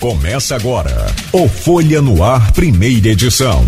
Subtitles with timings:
[0.00, 3.66] Começa agora o Folha no Ar, primeira edição.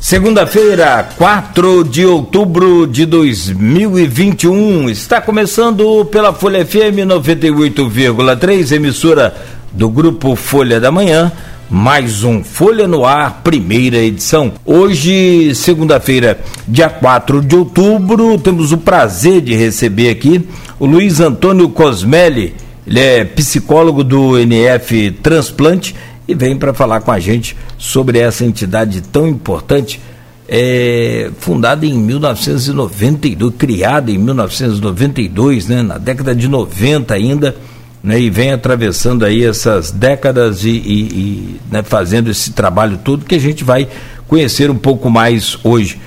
[0.00, 4.90] Segunda-feira, 4 de outubro de 2021.
[4.90, 9.32] Está começando pela Folha FM 98,3, emissora
[9.70, 11.30] do grupo Folha da Manhã.
[11.70, 14.54] Mais um Folha no Ar, primeira edição.
[14.66, 20.44] Hoje, segunda-feira, dia 4 de outubro, temos o prazer de receber aqui
[20.80, 22.56] o Luiz Antônio Cosmelli.
[22.88, 25.94] Ele é psicólogo do NF Transplante
[26.26, 30.00] e vem para falar com a gente sobre essa entidade tão importante,
[30.48, 37.54] é, fundada em 1992, criada em 1992, né, na década de 90 ainda,
[38.02, 43.26] né, e vem atravessando aí essas décadas e, e, e né, fazendo esse trabalho todo
[43.26, 43.86] que a gente vai
[44.26, 45.98] conhecer um pouco mais hoje.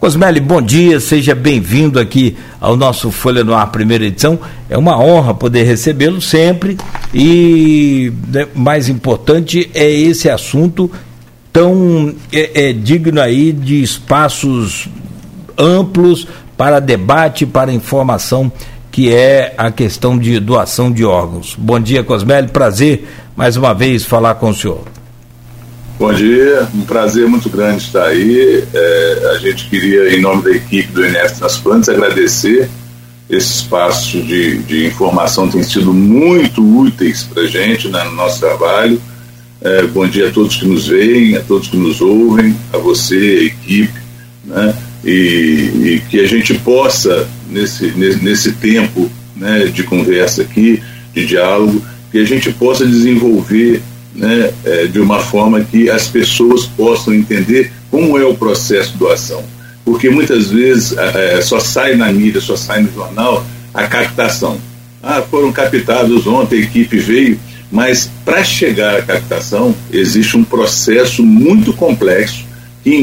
[0.00, 4.38] Cosmeli, bom dia, seja bem-vindo aqui ao nosso Folha no Ar, primeira edição.
[4.66, 6.78] É uma honra poder recebê-lo sempre
[7.12, 10.90] e né, mais importante é esse assunto
[11.52, 14.88] tão é, é, digno aí de espaços
[15.58, 18.50] amplos para debate, para informação,
[18.90, 21.54] que é a questão de doação de órgãos.
[21.58, 24.99] Bom dia, Cosmeli, prazer mais uma vez falar com o senhor.
[26.00, 28.64] Bom dia, um prazer muito grande estar aí.
[28.72, 32.70] É, a gente queria, em nome da equipe do NF Transplantes, agradecer
[33.28, 38.40] esse espaço de, de informação, tem sido muito úteis para a gente né, no nosso
[38.40, 38.98] trabalho.
[39.60, 43.38] É, bom dia a todos que nos veem, a todos que nos ouvem, a você,
[43.42, 44.00] a equipe,
[44.42, 50.82] né, e, e que a gente possa, nesse, nesse, nesse tempo né, de conversa aqui,
[51.12, 53.82] de diálogo, que a gente possa desenvolver
[54.14, 58.98] né, é, de uma forma que as pessoas possam entender como é o processo de
[58.98, 59.42] doação.
[59.84, 64.58] Porque muitas vezes é, só sai na mídia, só sai no jornal a captação.
[65.02, 67.40] Ah, foram captados ontem, a equipe veio,
[67.72, 72.44] mas para chegar à captação existe um processo muito complexo
[72.82, 72.94] que,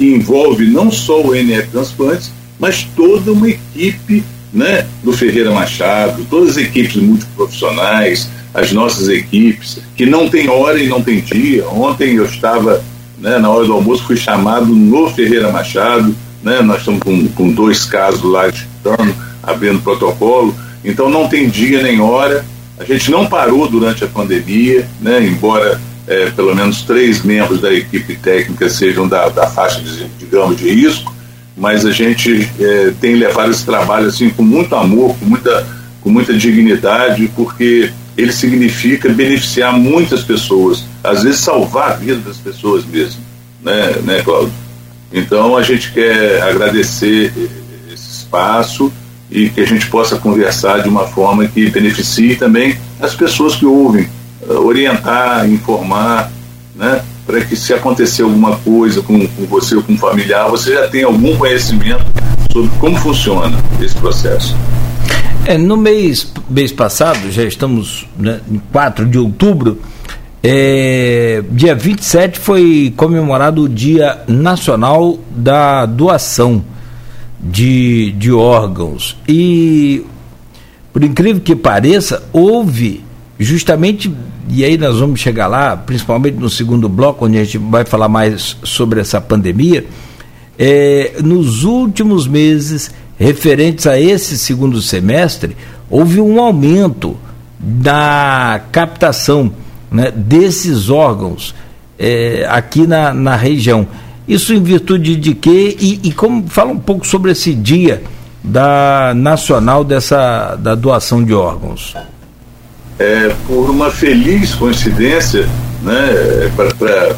[0.00, 4.22] envolve não só o NF Transplantes, mas toda uma equipe
[4.52, 10.78] né, do Ferreira Machado, todas as equipes multiprofissionais, as nossas equipes, que não tem hora
[10.78, 11.68] e não tem dia.
[11.68, 12.82] Ontem eu estava,
[13.18, 17.52] né, na hora do almoço, fui chamado no Ferreira Machado, né, nós estamos com, com
[17.52, 20.54] dois casos lá estando, abrindo protocolo,
[20.84, 22.44] então não tem dia nem hora.
[22.78, 27.72] A gente não parou durante a pandemia, né, embora é, pelo menos três membros da
[27.72, 31.14] equipe técnica sejam da, da faixa, de, digamos, de risco,
[31.58, 35.66] mas a gente é, tem levado esse trabalho assim com muito amor, com muita,
[36.00, 42.36] com muita dignidade, porque ele significa beneficiar muitas pessoas, às vezes salvar a vida das
[42.36, 43.20] pessoas mesmo,
[43.62, 44.52] né, né, Cláudio?
[45.12, 47.32] Então a gente quer agradecer
[47.92, 48.92] esse espaço
[49.30, 53.66] e que a gente possa conversar de uma forma que beneficie também as pessoas que
[53.66, 54.08] ouvem,
[54.48, 56.30] eh, orientar, informar,
[56.74, 60.72] né, para que se acontecer alguma coisa com, com você ou com um familiar, você
[60.72, 62.02] já tenha algum conhecimento
[62.50, 64.56] sobre como funciona esse processo.
[65.44, 69.78] É, no mês, mês passado, já estamos né, em 4 de outubro,
[70.42, 76.64] é, dia 27 foi comemorado o Dia Nacional da Doação
[77.38, 79.18] de, de Órgãos.
[79.28, 80.02] E,
[80.94, 83.04] por incrível que pareça, houve
[83.38, 84.12] justamente,
[84.48, 88.08] e aí nós vamos chegar lá, principalmente no segundo bloco, onde a gente vai falar
[88.08, 89.86] mais sobre essa pandemia,
[90.58, 95.56] é, nos últimos meses referentes a esse segundo semestre,
[95.88, 97.16] houve um aumento
[97.58, 99.52] da captação
[99.90, 101.54] né, desses órgãos
[101.98, 103.86] é, aqui na, na região.
[104.26, 105.76] Isso em virtude de quê?
[105.80, 108.02] E, e, como fala um pouco sobre esse dia
[108.44, 111.94] da nacional dessa da doação de órgãos.
[112.98, 115.48] É, por uma feliz coincidência,
[115.82, 116.50] né,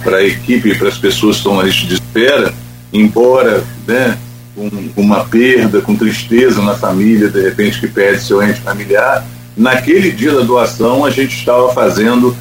[0.02, 2.52] para a equipe e para as pessoas que estão na lista de espera,
[2.92, 4.18] embora né,
[4.54, 9.24] com, uma perda, com tristeza na família, de repente que perde seu ente familiar,
[9.56, 12.36] naquele dia da doação a gente estava fazendo,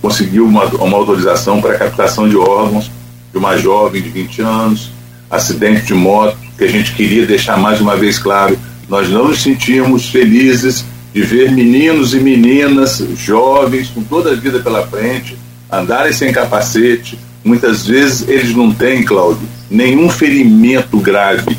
[0.00, 2.90] conseguiu uma, uma autorização para captação de órgãos
[3.32, 4.90] de uma jovem de 20 anos,
[5.30, 8.58] acidente de moto, que a gente queria deixar mais uma vez claro,
[8.88, 14.60] nós não nos sentimos felizes de ver meninos e meninas jovens com toda a vida
[14.60, 15.36] pela frente
[15.70, 17.18] andarem sem capacete.
[17.44, 21.56] Muitas vezes eles não têm, Cláudio, nenhum ferimento grave,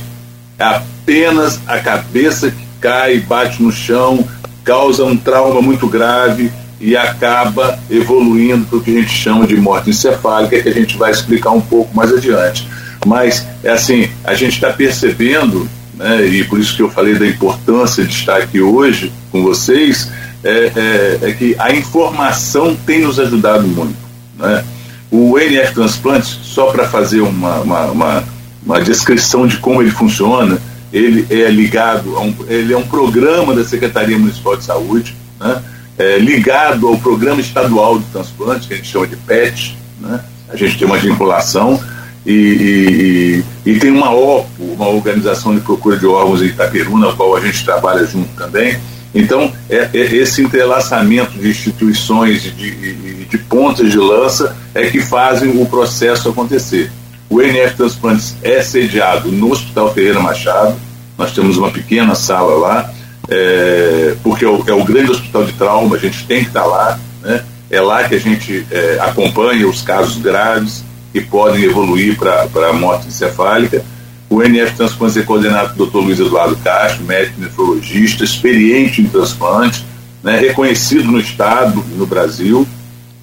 [0.58, 4.26] é apenas a cabeça que cai, bate no chão,
[4.64, 9.56] causa um trauma muito grave e acaba evoluindo para o que a gente chama de
[9.56, 12.68] morte encefálica, que a gente vai explicar um pouco mais adiante.
[13.06, 17.28] Mas, é assim, a gente está percebendo, né, e por isso que eu falei da
[17.28, 20.12] importância de estar aqui hoje com vocês,
[20.44, 23.96] é, é, é, que a informação tem nos ajudado muito.
[24.38, 24.64] Né?
[25.10, 28.24] O NF Transplante, só para fazer uma, uma, uma,
[28.66, 30.58] uma, descrição de como ele funciona,
[30.92, 35.62] ele é ligado a um, ele é um programa da Secretaria Municipal de Saúde, né?
[35.98, 39.78] é, ligado ao Programa Estadual de Transplante, que a gente chama de PET.
[40.00, 40.20] Né?
[40.50, 41.80] A gente tem uma vinculação
[42.26, 47.14] e, e, e, tem uma OPO, uma organização de procura de órgãos em Itaperuna, na
[47.14, 48.78] qual a gente trabalha junto também.
[49.14, 54.90] Então, é, é esse entrelaçamento de instituições e de, de, de, pontas de lança é
[54.90, 56.90] que fazem o processo acontecer.
[57.30, 60.76] O NF Transplantes é sediado no Hospital Ferreira Machado,
[61.18, 62.94] nós temos uma pequena sala lá,
[63.30, 66.66] é, porque é o, é o, grande hospital de trauma, a gente tem que estar
[66.66, 67.44] lá, né?
[67.70, 72.74] é lá que a gente é, acompanha os casos graves que podem evoluir para a
[72.74, 73.86] morte encefálica.
[74.28, 75.98] O NF Transplantes é coordenado pelo Dr.
[75.98, 79.86] Luiz Eduardo Castro, médico nefrologista, experiente em transplante,
[80.24, 82.68] né, reconhecido no Estado, no Brasil,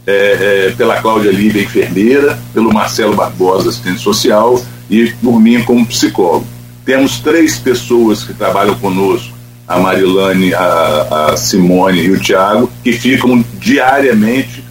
[0.06, 5.84] é, é, pela Cláudia Lívia, enfermeira, pelo Marcelo Barbosa, assistente social, e por mim como
[5.84, 6.46] psicólogo.
[6.84, 9.34] Temos três pessoas que trabalham conosco,
[9.66, 14.64] a Marilane, a, a Simone e o Tiago, que ficam diariamente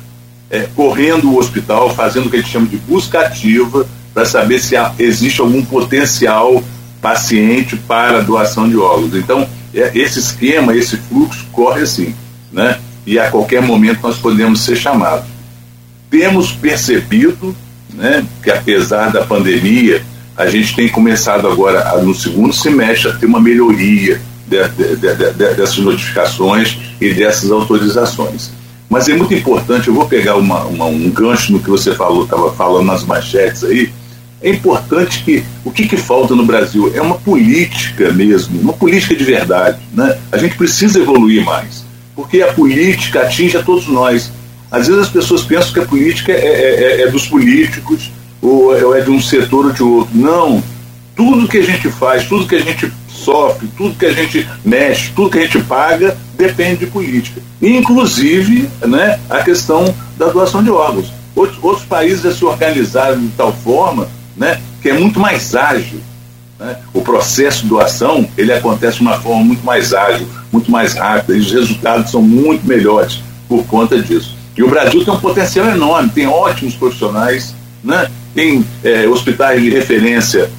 [0.50, 4.60] é, correndo o hospital, fazendo o que a gente chama de busca ativa, para saber
[4.60, 6.64] se há, existe algum potencial
[7.02, 9.16] paciente para doação de órgãos.
[9.16, 12.14] Então, é, esse esquema, esse fluxo corre assim,
[12.52, 12.80] né?
[13.06, 15.26] E a qualquer momento nós podemos ser chamados.
[16.10, 17.56] Temos percebido,
[17.94, 20.04] né, que apesar da pandemia,
[20.36, 25.34] a gente tem começado agora, no segundo semestre, a ter uma melhoria de, de, de,
[25.34, 28.52] dessas notificações e dessas autorizações.
[28.90, 32.24] Mas é muito importante, eu vou pegar uma, uma, um gancho no que você falou,
[32.24, 33.94] estava falando nas manchetes aí.
[34.42, 39.16] É importante que o que, que falta no Brasil é uma política mesmo, uma política
[39.16, 39.80] de verdade.
[39.94, 40.18] Né?
[40.32, 44.32] A gente precisa evoluir mais, porque a política atinge a todos nós.
[44.72, 48.46] Às vezes as pessoas pensam que a política é, é, é, é dos políticos, é,
[48.46, 50.18] ou é de um setor ou de outro.
[50.18, 50.64] Não.
[51.16, 55.12] Tudo que a gente faz, tudo que a gente sofre, tudo que a gente mexe,
[55.16, 57.42] tudo que a gente paga, depende de política.
[57.62, 61.12] Inclusive né, a questão da doação de órgãos.
[61.36, 66.00] Outros, outros países já se organizaram de tal forma né, que é muito mais ágil.
[66.60, 66.78] Né?
[66.94, 71.38] O processo de doação ele acontece de uma forma muito mais ágil, muito mais rápida,
[71.38, 74.36] e os resultados são muito melhores por conta disso.
[74.58, 78.10] E o Brasil tem um potencial enorme, tem ótimos profissionais, né?
[78.34, 80.50] tem é, hospitais de referência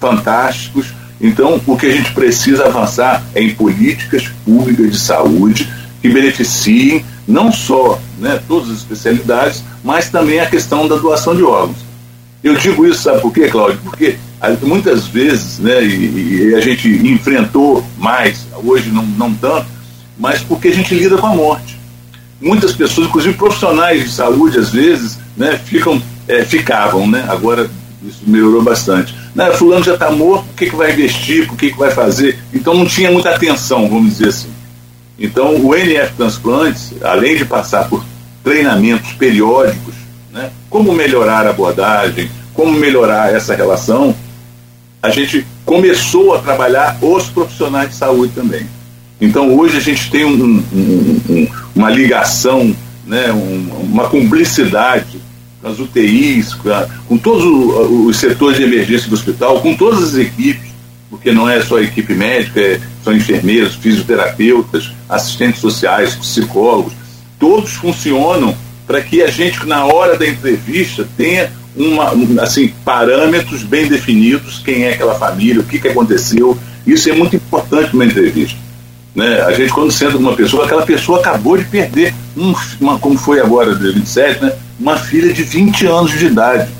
[0.00, 5.68] fantásticos, então, o que a gente precisa avançar é em políticas públicas de saúde
[6.02, 11.42] que beneficiem não só né, todas as especialidades, mas também a questão da doação de
[11.42, 11.78] órgãos.
[12.44, 13.80] Eu digo isso, sabe por quê, Cláudio?
[13.82, 14.16] Porque
[14.62, 19.66] muitas vezes, né, e, e a gente enfrentou mais, hoje não, não tanto,
[20.18, 21.76] mas porque a gente lida com a morte.
[22.40, 27.68] Muitas pessoas, inclusive profissionais de saúde, às vezes, né, ficam, é, ficavam, né, agora
[28.08, 29.14] isso melhorou bastante.
[29.34, 32.38] Né, fulano já está morto, o que, que vai investir, o que, que vai fazer?
[32.52, 34.50] Então não tinha muita atenção, vamos dizer assim.
[35.18, 38.04] Então o NF Transplantes, além de passar por
[38.44, 39.94] treinamentos periódicos,
[40.32, 44.14] né, como melhorar a abordagem, como melhorar essa relação,
[45.02, 48.66] a gente começou a trabalhar os profissionais de saúde também.
[49.20, 52.74] Então hoje a gente tem um, um, um, uma ligação,
[53.06, 55.25] né, uma cumplicidade
[55.66, 56.54] as UTIs,
[57.08, 57.44] com todos
[58.06, 60.70] os setores de emergência do hospital, com todas as equipes,
[61.10, 66.92] porque não é só a equipe médica, é, são enfermeiros, fisioterapeutas, assistentes sociais, psicólogos,
[67.38, 68.56] todos funcionam
[68.86, 74.84] para que a gente, na hora da entrevista, tenha uma, assim, parâmetros bem definidos, quem
[74.84, 76.56] é aquela família, o que, que aconteceu.
[76.86, 78.56] Isso é muito importante numa entrevista.
[79.14, 79.40] Né?
[79.42, 83.18] A gente, quando senta com uma pessoa, aquela pessoa acabou de perder, um, uma, como
[83.18, 84.52] foi agora, de 27, né?
[84.78, 86.70] Uma filha de 20 anos de idade.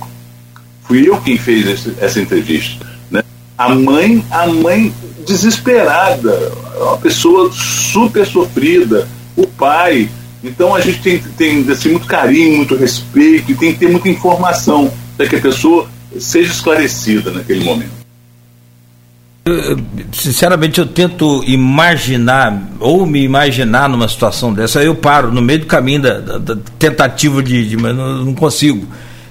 [0.82, 2.86] Fui eu quem fez esse, essa entrevista.
[3.10, 3.22] Né?
[3.58, 4.92] A mãe, a mãe
[5.26, 10.08] desesperada, uma pessoa super sofrida, o pai.
[10.44, 14.08] Então a gente tem, tem assim, muito carinho, muito respeito e tem que ter muita
[14.08, 15.88] informação para que a pessoa
[16.20, 17.95] seja esclarecida naquele momento.
[20.12, 25.66] Sinceramente, eu tento imaginar, ou me imaginar numa situação dessa, eu paro no meio do
[25.66, 27.76] caminho da, da, da tentativa de, de.
[27.76, 28.86] Mas não, consigo.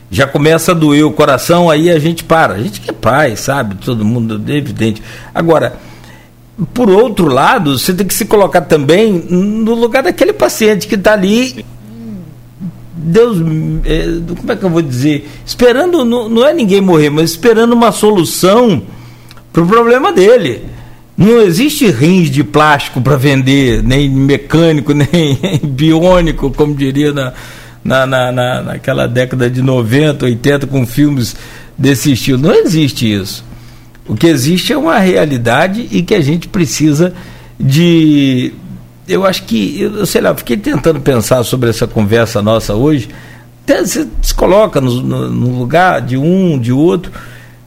[0.09, 2.53] Já começa a doer o coração, aí a gente para.
[2.53, 3.75] A gente que é pai, sabe?
[3.75, 5.03] Todo mundo, é evidente.
[5.33, 5.77] Agora,
[6.73, 11.11] por outro lado, você tem que se colocar também no lugar daquele paciente que está
[11.11, 11.65] ali
[12.95, 13.37] Deus,
[13.85, 14.05] é,
[14.35, 15.29] como é que eu vou dizer?
[15.45, 18.81] Esperando, não, não é ninguém morrer, mas esperando uma solução
[19.55, 20.65] para o problema dele.
[21.17, 27.33] Não existe rins de plástico para vender, nem mecânico, nem biônico, como diria na,
[27.81, 31.37] na, na, na, naquela década de 90, 80, com filmes
[31.77, 32.37] desse estilo.
[32.37, 33.45] Não existe isso.
[34.05, 37.13] O que existe é uma realidade e que a gente precisa
[37.57, 38.53] de.
[39.07, 43.07] Eu acho que, eu sei lá, fiquei tentando pensar sobre essa conversa nossa hoje.
[43.63, 47.11] Até se, se coloca no, no, no lugar de um, de outro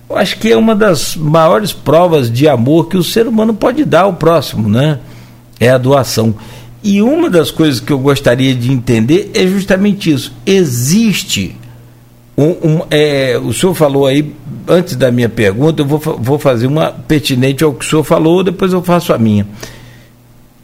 [0.09, 3.85] eu acho que é uma das maiores provas de amor que o ser humano pode
[3.85, 4.99] dar ao próximo, né?
[5.61, 6.35] É a doação.
[6.83, 10.33] E uma das coisas que eu gostaria de entender é justamente isso.
[10.47, 11.57] Existe
[12.39, 14.33] um, um é, o senhor falou aí,
[14.69, 18.45] antes da minha pergunta, eu vou, vou fazer uma pertinente ao que o senhor falou,
[18.45, 19.45] depois eu faço a minha.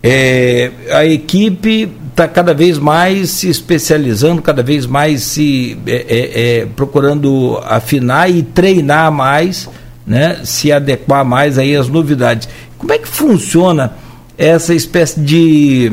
[0.07, 6.59] É, a equipe está cada vez mais se especializando, cada vez mais se é, é,
[6.61, 9.67] é, procurando afinar e treinar mais,
[10.07, 12.51] né, se adequar mais aí às novidades.
[12.77, 13.95] Como é que funciona
[14.37, 15.91] essa espécie de,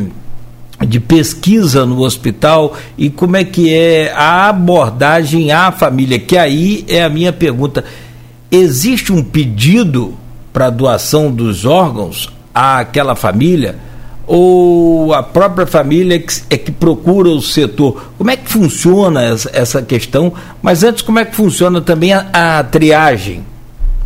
[0.85, 6.19] de pesquisa no hospital e como é que é a abordagem à família?
[6.19, 7.85] Que aí é a minha pergunta.
[8.51, 10.15] Existe um pedido
[10.51, 13.89] para doação dos órgãos àquela família?
[14.27, 18.11] Ou a própria família é que, é que procura o setor?
[18.17, 20.33] Como é que funciona essa, essa questão?
[20.61, 23.45] Mas antes, como é que funciona também a, a triagem?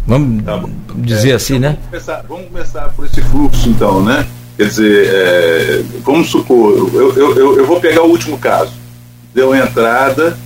[0.08, 0.64] Vamos tá
[0.96, 1.78] dizer é, assim, então né?
[1.78, 4.26] Vamos começar, vamos começar, por esse fluxo, então, né?
[4.58, 8.72] Quer dizer, é, vamos supor, eu, eu, eu, eu vou pegar o último caso.
[9.34, 10.38] Deu entrada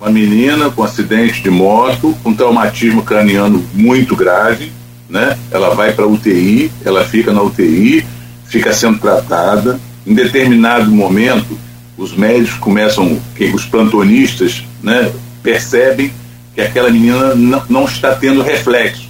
[0.00, 4.70] uma menina com acidente de moto, com traumatismo craniano muito grave,
[5.08, 5.38] né?
[5.50, 8.04] Ela vai para UTI, ela fica na UTI,
[8.48, 9.78] fica sendo tratada.
[10.06, 11.58] Em determinado momento,
[11.96, 13.20] os médicos começam,
[13.54, 15.12] os plantonistas, né,
[15.42, 16.12] percebem
[16.54, 19.06] que aquela menina não, não está tendo reflexos.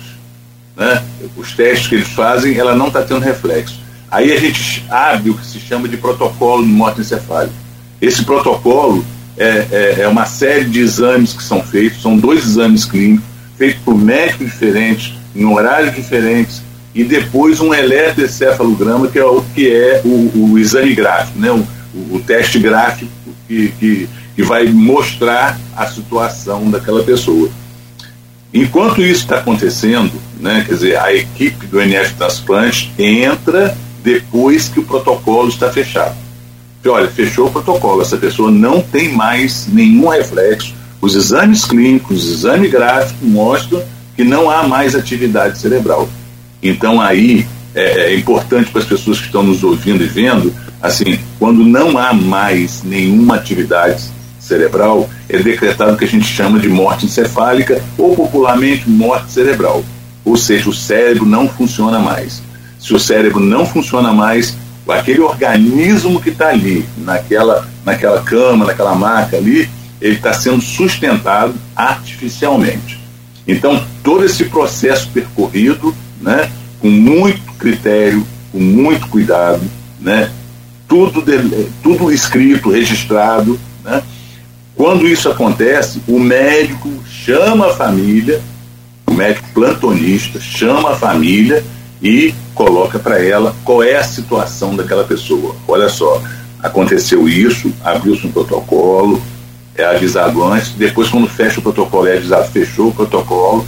[0.76, 1.02] Né?
[1.37, 3.81] Os testes que eles fazem, ela não está tendo reflexos.
[4.11, 7.55] Aí a gente abre o que se chama de protocolo de morte encefálica.
[8.00, 9.05] Esse protocolo
[9.37, 13.25] é, é, é, uma série de exames que são feitos, são dois exames clínicos,
[13.57, 16.62] feitos por médicos diferentes, em horários diferentes,
[16.96, 21.50] e depois um eletroencefalograma, que é o que é o, o exame gráfico, né?
[21.50, 21.58] o,
[21.94, 23.12] o, o teste gráfico
[23.46, 27.50] que, que, que, vai mostrar a situação daquela pessoa.
[28.52, 30.10] Enquanto isso está acontecendo,
[30.40, 36.16] né, quer dizer, a equipe do NF Transplante entra depois que o protocolo está fechado.
[36.76, 40.74] Porque, olha, fechou o protocolo, essa pessoa não tem mais nenhum reflexo.
[40.98, 43.82] Os exames clínicos, os exames gráficos mostram
[44.16, 46.08] que não há mais atividade cerebral.
[46.62, 51.18] Então aí é, é importante para as pessoas que estão nos ouvindo e vendo, assim,
[51.38, 54.04] quando não há mais nenhuma atividade
[54.40, 59.84] cerebral, é decretado o que a gente chama de morte encefálica ou popularmente morte cerebral.
[60.25, 62.42] Ou seja, o cérebro não funciona mais.
[62.78, 64.56] Se o cérebro não funciona mais,
[64.88, 69.68] aquele organismo que está ali, naquela, naquela cama, naquela maca ali,
[70.00, 73.00] ele está sendo sustentado artificialmente.
[73.46, 79.62] Então, todo esse processo percorrido né, com muito critério, com muito cuidado,
[80.00, 80.30] né,
[80.88, 83.58] tudo, de, tudo escrito, registrado.
[83.85, 84.02] Né.
[84.75, 88.40] Quando isso acontece, o médico chama a família,
[89.06, 91.64] o médico plantonista chama a família
[92.02, 95.56] e coloca para ela qual é a situação daquela pessoa.
[95.66, 96.23] Olha só,
[96.62, 99.20] aconteceu isso, abriu-se um protocolo,
[99.75, 103.66] é avisado antes, depois quando fecha o protocolo é avisado, fechou o protocolo,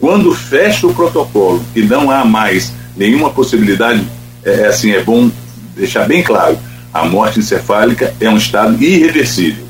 [0.00, 4.02] quando fecha o protocolo e não há mais nenhuma possibilidade,
[4.42, 5.30] é, é assim, é bom
[5.76, 6.58] deixar bem claro,
[6.92, 9.64] a morte encefálica é um estado irreversível.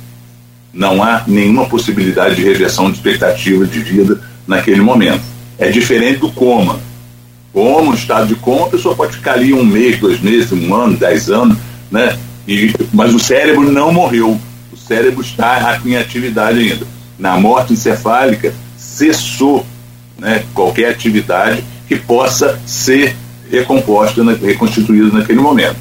[0.73, 5.23] Não há nenhuma possibilidade de reversão de expectativa de vida naquele momento.
[5.59, 6.79] É diferente do coma.
[7.53, 10.97] Coma, estado de coma, a pessoa pode ficar ali um mês, dois meses, um ano,
[10.97, 11.59] dez anos,
[11.91, 12.17] né?
[12.47, 14.41] E, mas o cérebro não morreu.
[14.73, 16.87] O cérebro está em atividade ainda.
[17.19, 19.67] Na morte encefálica, cessou
[20.21, 23.17] né, qualquer atividade que possa ser
[23.51, 25.77] recomposta, reconstituída naquele momento.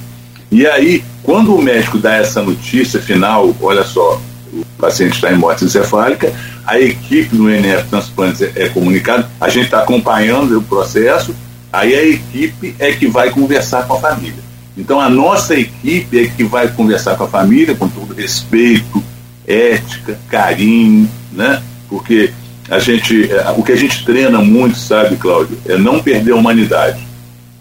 [0.51, 4.19] E aí, quando o médico dá essa notícia final, olha só,
[4.51, 6.33] o paciente está em morte encefálica,
[6.65, 11.35] a equipe do NF Transplantes é, é comunicada, a gente está acompanhando o processo,
[11.71, 14.49] aí a equipe é que vai conversar com a família.
[14.75, 19.03] Então a nossa equipe é que vai conversar com a família com todo respeito,
[19.45, 21.61] ética, carinho, né?
[21.89, 22.31] Porque
[22.69, 26.35] a gente, é, o que a gente treina muito, sabe, Cláudio, é não perder a
[26.35, 26.99] humanidade.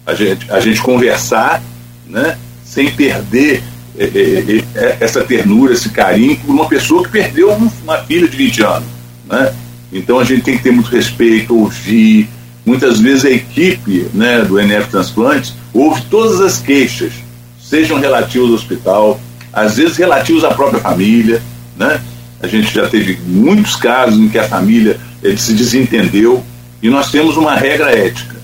[0.06, 1.62] A gente, a gente conversar,
[2.06, 3.62] né, sem perder
[3.98, 8.36] é, é, é, essa ternura, esse carinho por uma pessoa que perdeu uma filha de
[8.36, 8.88] 20 anos,
[9.28, 9.52] né?
[9.92, 12.28] Então a gente tem que ter muito respeito, ouvir,
[12.64, 17.12] muitas vezes a equipe né, do NF Transplante ouve todas as queixas,
[17.60, 19.20] sejam relativas ao hospital,
[19.52, 21.42] às vezes relativos à própria família,
[21.76, 22.00] né?
[22.40, 24.98] A gente já teve muitos casos em que a família
[25.36, 26.44] se desentendeu
[26.82, 28.36] e nós temos uma regra ética.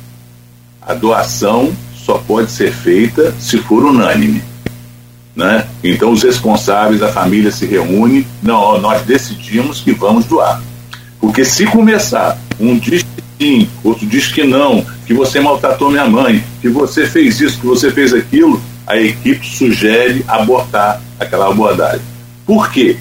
[0.82, 4.42] A doação só pode ser feita se for unânime.
[5.34, 5.66] Né?
[5.82, 10.60] Então os responsáveis, a família se reúne, não, nós decidimos que vamos doar.
[11.20, 16.06] Porque se começar, um diz que sim, outro diz que não, que você maltratou minha
[16.06, 22.02] mãe, que você fez isso, que você fez aquilo, a equipe sugere abortar aquela abordagem.
[22.44, 22.98] Por quê?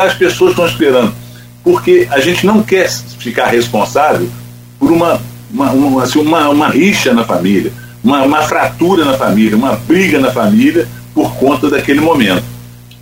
[0.00, 1.12] As pessoas estão esperando.
[1.62, 4.28] Porque a gente não quer ficar responsável
[4.78, 5.20] por uma,
[5.50, 7.72] uma, uma, assim, uma, uma rixa na família,
[8.02, 12.44] uma, uma fratura na família, uma briga na família por conta daquele momento.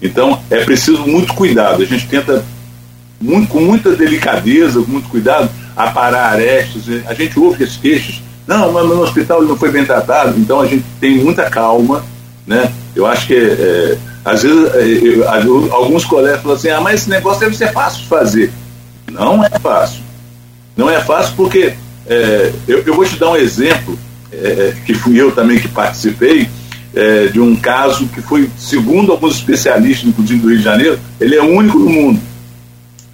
[0.00, 1.82] Então é preciso muito cuidado.
[1.82, 2.44] A gente tenta
[3.20, 6.84] muito, com muita delicadeza, com muito cuidado, aparar arestas.
[7.06, 8.22] A gente ouve esses queixos.
[8.46, 10.38] Não, mas no hospital ele não foi bem tratado.
[10.38, 12.04] Então a gente tem muita calma,
[12.46, 12.72] né?
[12.94, 15.28] Eu acho que é, às vezes é, eu,
[15.72, 18.52] alguns colegas falam assim, ah, mas esse negócio deve ser fácil de fazer.
[19.10, 20.02] Não é fácil.
[20.76, 21.74] Não é fácil porque
[22.06, 23.98] é, eu, eu, vou te dar um exemplo
[24.32, 26.48] é, que fui eu também que participei
[26.94, 31.36] é, de um caso que foi, segundo alguns especialistas, inclusive do Rio de Janeiro, ele
[31.36, 32.20] é único no mundo.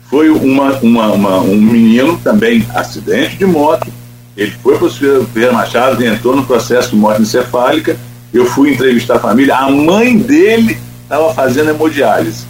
[0.09, 3.91] Foi uma, uma, uma um menino também acidente de moto.
[4.37, 7.97] Ele foi para o Ferreira Machado, entrou no processo de morte encefálica.
[8.33, 9.57] Eu fui entrevistar a família.
[9.57, 12.47] A mãe dele estava fazendo hemodiálise.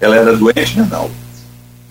[0.00, 1.10] Ela era doente renal.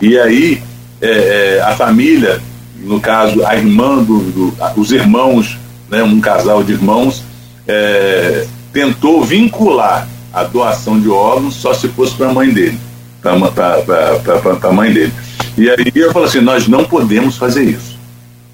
[0.00, 0.62] E aí
[1.00, 2.40] é, é, a família,
[2.78, 5.58] no caso a irmã do, do os irmãos,
[5.88, 7.22] né, um casal de irmãos,
[7.66, 12.78] é, tentou vincular a doação de órgãos só se fosse para a mãe dele,
[13.20, 15.12] para a mãe dele.
[15.56, 17.98] E aí eu falo assim, nós não podemos fazer isso.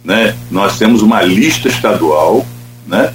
[0.05, 0.35] Né?
[0.51, 2.47] Nós temos uma lista estadual
[2.87, 3.13] né,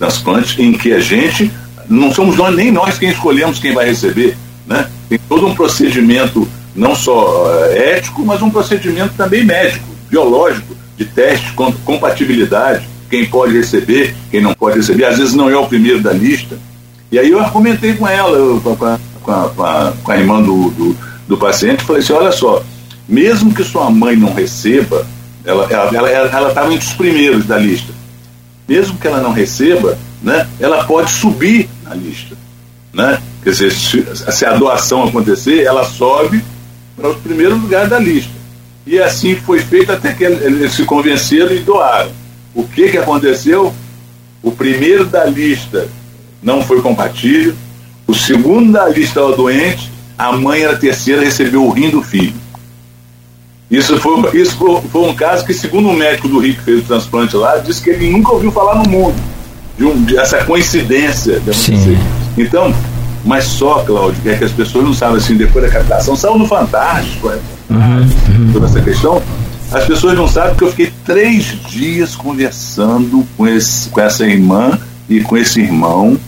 [0.00, 1.50] de transplantes em que a gente,
[1.88, 4.36] não somos nós, nem nós quem escolhemos quem vai receber.
[4.66, 4.88] Né?
[5.08, 11.04] Tem todo um procedimento, não só uh, ético, mas um procedimento também médico, biológico, de
[11.04, 11.52] teste,
[11.84, 16.12] compatibilidade quem pode receber, quem não pode receber, às vezes não é o primeiro da
[16.12, 16.56] lista.
[17.10, 20.70] E aí eu argumentei com ela, eu, com, a, com, a, com, a, irmã do,
[20.70, 22.62] do, do paciente, falei assim, olha só,
[23.08, 25.04] mesmo que sua mãe não receba,
[25.44, 27.92] ela estava ela, ela, ela entre os primeiros da lista,
[28.70, 32.36] mesmo que ela não receba, né, ela pode subir na lista.
[32.94, 33.20] Né?
[33.42, 36.40] Quer dizer, se, a doação acontecer, ela sobe
[36.96, 38.30] para os primeiros lugares da lista.
[38.86, 42.12] E assim foi feito até que eles se convenceram e doaram.
[42.54, 43.74] O que, que aconteceu?
[44.40, 45.88] O primeiro da lista
[46.40, 47.54] não foi compatível,
[48.06, 52.02] o segundo da lista estava doente, a mãe era a terceira recebeu o rim do
[52.02, 52.34] filho.
[53.70, 54.56] Isso foi, isso
[54.90, 57.58] foi, um caso que, segundo o um médico do Rio que fez o transplante lá,
[57.58, 59.14] disse que ele nunca ouviu falar no mundo
[59.78, 61.40] de, um, de essa coincidência.
[61.52, 61.96] Sim.
[62.36, 62.74] Então,
[63.24, 66.46] mas só, Cláudio, é que as pessoas não sabem assim, depois da captação, saiu no
[66.46, 67.28] Fantástico,
[67.70, 68.52] uhum, uhum.
[68.52, 69.22] toda essa questão.
[69.72, 74.78] As pessoas não sabem que eu fiquei três dias conversando com, esse, com essa irmã
[75.08, 76.18] e com esse irmão,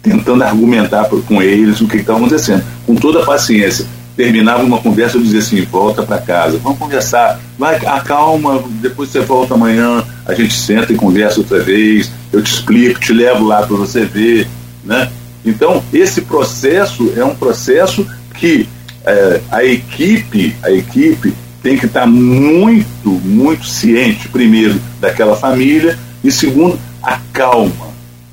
[0.00, 3.84] tentando argumentar com eles o que estava acontecendo, com toda a paciência.
[4.18, 9.20] Terminava uma conversa, eu dizia assim: volta para casa, vamos conversar, vai, acalma, depois você
[9.20, 13.64] volta amanhã, a gente senta e conversa outra vez, eu te explico, te levo lá
[13.64, 14.48] para você ver.
[14.82, 15.08] Né?
[15.44, 18.04] Então, esse processo é um processo
[18.34, 18.68] que
[19.06, 26.32] é, a equipe, a equipe tem que estar muito, muito ciente, primeiro, daquela família e,
[26.32, 27.86] segundo, a calma,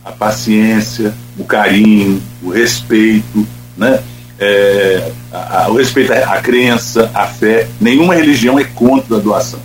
[0.04, 3.46] a paciência, o carinho, o respeito,
[3.78, 4.00] né?
[4.40, 7.68] É, a, a, o respeito à, crença, à fé.
[7.80, 9.60] Nenhuma religião é contra a doação.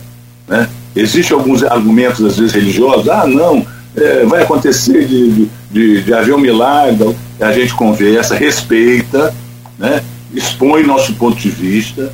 [0.47, 0.69] Né?
[0.95, 3.09] Existem alguns argumentos, às vezes, religiosos.
[3.09, 7.15] Ah, não, é, vai acontecer de, de, de, haver um milagre.
[7.39, 9.33] A gente conversa, respeita,
[9.77, 10.01] né?
[10.33, 12.13] expõe nosso ponto de vista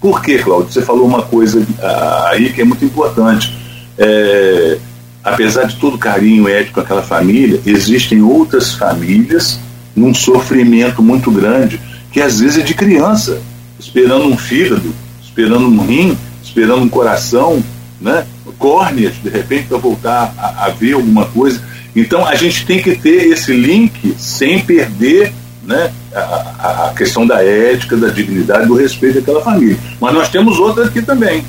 [0.00, 0.72] por quê, Cláudio?
[0.72, 3.52] Você falou uma coisa ah, aí que é muito importante.
[3.98, 4.78] É,
[5.24, 9.58] apesar de todo o carinho ético àquela família, existem outras famílias
[9.94, 11.80] num sofrimento muito grande,
[12.16, 13.42] que às vezes é de criança,
[13.78, 14.90] esperando um fígado,
[15.22, 17.62] esperando um rim, esperando um coração,
[18.00, 18.26] né?
[18.58, 21.60] córneas, de repente, para voltar a, a ver alguma coisa.
[21.94, 25.30] Então a gente tem que ter esse link sem perder
[25.62, 29.76] né, a, a, questão da ética, da dignidade, do respeito daquela família.
[30.00, 31.44] Mas nós temos outras aqui também.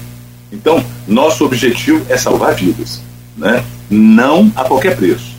[0.52, 3.02] Então, nosso objetivo é salvar vidas,
[3.38, 3.64] né?
[3.90, 5.32] não a qualquer preço.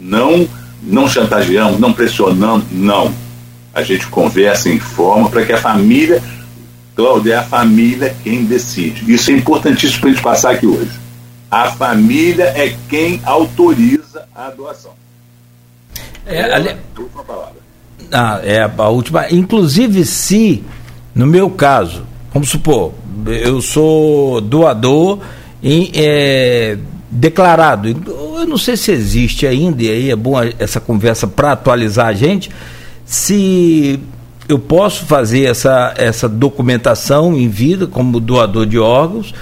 [0.00, 0.48] Não,
[0.82, 3.27] não chantageamos, não pressionamos, não.
[3.74, 6.22] A gente conversa, informa para que a família,
[6.96, 9.12] Cláudia, é a família quem decide.
[9.12, 10.90] Isso é importantíssimo para a gente passar aqui hoje.
[11.50, 14.92] A família é quem autoriza a doação.
[16.26, 16.76] É, ali...
[16.96, 17.56] última palavra.
[18.12, 19.30] Ah, é a última.
[19.30, 20.62] Inclusive, se,
[21.14, 22.92] no meu caso, vamos supor,
[23.26, 25.20] eu sou doador
[25.62, 26.78] em, é,
[27.10, 27.88] declarado.
[27.88, 32.12] Eu não sei se existe ainda, e aí é bom essa conversa para atualizar a
[32.12, 32.50] gente,
[33.08, 33.98] se
[34.46, 39.34] eu posso fazer essa, essa documentação em vida como doador de órgãos.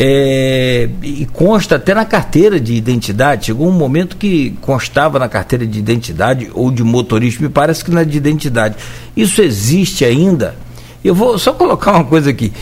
[0.00, 3.46] É, e consta até na carteira de identidade.
[3.46, 7.90] Chegou um momento que constava na carteira de identidade ou de motorista, me parece que
[7.90, 8.76] na de identidade.
[9.16, 10.54] Isso existe ainda?
[11.02, 12.52] Eu vou só colocar uma coisa aqui.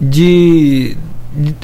[0.00, 0.96] De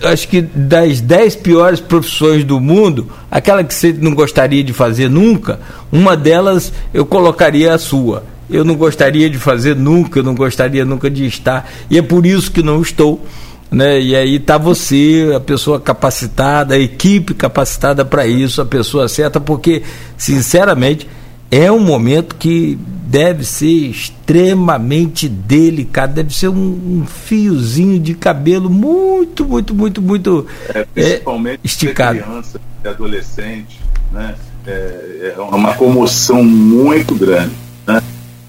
[0.04, 5.09] acho que das dez piores profissões do mundo, aquela que você não gostaria de fazer
[5.09, 5.61] nunca,
[5.92, 8.24] uma delas eu colocaria a sua.
[8.50, 12.24] Eu não gostaria de fazer nunca, eu não gostaria nunca de estar, e é por
[12.24, 13.26] isso que não estou.
[13.70, 14.00] Né?
[14.00, 19.38] E aí está você, a pessoa capacitada, a equipe capacitada para isso, a pessoa certa,
[19.38, 19.83] porque,
[20.16, 21.07] sinceramente,
[21.51, 28.69] é um momento que deve ser extremamente delicado, deve ser um, um fiozinho de cabelo
[28.69, 32.19] muito, muito, muito, muito é, principalmente é, esticado.
[32.19, 33.81] criança, adolescente,
[34.13, 34.35] né?
[34.67, 37.53] É, é, uma comoção muito grande.
[37.87, 38.03] Né?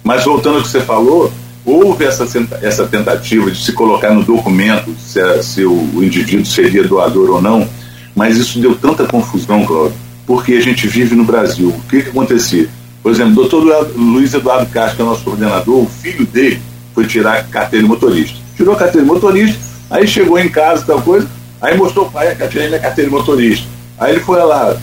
[0.04, 1.32] Mas voltando ao que você falou,
[1.64, 2.26] houve essa,
[2.62, 7.42] essa tentativa de se colocar no documento se, se o, o indivíduo seria doador ou
[7.42, 7.66] não,
[8.14, 9.96] mas isso deu tanta confusão, Cláudio,
[10.28, 11.70] porque a gente vive no Brasil.
[11.70, 12.68] O que, que acontecia?
[13.02, 16.62] Por exemplo, o doutor Luiz Eduardo Castro, que é nosso coordenador, o filho dele
[16.94, 18.38] foi tirar a carteira de motorista.
[18.56, 19.60] Tirou a carteira de motorista,
[19.90, 21.28] aí chegou em casa, tal coisa,
[21.62, 23.68] aí mostrou o pai, a carteira, a carteira de motorista.
[23.98, 24.76] Aí ele foi lá,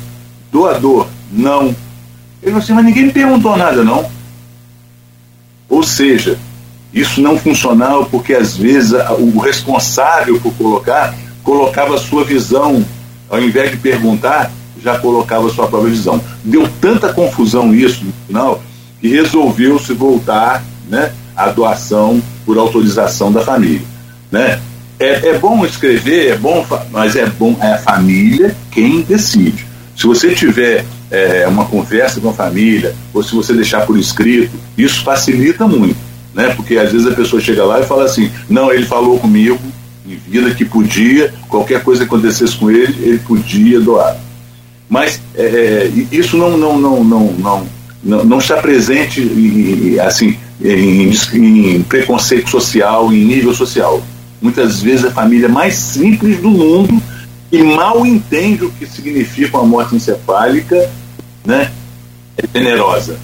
[0.51, 1.67] doador, não.
[2.43, 4.11] Ele falou assim, mas ninguém me perguntou nada, não.
[5.69, 6.39] Ou seja,
[6.93, 12.85] isso não funcionava porque às vezes o responsável por colocar colocava a sua visão,
[13.29, 14.51] ao invés de perguntar,
[14.87, 16.20] já colocava sua própria visão.
[16.44, 18.62] Deu tanta confusão isso no final
[19.01, 23.83] que resolveu-se voltar né, à doação por autorização da família.
[24.31, 24.61] Né?
[24.99, 29.66] É, é bom escrever, é bom, mas é bom é a família quem decide.
[29.96, 34.57] Se você tiver é, uma conversa com a família, ou se você deixar por escrito,
[34.79, 35.96] isso facilita muito,
[36.33, 36.53] né?
[36.55, 39.59] Porque às vezes a pessoa chega lá e fala assim, não, ele falou comigo
[40.07, 44.26] em vida que podia, qualquer coisa que acontecesse com ele, ele podia doar.
[44.88, 47.66] Mas é, é, isso não, não, não, não,
[48.03, 51.11] não, não, está presente em, assim, em,
[51.77, 54.03] em preconceito social, em nível social.
[54.40, 57.03] Muitas vezes a família mais simples do mundo
[57.51, 60.88] e mal entende o que significa uma morte encefálica,
[61.44, 61.72] né?
[62.37, 63.18] É generosa.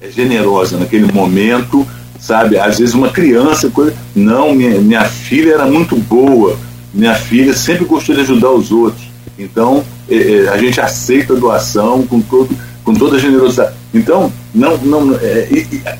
[0.00, 1.86] É generosa naquele momento,
[2.18, 2.58] sabe?
[2.58, 6.56] Às vezes uma criança, coisa, não, minha, minha filha era muito boa,
[6.92, 9.04] minha filha sempre gostou de ajudar os outros.
[9.38, 13.74] Então, é, é, a gente aceita a doação com, todo, com toda a generosidade.
[13.92, 15.48] Então, não, não, é,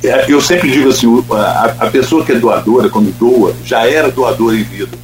[0.02, 4.10] é, eu sempre digo assim: a, a, pessoa que é doadora, quando doa, já era
[4.10, 4.96] doadora em vida.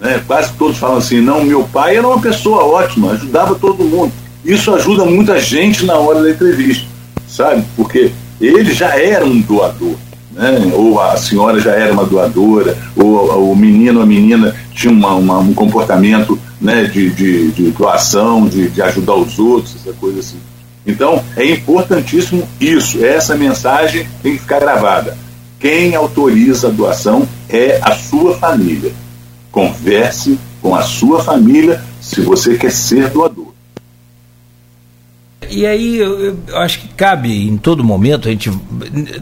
[0.00, 0.22] Né?
[0.26, 4.12] Quase todos falam assim: não, meu pai era uma pessoa ótima, ajudava todo mundo.
[4.44, 6.86] Isso ajuda muita gente na hora da entrevista,
[7.28, 7.62] sabe?
[7.76, 9.94] Porque ele já era um doador.
[10.32, 10.72] Né?
[10.72, 15.14] ou a senhora já era uma doadora, ou o menino ou a menina tinha uma,
[15.14, 20.20] uma, um comportamento né, de, de, de doação, de, de ajudar os outros, essa coisa
[20.20, 20.38] assim.
[20.86, 25.18] Então, é importantíssimo isso, essa mensagem tem que ficar gravada.
[25.58, 28.92] Quem autoriza a doação é a sua família.
[29.50, 33.52] Converse com a sua família se você quer ser doador.
[35.50, 38.50] E aí eu, eu, acho que cabe em todo momento, a gente,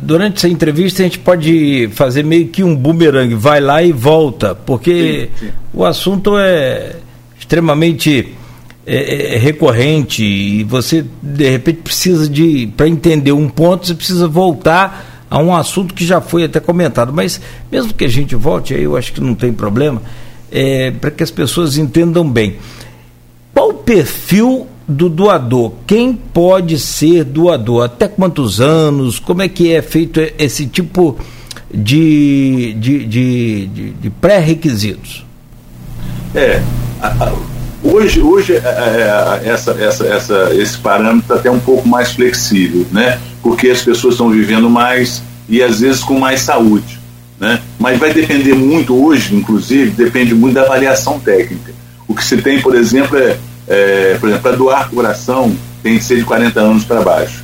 [0.01, 4.55] durante essa entrevista a gente pode fazer meio que um bumerangue, vai lá e volta,
[4.55, 5.53] porque sim, sim.
[5.75, 6.97] o assunto é
[7.51, 8.33] extremamente
[8.87, 14.29] é, é, recorrente e você de repente precisa de para entender um ponto você precisa
[14.29, 17.13] voltar a um assunto que já foi até comentado.
[17.13, 20.01] Mas mesmo que a gente volte aí eu acho que não tem problema
[20.51, 22.57] é, para que as pessoas entendam bem.
[23.53, 25.73] Qual o perfil do doador?
[25.89, 27.85] Quem pode ser doador?
[27.85, 29.19] Até quantos anos?
[29.19, 31.19] Como é que é feito esse tipo
[31.73, 35.27] de, de, de, de, de pré-requisitos?
[36.33, 36.63] É
[37.83, 42.87] Hoje, hoje é, é, é, essa, essa, essa, esse parâmetro até um pouco mais flexível,
[42.93, 43.19] né?
[43.43, 47.01] porque as pessoas estão vivendo mais e às vezes com mais saúde.
[47.39, 47.59] Né?
[47.79, 51.73] Mas vai depender muito, hoje, inclusive, depende muito da avaliação técnica.
[52.07, 56.05] O que se tem, por exemplo, é, é por exemplo, para doar coração tem que
[56.05, 57.43] ser de 40 anos para baixo.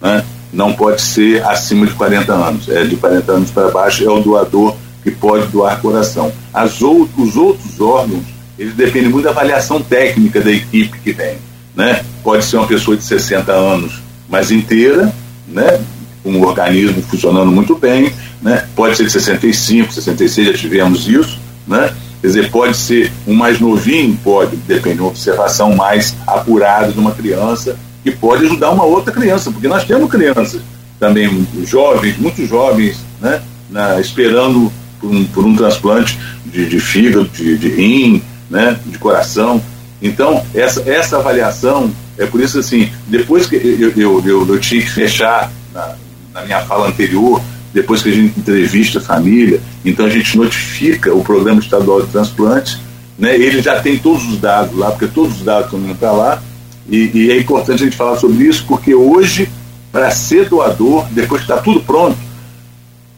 [0.00, 0.24] Né?
[0.52, 2.68] Não pode ser acima de 40 anos.
[2.68, 4.74] É de 40 anos para baixo é o doador
[5.04, 6.32] que pode doar coração.
[6.52, 11.38] As out os outros órgãos ele depende muito da avaliação técnica da equipe que vem.
[11.74, 12.04] Né?
[12.22, 15.10] Pode ser uma pessoa de 60 anos, mas inteira,
[15.48, 15.80] né?
[16.22, 18.66] com o organismo funcionando muito bem, né?
[18.76, 21.90] pode ser de 65, 66, já tivemos isso, né?
[22.20, 26.98] quer dizer, pode ser um mais novinho, pode, depende de uma observação mais apurada de
[26.98, 30.60] uma criança, que pode ajudar uma outra criança, porque nós temos crianças
[30.98, 33.40] também jovens, muito jovens, né?
[33.70, 34.70] Na, esperando
[35.00, 38.78] por um, por um transplante de, de fígado, de, de rim, né?
[38.84, 39.62] de coração.
[40.02, 44.82] Então, essa, essa avaliação, é por isso assim, depois que eu, eu, eu, eu tinha
[44.82, 45.94] que fechar na,
[46.34, 47.40] na minha fala anterior,
[47.72, 52.08] depois que a gente entrevista a família, então a gente notifica o Programa Estadual de
[52.08, 52.78] Transplante,
[53.18, 56.12] né, ele já tem todos os dados lá, porque todos os dados estão indo para
[56.12, 56.42] lá,
[56.88, 59.48] e, e, é importante a gente falar sobre isso, porque hoje,
[59.92, 62.18] para ser doador, depois que está tudo pronto,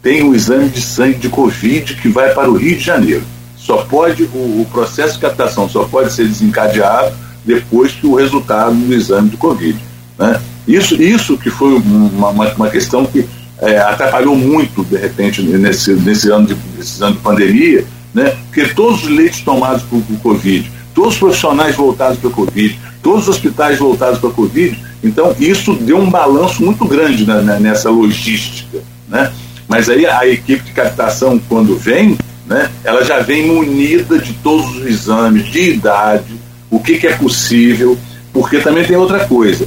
[0.03, 3.23] tem um exame de sangue de Covid que vai para o Rio de Janeiro.
[3.65, 8.75] Só pode, o, o processo de captação só pode ser desencadeado depois que o resultado
[8.75, 9.79] do exame de Covid.
[10.19, 10.41] Né?
[10.67, 13.25] Isso, isso que foi uma, uma, questão que
[13.61, 18.37] é, atrapalhou muito, de repente, nesse, nesse, ano de, nesse ano de pandemia, né?
[18.47, 23.23] porque todos os leitos tomados por, por Covid, todos os profissionais voltados para Covid, todos
[23.23, 27.91] os hospitais voltados para Covid, então isso deu um balanço muito grande né, né, nessa
[27.91, 28.79] logística.
[29.09, 29.33] Né?
[29.69, 34.77] Mas aí a equipe de captação, quando vem, né, ela já vem munida de todos
[34.77, 37.99] os exames, de idade, o que, que é possível,
[38.33, 39.67] porque também tem outra coisa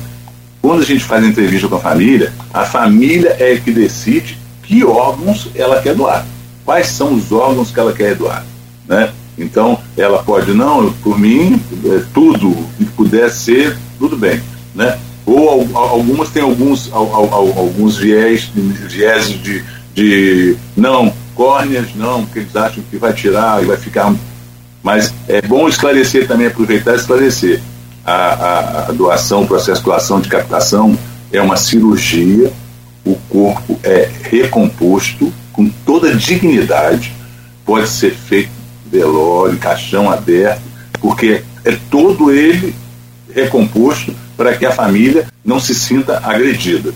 [0.65, 5.47] quando a gente faz entrevista com a família, a família é que decide que órgãos
[5.53, 6.25] ela quer doar.
[6.65, 8.43] Quais são os órgãos que ela quer doar.
[8.88, 9.11] Né?
[9.38, 14.41] Então, ela pode, não, por mim, é, tudo que puder ser, tudo bem.
[14.73, 14.97] Né?
[15.23, 22.83] Ou algumas têm alguns, alguns viés, viés de, de não, córneas não, porque eles acham
[22.89, 24.13] que vai tirar e vai ficar.
[24.81, 27.61] Mas é bom esclarecer também, aproveitar e esclarecer
[28.05, 30.97] a, a, a doação, o processo de doação de captação
[31.31, 32.51] é uma cirurgia,
[33.03, 37.13] o corpo é recomposto com toda dignidade,
[37.65, 38.49] pode ser feito
[38.85, 40.61] velório, caixão aberto,
[40.99, 42.75] porque é todo ele
[43.33, 46.93] recomposto para que a família não se sinta agredida.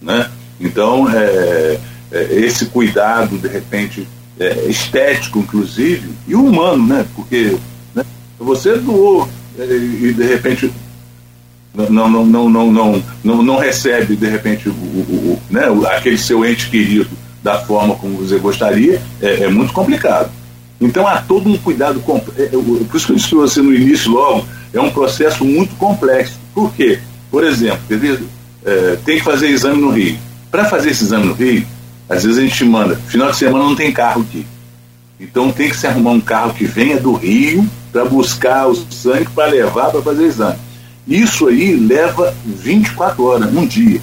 [0.00, 0.28] Né?
[0.60, 1.80] Então, é, é,
[2.12, 4.06] esse cuidado, de repente,
[4.38, 7.06] é, estético, inclusive, e humano, né?
[7.14, 7.56] porque
[7.94, 8.04] né,
[8.38, 10.70] você doou e de repente
[11.74, 15.62] não, não, não, não, não, não, não recebe de repente o, o, o, né,
[15.96, 17.10] aquele seu ente querido
[17.42, 20.30] da forma como você gostaria, é, é muito complicado.
[20.80, 22.02] Então há todo um cuidado,
[22.36, 25.74] é, é, por isso que eu disse você no início logo, é um processo muito
[25.76, 26.38] complexo.
[26.54, 26.98] Por quê?
[27.30, 27.80] Por exemplo,
[28.64, 30.18] é, tem que fazer exame no Rio.
[30.50, 31.66] Para fazer esse exame no Rio,
[32.08, 34.46] às vezes a gente manda, final de semana não tem carro aqui.
[35.18, 39.28] Então tem que se arrumar um carro que venha do Rio para buscar o sangue
[39.34, 40.58] para levar para fazer exame.
[41.08, 44.00] Isso aí leva 24 horas, um dia.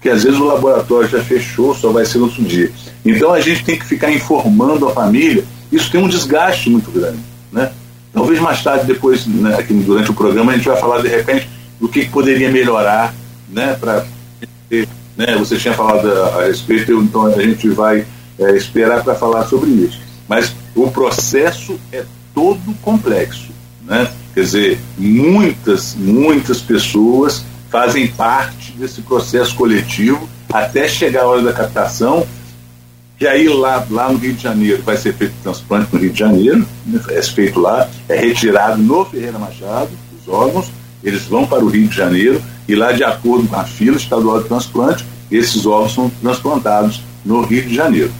[0.00, 2.70] Que às vezes o laboratório já fechou, só vai ser no outro dia.
[3.04, 5.44] Então a gente tem que ficar informando a família.
[5.72, 7.18] Isso tem um desgaste muito grande.
[7.50, 7.72] Né?
[8.12, 11.48] Talvez mais tarde, depois, né, aqui durante o programa, a gente vai falar de repente
[11.80, 13.14] do que, poderia melhorar
[13.48, 14.06] né, para.
[15.16, 18.06] Né, você tinha falado a, a respeito, então a gente vai
[18.38, 20.00] é, esperar para falar sobre isso.
[20.28, 23.50] Mas o processo é todo complexo.
[23.82, 24.08] Né?
[24.34, 31.52] Quer dizer, muitas, muitas pessoas fazem parte desse processo coletivo até chegar a hora da
[31.52, 32.26] captação.
[33.18, 36.12] E aí lá, lá no Rio de Janeiro vai ser feito o transplante no Rio
[36.12, 37.00] de Janeiro, né?
[37.08, 39.88] é feito lá, é retirado no Ferreira Machado,
[40.20, 40.70] os órgãos,
[41.06, 44.42] eles vão para o Rio de Janeiro e lá, de acordo com a fila estadual
[44.42, 48.10] de transplante, esses órgãos são transplantados no Rio de Janeiro.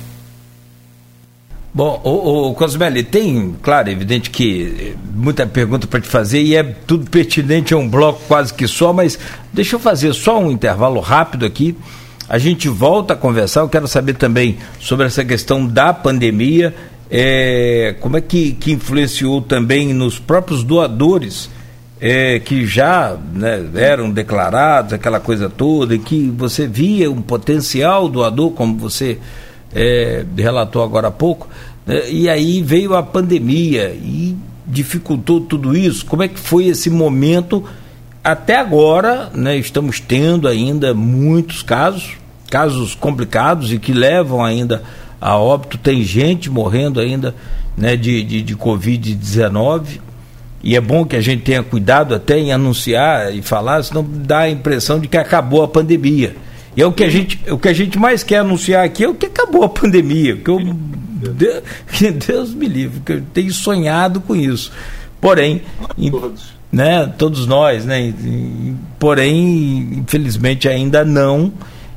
[1.74, 6.62] Bom, o, o Cosmelli, tem, claro, evidente que muita pergunta para te fazer e é
[6.62, 9.18] tudo pertinente, é um bloco quase que só, mas
[9.52, 11.76] deixa eu fazer só um intervalo rápido aqui.
[12.28, 13.60] A gente volta a conversar.
[13.60, 16.74] Eu quero saber também sobre essa questão da pandemia,
[17.10, 21.50] é, como é que, que influenciou também nos próprios doadores
[22.00, 28.08] é, que já né, eram declarados, aquela coisa toda, e que você via um potencial
[28.08, 29.18] doador, como você
[29.74, 31.48] é, relatou agora há pouco,
[31.86, 36.04] né, e aí veio a pandemia e dificultou tudo isso.
[36.04, 37.64] Como é que foi esse momento?
[38.22, 42.16] Até agora, né, estamos tendo ainda muitos casos,
[42.50, 44.82] casos complicados e que levam ainda
[45.20, 45.78] a óbito.
[45.78, 47.34] Tem gente morrendo ainda
[47.76, 50.00] né, de, de, de Covid-19.
[50.62, 54.40] E é bom que a gente tenha cuidado até em anunciar e falar, senão dá
[54.40, 56.34] a impressão de que acabou a pandemia.
[56.76, 59.08] E é o que a gente, o que a gente mais quer anunciar aqui é
[59.08, 60.58] o que acabou a pandemia, que eu
[61.16, 61.62] Deus,
[62.26, 64.70] Deus me livre, que eu tenho sonhado com isso.
[65.20, 65.62] Porém,
[66.10, 66.56] todos.
[66.70, 68.12] Né, todos nós, né,
[68.98, 71.52] porém, infelizmente ainda não,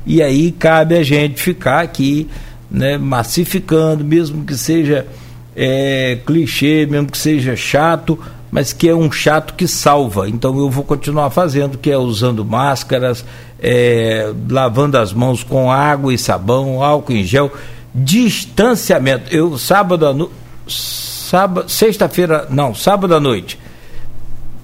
[0.06, 2.28] e aí cabe a gente ficar aqui
[2.70, 5.06] né, massificando, mesmo que seja
[5.54, 8.18] é, clichê, mesmo que seja chato,
[8.50, 10.28] mas que é um chato que salva.
[10.28, 13.24] Então eu vou continuar fazendo, que é usando máscaras,
[13.60, 17.52] é, lavando as mãos com água e sabão, álcool em gel,
[17.94, 19.34] distanciamento.
[19.34, 20.30] Eu sábado
[20.66, 23.58] sábado, sexta-feira, não, sábado à noite,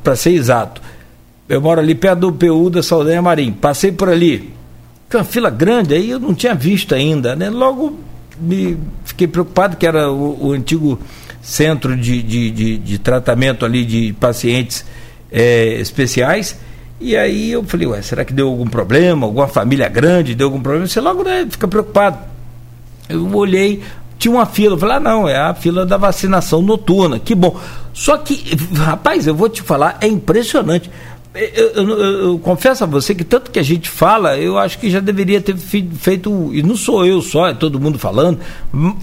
[0.03, 0.83] para ser exato.
[1.49, 3.53] Eu moro ali perto do PU da Saldanha Marim.
[3.53, 4.53] Passei por ali.
[5.09, 7.49] Tem uma fila grande aí, eu não tinha visto ainda, né?
[7.49, 8.01] Logo
[8.39, 10.99] me fiquei preocupado que era o, o antigo
[11.47, 14.85] centro de, de, de, de, tratamento ali de pacientes
[15.31, 16.59] é, especiais.
[17.01, 19.27] E aí eu falei, ué, será que deu algum problema?
[19.27, 20.89] Alguma família grande deu algum problema?
[20.89, 22.19] Você logo né, fica preocupado.
[23.09, 23.81] Eu olhei,
[24.19, 27.57] tinha uma fila, eu falei, ah, não, é a fila da vacinação noturna, que bom.
[27.95, 30.91] Só que, rapaz, eu vou te falar, é impressionante.
[31.33, 34.81] Eu, eu, eu, eu, confesso a você que tanto que a gente fala, eu acho
[34.81, 38.41] que já deveria ter feito, e não sou eu só, é todo mundo falando,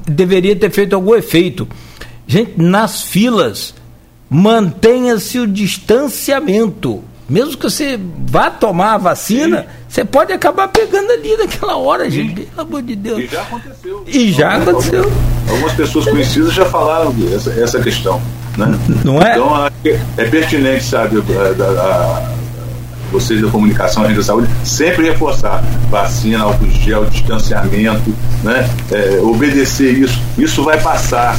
[0.06, 1.65] deveria ter feito algum efeito.
[2.27, 3.73] Gente, nas filas,
[4.29, 7.03] mantenha-se o distanciamento.
[7.29, 9.67] Mesmo que você vá tomar a vacina, Sim.
[9.88, 12.12] você pode acabar pegando ali naquela hora, Sim.
[12.12, 12.41] gente.
[12.41, 13.19] Pelo amor de Deus.
[13.19, 14.03] E já aconteceu.
[14.05, 15.12] E já algumas, aconteceu.
[15.49, 18.21] Algumas pessoas conhecidas já falaram essa, essa questão.
[18.57, 18.77] Né?
[19.03, 19.31] Não é?
[19.31, 19.71] Então
[20.17, 22.33] é pertinente, sabe, a, a, a,
[23.12, 28.69] vocês da comunicação, a gente da saúde, sempre reforçar vacina, álcool gel, distanciamento, né?
[28.91, 30.19] É, obedecer isso.
[30.38, 31.38] Isso vai passar.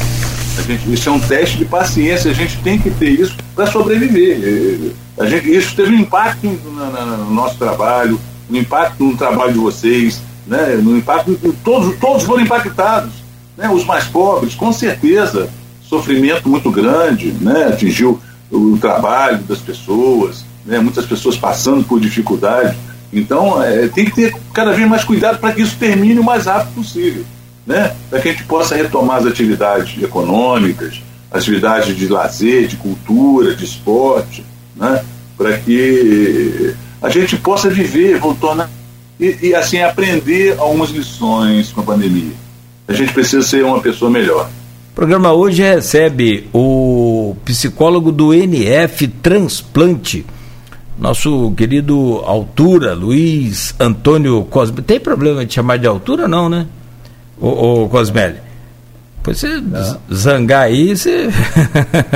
[0.59, 3.67] A gente, isso é um teste de paciência, a gente tem que ter isso para
[3.67, 4.93] sobreviver.
[5.19, 9.59] A gente, isso teve um impacto no, no nosso trabalho, um impacto no trabalho de
[9.59, 10.79] vocês, né?
[10.81, 13.13] no impacto, todos, todos foram impactados.
[13.57, 13.69] Né?
[13.69, 15.49] Os mais pobres, com certeza,
[15.83, 17.67] sofrimento muito grande, né?
[17.67, 20.79] atingiu o trabalho das pessoas, né?
[20.79, 22.77] muitas pessoas passando por dificuldade.
[23.13, 26.47] Então, é, tem que ter cada vez mais cuidado para que isso termine o mais
[26.47, 27.25] rápido possível
[27.67, 27.95] né?
[28.11, 33.65] para que a gente possa retomar as atividades econômicas, atividades de lazer, de cultura, de
[33.65, 34.45] esporte,
[34.77, 35.05] né?
[35.37, 38.71] para que a gente possa viver, voltar
[39.19, 42.33] e, e assim aprender algumas lições com a pandemia.
[42.87, 44.49] A gente precisa ser uma pessoa melhor.
[44.93, 50.25] O programa hoje recebe o psicólogo do NF Transplante,
[50.99, 54.83] nosso querido Altura, Luiz Antônio Cosme.
[54.83, 56.67] Tem problema de chamar de altura, não, né?
[57.41, 58.39] Ô, ô Cosmelli.
[59.25, 59.99] Pois você Não.
[60.13, 61.29] zangar aí, você.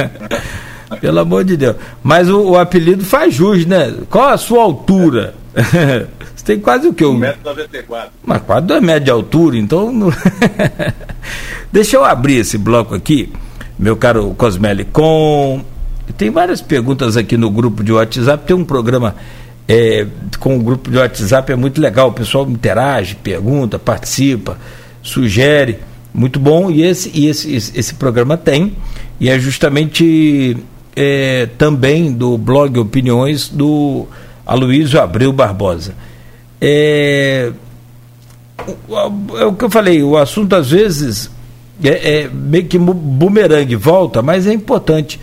[1.00, 1.76] Pelo amor de Deus.
[2.02, 3.94] Mas o, o, apelido faz jus, né?
[4.10, 5.34] Qual a sua altura?
[5.54, 7.04] você tem quase o que?
[7.04, 8.08] 1,94m.
[8.24, 10.12] Mas quase 2 metros de altura, então.
[11.72, 13.32] Deixa eu abrir esse bloco aqui,
[13.78, 15.64] meu caro Cosmelli, com.
[16.16, 18.46] Tem várias perguntas aqui no grupo de WhatsApp.
[18.46, 19.14] Tem um programa
[19.66, 20.06] é,
[20.38, 22.08] com o grupo de WhatsApp, é muito legal.
[22.08, 24.58] O pessoal interage, pergunta, participa
[25.08, 25.78] sugere,
[26.12, 28.76] muito bom, e esse, e esse, esse, esse programa tem,
[29.20, 30.56] e é justamente
[30.94, 34.06] é, também do blog Opiniões do
[34.46, 35.94] Aloysio Abreu Barbosa.
[36.60, 37.52] É,
[39.38, 41.30] é o que eu falei, o assunto às vezes
[41.82, 45.20] é, é meio que bumerangue, volta, mas é importante.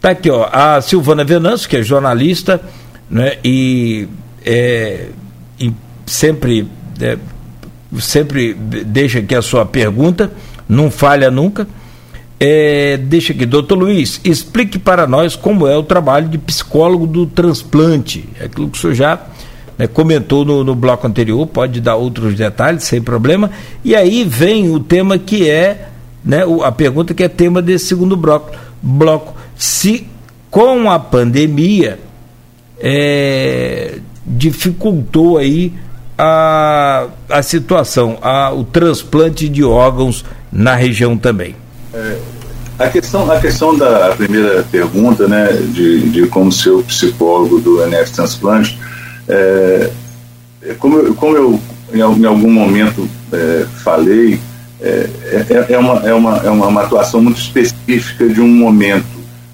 [0.00, 2.60] Tá aqui, ó, a Silvana Venâncio, que é jornalista,
[3.10, 4.06] né, e,
[4.44, 5.08] é,
[5.58, 5.72] e
[6.06, 6.68] sempre
[7.00, 7.16] é,
[7.98, 10.30] sempre deixa aqui a sua pergunta,
[10.68, 11.66] não falha nunca.
[12.40, 17.26] É, deixa aqui, doutor Luiz, explique para nós como é o trabalho de psicólogo do
[17.26, 18.28] transplante.
[18.38, 19.20] É aquilo que o senhor já
[19.76, 23.50] né, comentou no, no, bloco anterior, pode dar outros detalhes, sem problema.
[23.84, 25.88] E aí vem o tema que é,
[26.24, 28.52] né, a pergunta que é tema desse segundo bloco.
[28.80, 30.06] bloco se
[30.50, 31.98] com a pandemia
[32.80, 35.72] é, dificultou aí
[36.18, 41.54] a, a situação, a, o transplante de órgãos na região também?
[41.94, 42.18] É,
[42.78, 47.82] a, questão, a questão da primeira pergunta, né, de, de como ser o psicólogo do
[47.84, 48.76] NF Transplante,
[49.28, 49.90] é,
[50.62, 51.60] é, como, eu, como eu
[51.94, 54.40] em, algum momento é, falei,
[54.80, 55.08] é,
[55.50, 59.06] é, é, uma, é, uma, é uma, atuação muito específica de um momento.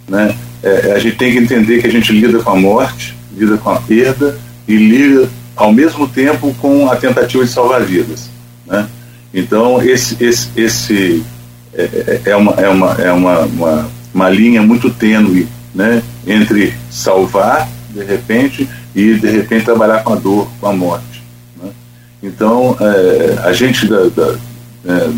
[0.08, 0.34] Né?
[0.62, 3.70] É, a gente tem que entender que a gente lida com a morte, lida com
[3.70, 8.28] a perda e lida ao mesmo tempo com a tentativa de salvar vidas.
[8.66, 8.86] Né?
[9.32, 11.24] Então, esse, esse, esse
[11.74, 16.02] é, é, é, uma, é, uma, é uma, uma, uma linha muito tênue né?
[16.26, 21.22] entre salvar, de repente, e de repente trabalhar com a dor, com a morte.
[21.62, 21.70] Né?
[22.22, 24.34] Então, é, a gente, da, da,
[24.86, 25.10] é,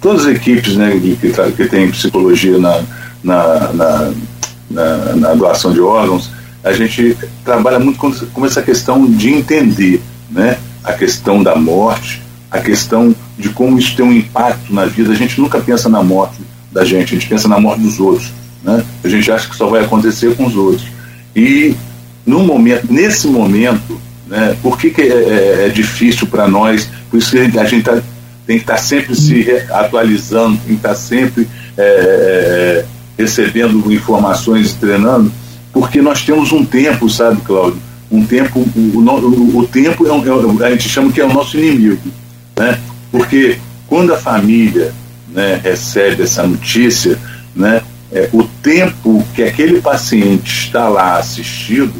[0.00, 2.82] todas as equipes né, que, que tem psicologia na,
[3.22, 4.12] na, na
[4.70, 6.30] na, na, doação de órgãos,
[6.64, 12.22] a gente trabalha muito com, com essa questão de entender né, a questão da morte,
[12.50, 15.12] a questão de como isso tem um impacto na vida.
[15.12, 16.40] A gente nunca pensa na morte
[16.72, 18.32] da gente, a gente pensa na morte dos outros.
[18.62, 18.82] Né?
[19.04, 20.86] A gente acha que só vai acontecer com os outros.
[21.36, 21.74] E
[22.24, 26.88] no momento, nesse momento, né, por que, que é, é, é difícil para nós?
[27.10, 28.00] Por isso que a gente tá,
[28.46, 31.46] tem que estar tá sempre se atualizando, tem que estar tá sempre
[31.76, 32.84] é, é, é,
[33.18, 35.30] recebendo informações e treinando,
[35.74, 37.82] porque nós temos um tempo, sabe, Cláudio?
[38.10, 41.58] Um tempo, o, o, o tempo é, um, a gente chama que é o nosso
[41.58, 42.08] inimigo,
[42.56, 42.80] né?
[43.10, 43.58] Porque
[43.88, 44.94] quando a família
[45.28, 47.18] né, recebe essa notícia,
[47.54, 51.94] né, é, o tempo que aquele paciente está lá assistido,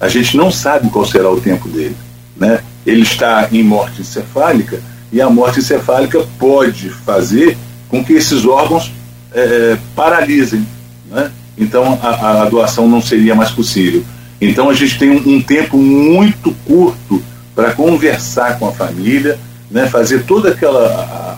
[0.00, 1.96] a gente não sabe qual será o tempo dele.
[2.36, 2.60] Né?
[2.84, 4.80] Ele está em morte encefálica
[5.12, 7.56] e a morte encefálica pode fazer
[7.88, 8.92] com que esses órgãos
[9.32, 10.66] é, paralisem.
[11.10, 11.30] Né?
[11.56, 14.02] Então a, a, doação não seria mais possível.
[14.40, 17.22] Então a gente tem um, um tempo muito curto
[17.54, 19.38] para conversar com a família,
[19.70, 20.86] né, fazer toda aquela,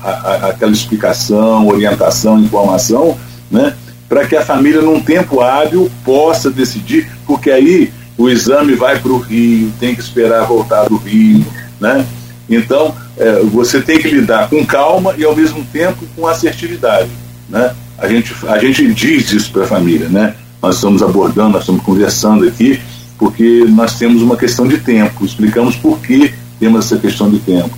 [0.05, 3.19] a, a, aquela explicação, orientação, informação,
[3.51, 3.75] né,
[4.09, 9.11] para que a família, num tempo hábil, possa decidir, porque aí o exame vai para
[9.11, 11.45] o Rio, tem que esperar voltar do Rio,
[11.81, 12.07] né?
[12.49, 17.09] Então, é, você tem que lidar com calma e, ao mesmo tempo, com assertividade,
[17.49, 17.75] né?
[18.03, 20.35] A gente, a gente diz isso para a família, né?
[20.61, 22.81] Nós estamos abordando, nós estamos conversando aqui,
[23.17, 27.71] porque nós temos uma questão de tempo, explicamos por que temos essa questão de tempo.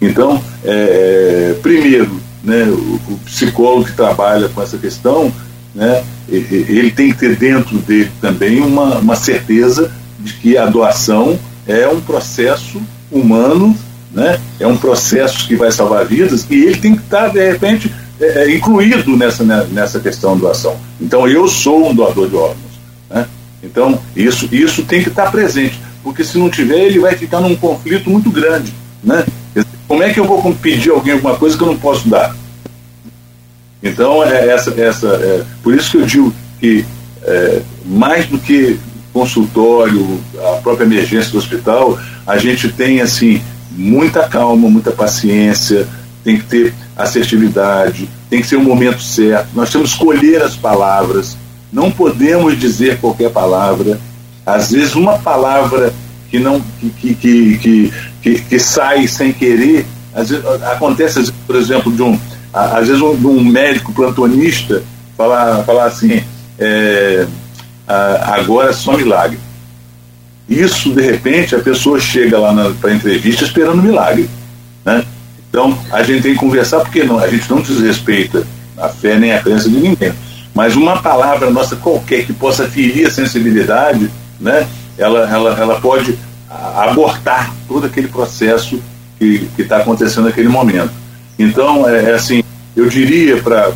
[0.00, 5.32] Então, é, é primeiro, né, o, o psicólogo que trabalha com essa questão
[5.74, 11.38] né, ele tem que ter dentro dele também uma, uma certeza de que a doação
[11.66, 13.76] é um processo humano,
[14.12, 17.92] né, é um processo que vai salvar vidas e ele tem que estar, de repente,
[18.20, 20.76] é, é incluído nessa, né, nessa questão doação.
[21.00, 22.80] Então, eu sou um doador de órgãos.
[23.10, 23.26] Né?
[23.62, 27.56] Então, isso, isso tem que estar presente, porque se não tiver, ele vai ficar num
[27.56, 28.72] conflito muito grande.
[29.02, 29.24] Né?
[29.86, 32.34] Como é que eu vou pedir alguém alguma coisa que eu não posso dar?
[33.82, 36.84] Então, é essa, essa, é, por isso que eu digo que
[37.22, 38.78] é, mais do que
[39.12, 45.88] consultório, a própria emergência do hospital, a gente tem assim muita calma, muita paciência,
[46.28, 49.48] tem que ter assertividade, tem que ser o um momento certo.
[49.54, 51.38] Nós temos que escolher as palavras,
[51.72, 53.98] não podemos dizer qualquer palavra.
[54.44, 55.90] Às vezes uma palavra
[56.30, 56.62] que não
[57.00, 62.20] que, que, que, que, sai sem querer, às vezes, acontece, por exemplo, de um
[62.52, 64.82] às vezes um, médico plantonista
[65.16, 66.22] falar, falar assim,
[66.58, 67.26] é,
[67.86, 69.38] agora é só milagre.
[70.46, 74.28] Isso, de repente, a pessoa chega lá para entrevista esperando milagre.
[74.84, 75.04] Né?
[75.48, 78.46] Então, a gente tem que conversar, porque não, a gente não desrespeita
[78.76, 80.12] a fé nem a crença de ninguém.
[80.54, 86.18] Mas uma palavra nossa qualquer que possa ferir a sensibilidade, né, ela, ela, ela pode
[86.76, 88.80] abortar todo aquele processo
[89.18, 90.90] que está acontecendo naquele momento.
[91.38, 92.42] Então, é, é assim,
[92.76, 93.70] eu diria para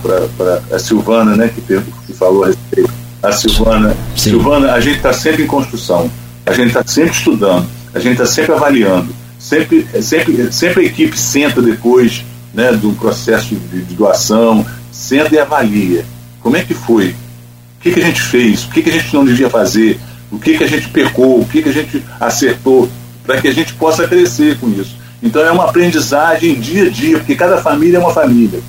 [0.71, 2.93] a Silvana, né, que, que falou a respeito,
[3.23, 4.31] a Silvana, Sim.
[4.31, 6.11] Silvana, a gente está sempre em construção,
[6.45, 9.15] a gente está sempre estudando, a gente está sempre avaliando,
[9.53, 12.25] sempre, sempre, sempre a equipe senta depois
[12.55, 16.07] né, do processo de, de doação, senta e avalia.
[16.41, 17.11] Como é que foi?
[17.11, 18.65] O que, que a gente fez?
[18.65, 20.01] O que, que a gente não devia fazer?
[20.31, 21.41] O que, que a gente pecou?
[21.41, 22.89] O que, que a gente acertou?
[23.25, 24.97] Para que a gente possa crescer com isso.
[25.23, 28.61] Então é uma aprendizagem dia a dia, porque cada família é uma família.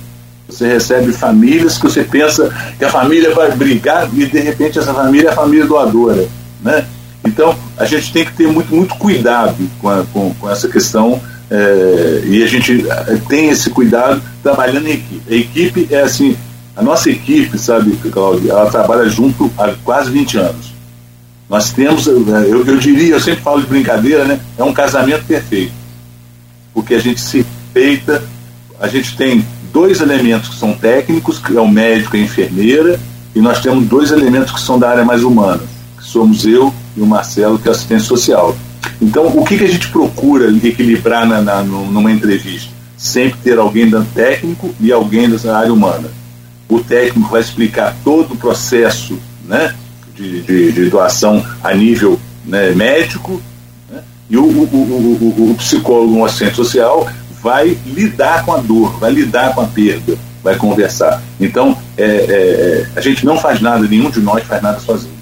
[0.46, 4.92] Você recebe famílias que você pensa que a família vai brigar e de repente essa
[4.92, 6.28] família é a família doadora.
[6.60, 6.84] Né?
[7.26, 11.20] Então a gente tem que ter muito, muito cuidado com, a, com, com essa questão
[11.50, 15.22] é, e a gente eh, tem esse cuidado trabalhando em equipe.
[15.28, 16.36] A equipe é assim,
[16.76, 20.74] a nossa equipe, sabe, Cláudia, ela trabalha junto há quase 20 anos.
[21.48, 24.40] Nós temos, eu, eu diria, eu sempre falo de brincadeira, né?
[24.56, 25.84] É um casamento perfeito
[26.74, 28.22] porque a gente se respeita,
[28.80, 33.00] a gente tem dois elementos que são técnicos, que é o médico e a enfermeira,
[33.34, 35.62] e nós temos dois elementos que são da área mais humana,
[35.96, 38.56] que somos eu e o Marcelo, que é assistente social.
[39.00, 42.70] Então, o que, que a gente procura equilibrar na, na, numa entrevista?
[42.96, 46.08] Sempre ter alguém da técnico e alguém da área humana.
[46.68, 49.74] O técnico vai explicar todo o processo né,
[50.14, 53.42] de, de, de doação a nível né, médico,
[54.28, 57.08] e o, o, o, o psicólogo, um assistente social,
[57.42, 61.22] vai lidar com a dor, vai lidar com a perda, vai conversar.
[61.38, 65.13] Então, é, é, a gente não faz nada, nenhum de nós faz nada sozinho.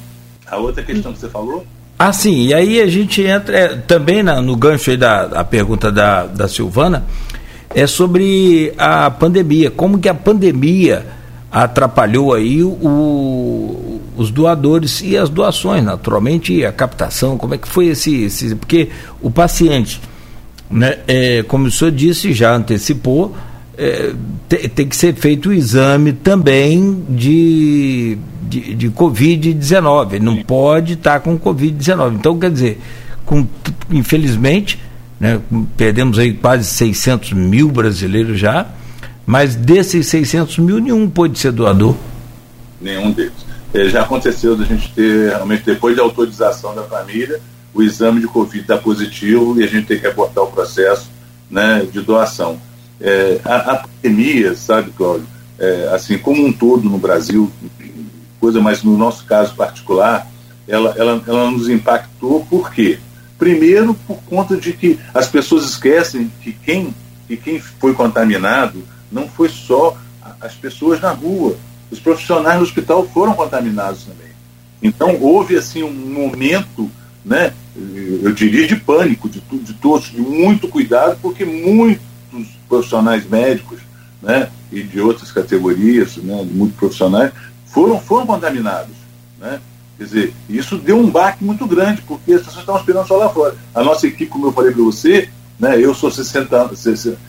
[0.53, 1.65] A outra questão que você falou?
[1.99, 5.91] Ah, sim, e aí a gente entra é, também na, no gancho aí da, pergunta
[5.91, 7.05] da, da Silvana,
[7.75, 11.07] é sobre a pandemia, como que a pandemia
[11.51, 17.87] atrapalhou aí o, os doadores e as doações, naturalmente, a captação, como é que foi
[17.87, 18.91] esse, esse porque
[19.23, 20.03] o paciente,
[20.71, 23.35] né, é, como o senhor disse, já antecipou,
[23.77, 24.13] é,
[24.49, 28.19] tem, tem que ser feito o exame também de,
[28.49, 32.81] de, de Covid-19, não pode estar com Covid-19, então quer dizer,
[33.25, 33.47] com,
[33.91, 34.79] infelizmente,
[35.19, 35.41] né,
[35.77, 38.67] perdemos aí quase 600 mil brasileiros já,
[39.25, 41.95] mas desses 600 mil, nenhum pôde ser doador.
[42.81, 43.33] Nenhum deles.
[43.73, 47.41] É, já aconteceu da gente ter, realmente, depois da autorização da família,
[47.73, 51.09] o exame de Covid está positivo e a gente tem que abortar o processo
[51.51, 52.59] né, de doação.
[53.03, 55.27] É, a, a, pandemia, sabe, Cláudio,
[55.59, 57.51] é, assim, como um todo no Brasil,
[58.39, 60.31] coisa mais no nosso caso particular,
[60.69, 63.01] ela, ela, ela nos impactou por quê?
[63.37, 66.95] Primeiro, por conta de que as pessoas esquecem que quem,
[67.27, 69.97] que quem foi contaminado não foi só
[70.41, 71.57] as pessoas na rua,
[71.91, 74.31] os profissionais no hospital foram contaminados também.
[74.81, 76.91] Então houve assim um momento,
[77.25, 77.53] né,
[78.23, 81.45] eu diria de pânico de, de todos, de muito cuidado, porque
[82.33, 83.81] muitos profissionais médicos,
[84.21, 87.33] né, e de outras categorias, né, muitos profissionais
[87.67, 88.95] foram foram contaminados,
[89.41, 89.61] né?
[89.99, 93.29] Quer dizer, isso deu um baque muito grande, porque as pessoas estavam esperando só lá
[93.29, 93.55] fora.
[93.75, 95.29] A nossa equipe, como eu falei para você,
[95.59, 95.79] né?
[95.79, 96.75] Eu sou 60,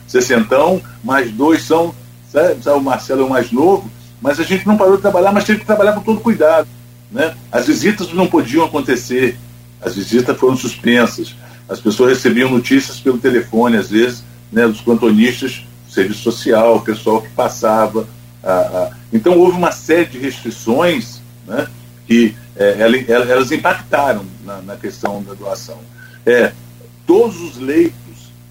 [0.08, 0.56] 60,
[1.02, 1.94] mais dois são,
[2.32, 3.88] sabe, o Marcelo é o mais novo,
[4.20, 6.66] mas a gente não parou de trabalhar, mas teve que trabalhar com todo cuidado.
[7.10, 7.34] Né?
[7.52, 9.38] As visitas não podiam acontecer,
[9.80, 11.36] as visitas foram suspensas,
[11.68, 17.22] as pessoas recebiam notícias pelo telefone, às vezes, né, dos plantonistas, serviço social, o pessoal
[17.22, 18.06] que passava.
[18.42, 18.90] A, a...
[19.12, 21.66] Então houve uma série de restrições né,
[22.06, 25.78] que é, elas impactaram na, na, questão da doação.
[26.24, 26.52] É,
[27.06, 28.04] todos os leitos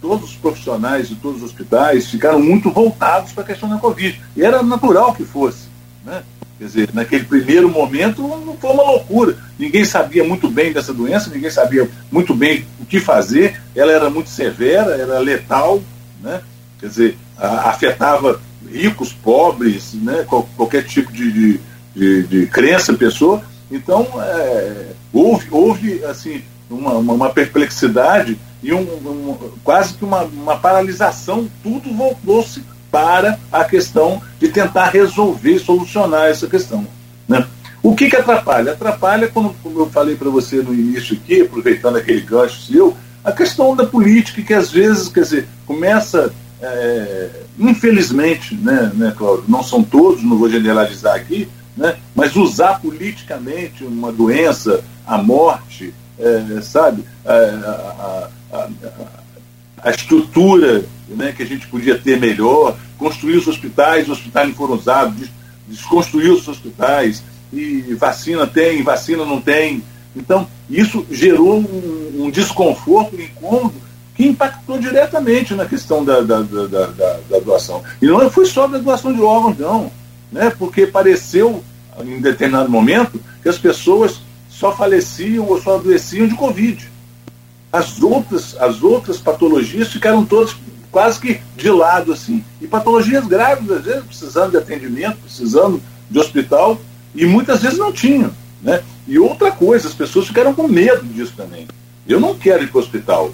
[0.04, 4.22] todos os profissionais de todos os hospitais ficaram muito voltados para a questão da Covid.
[4.36, 5.70] E era natural que fosse.
[6.04, 6.22] Né?
[6.64, 9.36] Quer dizer, naquele primeiro momento não foi uma loucura.
[9.60, 13.62] Ninguém sabia muito bem dessa doença, ninguém sabia muito bem o que fazer.
[13.76, 15.84] Ela era muito severa, era letal,
[16.22, 16.42] né?
[16.80, 18.40] quer dizer, a, afetava
[18.72, 20.26] ricos, pobres, né?
[20.56, 21.60] qualquer tipo de, de,
[21.94, 23.44] de, de crença, pessoa.
[23.70, 30.22] Então, é, houve, houve assim, uma, uma, uma perplexidade e um, um, quase que uma,
[30.24, 32.64] uma paralisação, tudo voltou-se
[32.94, 36.86] para a questão de tentar resolver, solucionar essa questão.
[37.28, 37.44] Né?
[37.82, 38.74] O que, que atrapalha?
[38.74, 43.32] Atrapalha, como, como eu falei para você no início aqui, aproveitando aquele gancho seu, a
[43.32, 46.32] questão da política, que às vezes, quer dizer, começa,
[46.62, 52.80] é, infelizmente, né, né, Cláudio, não são todos, não vou generalizar aqui, né, mas usar
[52.80, 58.70] politicamente uma doença, a morte, é, sabe, a, a, a,
[59.82, 64.56] a, estrutura né, que a gente podia ter melhor, construir os hospitais, os hospitais não
[64.56, 65.30] foram usados,
[65.68, 69.84] desconstruir os hospitais, e vacina tem, vacina não tem.
[70.16, 73.76] Então, isso gerou um, um desconforto, um incômodo
[74.16, 77.84] que impactou diretamente na questão da, da, da, da, doação.
[78.02, 79.92] E não foi só da doação de órgãos, não,
[80.32, 81.64] né, porque pareceu,
[82.04, 86.92] em determinado momento, que as pessoas só faleciam ou só adoeciam de Covid.
[87.72, 90.56] As outras, as outras patologias ficaram todas
[90.94, 92.46] quase que de lado, assim.
[92.62, 96.80] E patologias graves, às vezes, precisando de atendimento, precisando de hospital,
[97.16, 98.32] e muitas vezes não tinham.
[98.62, 98.82] Né?
[99.08, 101.68] E outra coisa, as pessoas ficaram com medo disso também.
[102.08, 103.34] Eu não quero ir para o hospital.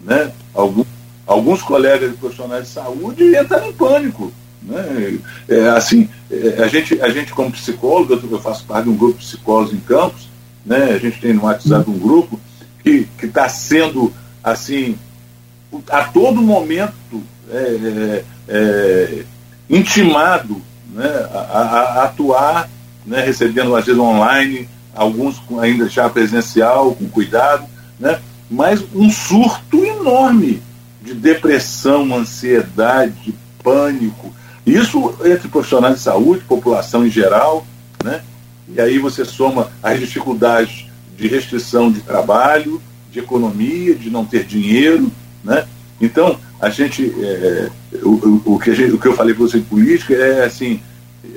[0.00, 0.32] Né?
[0.52, 0.86] Alguns,
[1.24, 4.32] alguns colegas de profissionais de saúde entram em pânico.
[4.60, 5.18] Né?
[5.48, 9.18] É, assim, é, a, gente, a gente, como psicólogo, eu faço parte de um grupo
[9.18, 10.28] de psicólogos em campos,
[10.66, 10.90] né?
[10.92, 12.38] A gente tem no WhatsApp um grupo
[12.82, 14.12] que está sendo
[14.42, 14.98] assim
[15.88, 19.24] a todo momento é, é, é,
[19.68, 20.60] intimado
[20.92, 22.68] né, a, a, atuar,
[23.06, 27.64] né, recebendo às vezes online, alguns ainda já presencial, com cuidado,
[27.98, 30.62] né, mas um surto enorme
[31.02, 34.34] de depressão, ansiedade, pânico.
[34.66, 37.66] Isso entre profissionais de saúde, população em geral,
[38.04, 38.22] né?
[38.68, 44.44] E aí você soma as dificuldades de restrição de trabalho, de economia, de não ter
[44.44, 45.10] dinheiro,
[45.42, 45.66] né?
[46.00, 47.68] Então, a gente, é,
[48.02, 50.80] o, o, que gente, o que eu falei para você de política é assim,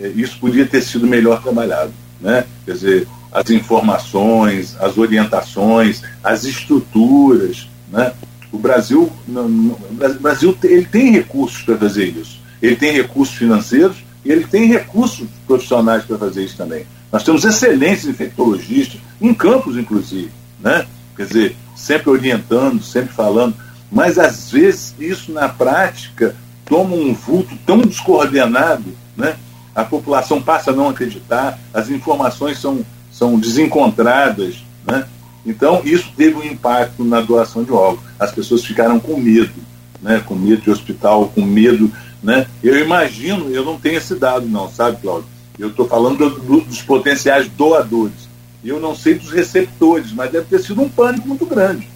[0.02, 2.46] é, isso podia ter sido melhor trabalhado, né?
[2.66, 8.14] Quer dizer, as informações, as orientações, as estruturas, né?
[8.52, 12.40] O Brasil, não, não, o Brasil ele tem recursos para fazer isso.
[12.62, 16.86] Ele tem recursos financeiros e ele tem recursos profissionais para fazer isso também.
[17.12, 20.86] Nós temos excelentes infectologistas, em campos inclusive, né?
[21.16, 23.56] Quer dizer, sempre orientando, sempre falando,
[23.94, 26.36] mas às vezes isso na prática
[26.66, 29.38] toma um vulto tão descoordenado, né?
[29.76, 35.06] a população passa a não acreditar, as informações são, são desencontradas, né?
[35.46, 38.06] Então, isso teve um impacto na doação de órgãos.
[38.18, 39.54] As pessoas ficaram com medo,
[40.02, 40.24] né?
[40.26, 41.92] com medo de hospital, com medo.
[42.22, 42.48] Né?
[42.64, 45.28] Eu imagino, eu não tenho esse dado, não, sabe, Cláudio?
[45.60, 48.30] Eu estou falando do, do, dos potenciais doadores.
[48.64, 51.90] Eu não sei dos receptores, mas deve ter sido um pânico muito grande.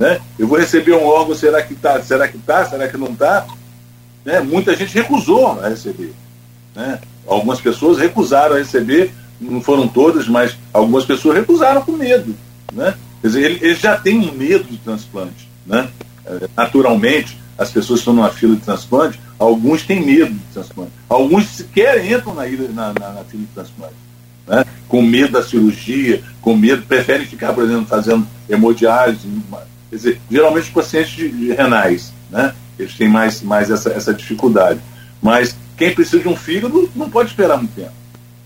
[0.00, 0.18] Né?
[0.38, 2.00] Eu vou receber um órgão, será que está?
[2.00, 2.64] Será que está?
[2.64, 3.46] Será que não está?
[4.24, 4.40] Né?
[4.40, 6.14] Muita gente recusou a receber.
[6.74, 6.98] Né?
[7.26, 12.34] Algumas pessoas recusaram a receber, não foram todas, mas algumas pessoas recusaram com medo.
[12.72, 12.94] Né?
[13.20, 15.50] Quer dizer, eles já têm um medo de transplante.
[15.66, 15.86] Né?
[16.24, 20.92] É, naturalmente, as pessoas que estão numa fila de transplante, alguns têm medo de transplante.
[21.10, 23.94] Alguns sequer entram na, na, na, na fila de transplante.
[24.46, 24.64] Né?
[24.88, 29.28] Com medo da cirurgia, com medo, preferem ficar, por exemplo, fazendo hemodiálise.
[29.90, 32.54] Quer dizer, geralmente os pacientes de, de renais, né?
[32.78, 34.80] eles têm mais, mais essa, essa dificuldade.
[35.20, 37.92] Mas quem precisa de um fígado não pode esperar muito tempo.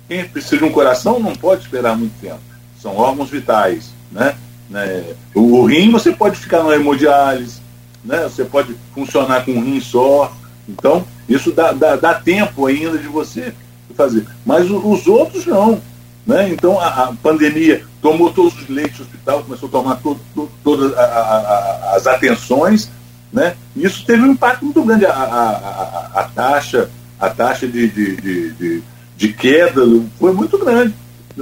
[0.09, 2.41] Quem precisa de um coração não pode esperar muito tempo.
[2.81, 3.91] São órgãos vitais.
[4.11, 4.35] Né?
[4.69, 5.05] né?
[5.35, 7.61] O, rim você pode ficar na hemodiálise,
[8.05, 8.23] né?
[8.25, 10.35] você pode funcionar com um rim só.
[10.69, 13.53] Então, isso dá, dá, dá tempo ainda de você
[13.95, 14.27] fazer.
[14.45, 15.81] Mas os outros não.
[16.27, 16.49] Né?
[16.51, 20.51] Então, a, a, pandemia tomou todos os leitos do hospital, começou a tomar to, to,
[20.63, 22.91] todas a, as atenções.
[23.33, 23.57] Né?
[23.77, 25.07] Isso teve um impacto muito grande.
[25.07, 28.83] A, taxa, a taxa de, de, de, de,
[29.17, 29.83] de queda
[30.19, 30.95] foi muito grande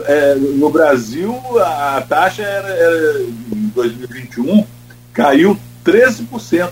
[0.07, 4.66] é, no Brasil a taxa era, era, em 2021
[5.12, 6.70] caiu 13%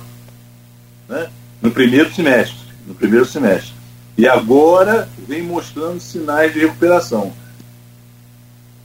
[1.09, 1.29] né,
[1.61, 2.57] no primeiro semestre.
[2.87, 3.75] No primeiro semestre.
[4.17, 7.33] E agora vem mostrando sinais de recuperação.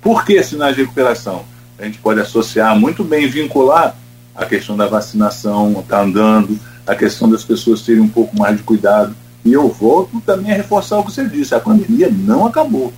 [0.06, 1.44] Por que sinais de recuperação?
[1.80, 3.96] A gente pode associar muito bem, vincular
[4.36, 8.62] a questão da vacinação, está andando, a questão das pessoas terem um pouco mais de
[8.62, 9.16] cuidado.
[9.44, 12.94] E eu volto também a reforçar o que você disse: a pandemia não acabou.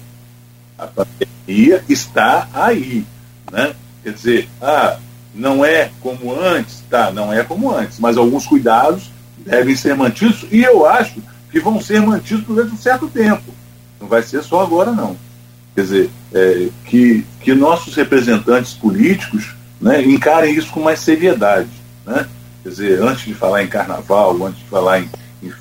[0.77, 3.05] A pandemia está aí.
[3.49, 3.73] Né?
[4.03, 4.97] Quer dizer, ah,
[5.33, 10.45] não é como antes, tá, não é como antes, mas alguns cuidados devem ser mantidos
[10.51, 13.45] e eu acho que vão ser mantidos durante um certo tempo.
[13.97, 15.15] Não vai ser só agora, não.
[15.78, 21.69] Quer dizer, é, que, que nossos representantes políticos né, encarem isso com mais seriedade.
[22.03, 22.25] Né?
[22.63, 25.09] Quer dizer, antes de falar em carnaval, antes de falar em,
[25.43, 25.51] em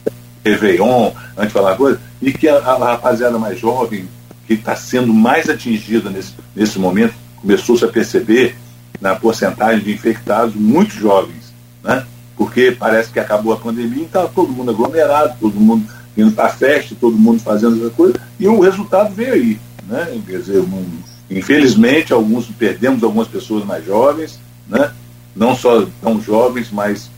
[0.43, 4.09] Réveillon, antes de falar coisa, e que a, a rapaziada mais jovem
[4.47, 7.13] que está sendo mais atingida nesse, nesse momento,
[7.43, 8.57] começou-se a perceber
[8.99, 11.53] na porcentagem de infectados muito jovens,
[11.85, 12.07] né?
[12.39, 15.87] porque parece que acabou a pandemia e está todo mundo aglomerado, todo mundo
[16.17, 19.66] indo para a festa, todo mundo fazendo essa coisa, e o resultado veio aí.
[19.87, 20.21] Né?
[20.27, 20.87] Quer dizer, um,
[21.31, 24.93] infelizmente, alguns perdemos algumas pessoas mais jovens, né?
[25.35, 27.11] não só tão jovens, mas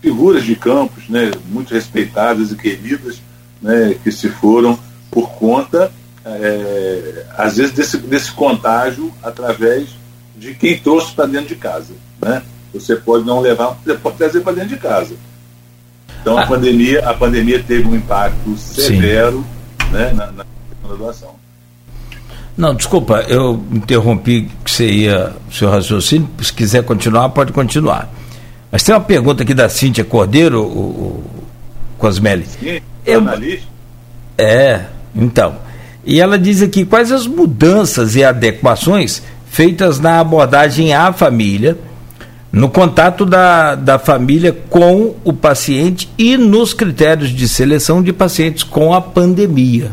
[0.00, 1.30] figuras de campos, né?
[1.48, 3.20] muito respeitadas e queridas,
[3.62, 3.96] né?
[4.02, 4.78] que se foram
[5.10, 5.90] por conta
[6.24, 9.90] é, às vezes, desse, desse contágio através
[10.36, 11.94] de quem trouxe para dentro de casa.
[12.20, 12.42] Né?
[12.72, 15.14] Você pode não levar, você pode trazer para dentro de casa.
[16.20, 16.46] Então, a, ah.
[16.46, 19.44] pandemia, a pandemia teve um impacto severo
[19.90, 20.44] né, na, na
[20.96, 21.43] doação.
[22.56, 26.28] Não, desculpa, eu interrompi que você ia, seu raciocínio.
[26.40, 28.08] Se quiser continuar, pode continuar.
[28.70, 31.24] Mas tem uma pergunta aqui da Cíntia Cordeiro, o, o
[31.98, 32.46] Cosmeli.
[32.46, 33.66] Sim, eu, analista?
[34.38, 34.82] É,
[35.14, 35.56] então.
[36.04, 41.78] E ela diz aqui quais as mudanças e adequações feitas na abordagem à família,
[42.52, 48.62] no contato da, da família com o paciente e nos critérios de seleção de pacientes
[48.62, 49.90] com a pandemia.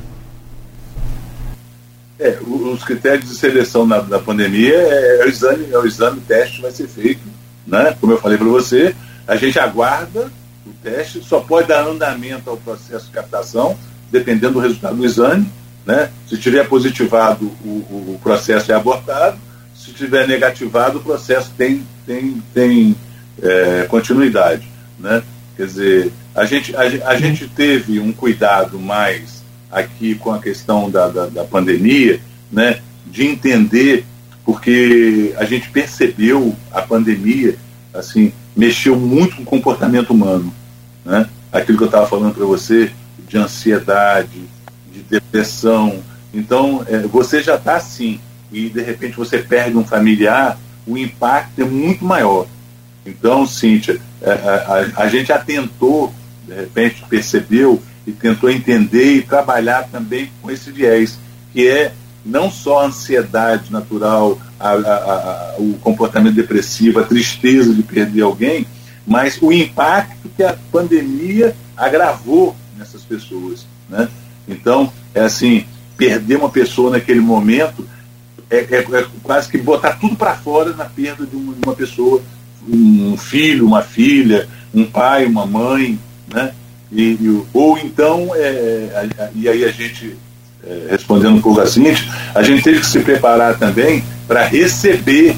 [2.24, 6.20] É, os critérios de seleção na, da pandemia é, é, o exame, é o exame,
[6.20, 7.22] o teste vai ser feito,
[7.66, 7.98] né?
[8.00, 8.96] Como eu falei para você,
[9.28, 10.32] a gente aguarda
[10.64, 13.76] o teste, só pode dar andamento ao processo de captação,
[14.12, 15.52] dependendo do resultado do exame,
[15.84, 16.12] né?
[16.28, 19.40] Se tiver positivado, o, o processo é abortado.
[19.76, 22.96] Se tiver negativado, o processo tem, tem, tem
[23.42, 24.70] é, continuidade.
[25.00, 25.24] Né?
[25.58, 29.41] Quer dizer, a gente, a, a, gente teve um cuidado mais
[29.72, 32.20] aqui com a questão da, da, da pandemia,
[32.52, 32.80] né?
[33.06, 34.06] de entender,
[34.46, 37.56] porque a gente percebeu a pandemia,
[37.94, 40.54] assim, mexeu muito com o comportamento humano.
[41.06, 41.28] Né?
[41.52, 42.92] Aquilo que eu estava falando para você,
[43.28, 44.42] de ansiedade,
[44.92, 46.02] de depressão.
[46.34, 48.20] Então, é, você já está assim,
[48.52, 52.48] e de repente você perde um familiar, o impacto é muito maior.
[53.06, 56.14] Então, Cíntia, é, a, a, a gente atentou,
[56.48, 61.18] de repente percebeu e tentou entender e trabalhar também com esse viés,
[61.54, 61.94] que é
[62.26, 68.66] não só a ansiedade natural, a, a, o comportamento depressivo, a tristeza de perder alguém,
[69.06, 73.66] mas o impacto que a pandemia agravou nessas pessoas.
[73.90, 74.08] Né?
[74.48, 75.66] Então, é assim,
[75.98, 77.88] perder uma pessoa naquele momento
[78.50, 81.74] é, é, é quase que botar tudo para fora na perda de uma, de uma,
[81.74, 82.22] pessoa,
[82.68, 85.98] um filho, uma filha, um pai, uma mãe,
[86.28, 86.54] né?
[86.92, 88.90] E, e ou então, é,
[89.20, 90.18] a, a, e aí a gente,
[90.66, 91.86] é, respondendo um pouco assim,
[92.36, 95.36] a gente teve que se preparar também para receber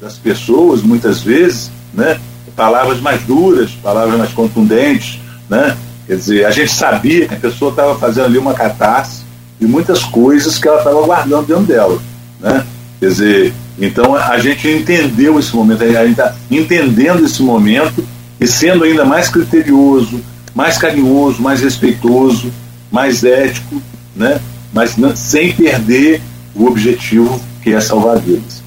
[0.00, 2.18] das pessoas, muitas vezes, né?
[2.56, 5.76] Palavras mais duras, palavras mais contundentes, né?
[6.06, 9.22] Quer dizer, a gente sabia que a pessoa estava fazendo ali uma catarse
[9.58, 11.98] de muitas coisas que ela estava guardando dentro dela.
[12.38, 12.64] Né?
[13.00, 18.04] Quer dizer, então a gente entendeu esse momento, a gente está entendendo esse momento
[18.38, 20.20] e sendo ainda mais criterioso,
[20.54, 22.52] mais carinhoso, mais respeitoso,
[22.90, 23.82] mais ético,
[24.14, 24.40] né?
[24.72, 26.20] mas não, sem perder
[26.54, 28.62] o objetivo que é salvar vidas.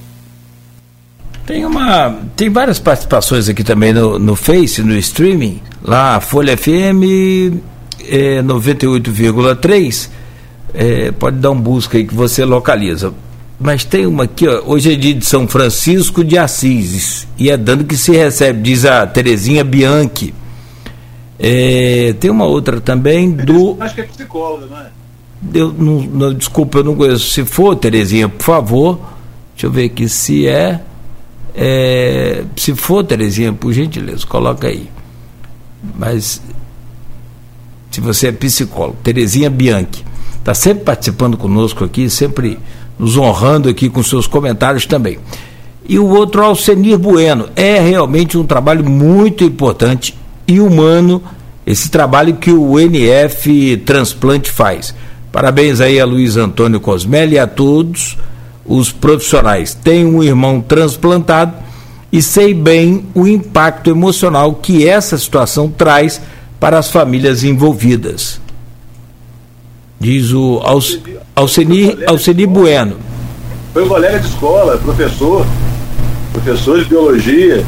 [1.45, 2.13] Tem uma.
[2.35, 5.61] Tem várias participações aqui também no, no Face, no streaming.
[5.81, 7.61] Lá, Folha FM
[8.05, 10.09] é, 98,3.
[10.73, 13.13] É, pode dar um busca aí que você localiza.
[13.59, 17.25] Mas tem uma aqui, ó, hoje é dia de São Francisco de Assis.
[17.37, 20.33] E é dando que se recebe, diz a Terezinha Bianchi.
[21.39, 23.77] É, tem uma outra também do.
[23.79, 24.87] Acho que é psicóloga, não é?
[25.53, 27.29] Eu, não, não, desculpa, eu não conheço.
[27.29, 28.99] Se for, Terezinha, por favor,
[29.53, 30.81] deixa eu ver aqui se é.
[31.53, 34.89] É, se for, Terezinha, por gentileza, coloca aí.
[35.97, 36.41] Mas,
[37.91, 40.03] se você é psicólogo, Terezinha Bianchi,
[40.39, 42.59] está sempre participando conosco aqui, sempre
[42.97, 45.19] nos honrando aqui com seus comentários também.
[45.87, 47.47] E o outro, Alcenir Bueno.
[47.55, 50.15] É realmente um trabalho muito importante
[50.47, 51.21] e humano,
[51.65, 54.93] esse trabalho que o NF Transplante faz.
[55.31, 58.17] Parabéns aí a Luiz Antônio Cosmelli e a todos
[58.65, 59.73] os profissionais.
[59.73, 61.53] Tenho um irmão transplantado
[62.11, 66.21] e sei bem o impacto emocional que essa situação traz
[66.59, 68.39] para as famílias envolvidas.
[69.99, 70.61] Diz o
[71.35, 72.97] Alceni, Alceni Bueno.
[73.73, 75.45] Foi um colega de escola, professor,
[76.31, 77.65] professor de biologia,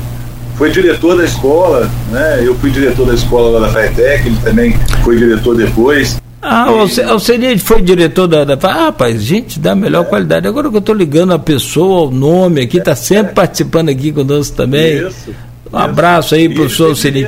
[0.60, 2.42] foi diretor da escola, né?
[2.44, 6.22] Eu fui diretor da escola lá da FATEC, ele também foi diretor depois.
[6.42, 8.58] Ah, o Alceni foi diretor da, da.
[8.68, 10.06] Ah, rapaz, gente, dá melhor é.
[10.10, 10.48] qualidade.
[10.50, 13.36] Agora que eu estou ligando a pessoa, o nome aqui, está sempre é.
[13.36, 15.08] participando aqui conosco também.
[15.08, 15.34] Isso.
[15.72, 17.26] Um abraço aí, professor Alceni.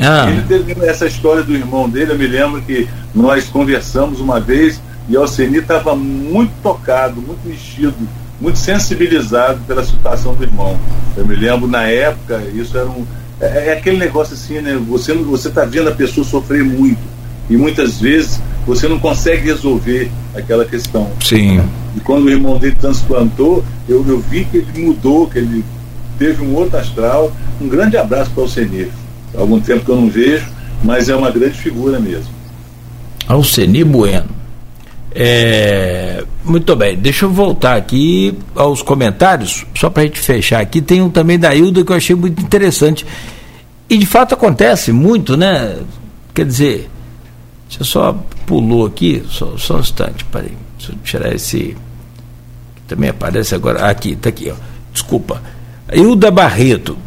[0.00, 0.26] Ah.
[0.28, 4.82] Ele teve essa história do irmão dele, eu me lembro que nós conversamos uma vez
[5.08, 7.94] e Alceni estava muito tocado, muito mexido,
[8.40, 10.78] muito sensibilizado pela situação do irmão.
[11.16, 13.04] Eu me lembro na época, isso era um.
[13.40, 14.80] É, é aquele negócio assim, né?
[14.88, 17.14] Você você está vendo a pessoa sofrer muito
[17.48, 21.10] e muitas vezes você não consegue resolver aquela questão.
[21.22, 21.60] Sim.
[21.96, 25.64] E quando o irmão dele transplantou, eu, eu vi que ele mudou, que ele
[26.18, 27.32] teve um outro astral.
[27.60, 28.88] Um grande abraço para o Alcenir.
[29.34, 30.46] Há algum tempo que eu não vejo,
[30.82, 32.32] mas é uma grande figura mesmo.
[33.28, 34.43] Alcenir Bueno.
[35.14, 40.82] É, muito bem, deixa eu voltar aqui aos comentários, só para a gente fechar aqui.
[40.82, 43.06] Tem um também da Hilda que eu achei muito interessante.
[43.88, 45.78] E de fato acontece muito, né?
[46.34, 46.90] Quer dizer,
[47.68, 50.52] você só pulou aqui, só, só um instante, parei.
[50.76, 51.76] Deixa eu tirar esse.
[52.88, 53.88] Também aparece agora.
[53.88, 54.54] Aqui, está aqui, ó.
[54.92, 55.40] Desculpa.
[55.92, 56.98] Hilda Barreto.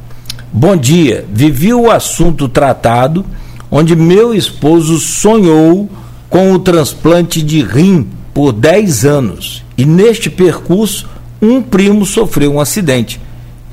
[0.51, 1.25] Bom dia.
[1.29, 3.25] Vivi o assunto tratado,
[3.69, 5.89] onde meu esposo sonhou
[6.29, 9.63] com o transplante de rim por 10 anos.
[9.77, 11.09] E neste percurso,
[11.41, 13.19] um primo sofreu um acidente.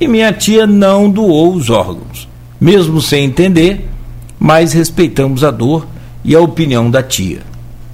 [0.01, 2.29] E minha tia não doou os órgãos.
[2.61, 3.89] Mesmo sem entender,
[4.39, 5.87] mas respeitamos a dor
[6.25, 7.41] e a opinião da tia.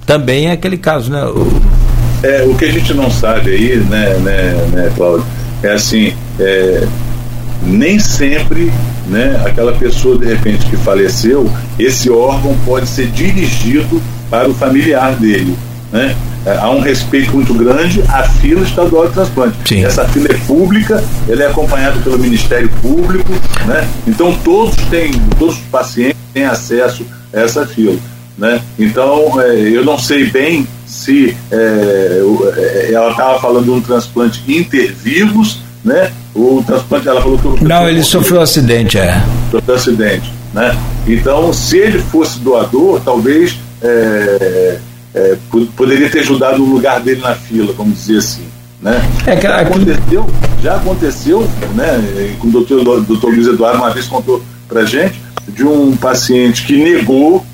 [0.05, 1.23] Também é aquele caso, né?
[1.25, 1.47] O...
[2.23, 5.25] É, o que a gente não sabe aí, né, né, né Cláudio,
[5.63, 6.87] é assim, é,
[7.63, 8.71] nem sempre
[9.07, 11.49] né, aquela pessoa de repente que faleceu,
[11.79, 14.01] esse órgão pode ser dirigido
[14.31, 15.55] para o familiar dele.
[15.91, 16.15] Né?
[16.45, 19.57] É, há um respeito muito grande à fila estadual de transplante.
[19.67, 19.83] Sim.
[19.83, 23.31] Essa fila é pública, ela é acompanhada pelo Ministério Público,
[23.67, 23.87] né?
[24.07, 27.97] então todos têm, todos os pacientes têm acesso a essa fila.
[28.37, 28.59] Né?
[28.79, 32.23] Então, é, eu não sei bem se é,
[32.57, 36.11] é ela estava falando de um transplante intervivos, né?
[36.33, 39.21] O transplante, ela falou que Não, ele sofreu um acidente, é.
[39.51, 40.75] Sofreu acidente, né?
[41.07, 44.79] Então, se ele fosse doador, talvez é,
[45.13, 45.37] é,
[45.75, 48.45] poderia ter ajudado o lugar dele na fila, vamos dizer assim.
[48.81, 48.99] Né?
[49.27, 50.29] É, já, aconteceu,
[50.61, 51.41] já aconteceu,
[51.75, 52.35] né?
[52.39, 56.75] Com o doutor, doutor Luiz Eduardo uma vez contou pra gente de um paciente que
[56.77, 57.45] negou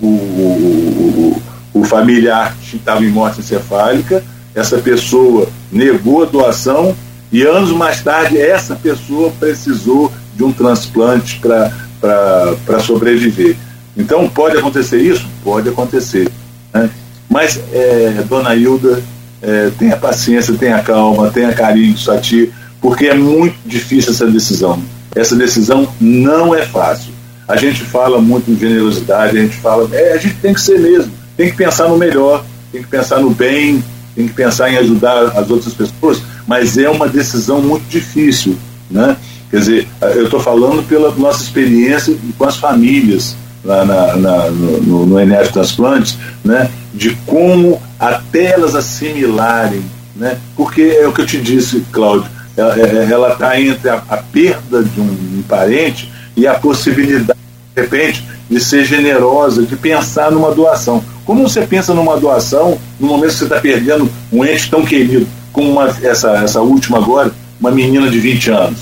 [0.00, 1.42] o, o,
[1.74, 4.22] o familiar estava em morte encefálica,
[4.54, 6.94] essa pessoa negou a doação
[7.30, 13.56] e anos mais tarde essa pessoa precisou de um transplante para sobreviver.
[13.96, 15.26] Então pode acontecer isso?
[15.44, 16.30] Pode acontecer.
[16.72, 16.90] Né?
[17.28, 19.02] Mas, é, dona Hilda,
[19.40, 24.26] é, tenha paciência, tenha calma, tenha carinho disso a ti, porque é muito difícil essa
[24.26, 24.82] decisão.
[25.14, 27.12] Essa decisão não é fácil.
[27.46, 30.78] A gente fala muito em generosidade, a gente fala, é, a gente tem que ser
[30.78, 33.82] mesmo, tem que pensar no melhor, tem que pensar no bem,
[34.14, 38.56] tem que pensar em ajudar as outras pessoas, mas é uma decisão muito difícil,
[38.90, 39.16] né?
[39.50, 45.06] Quer dizer, eu estou falando pela nossa experiência com as famílias lá na, na, no,
[45.06, 46.70] no NF Transplantes, né?
[46.92, 49.82] De como até elas assimilarem,
[50.16, 50.38] né?
[50.56, 55.00] Porque é o que eu te disse, Cláudio, ela está entre a, a, perda de
[55.00, 57.38] um, um parente e a possibilidade,
[57.74, 61.02] de repente, de ser generosa, de pensar numa doação.
[61.24, 65.26] Como você pensa numa doação no momento que você está perdendo um ente tão querido,
[65.52, 68.80] como uma, essa, essa última agora, uma menina de 20 anos?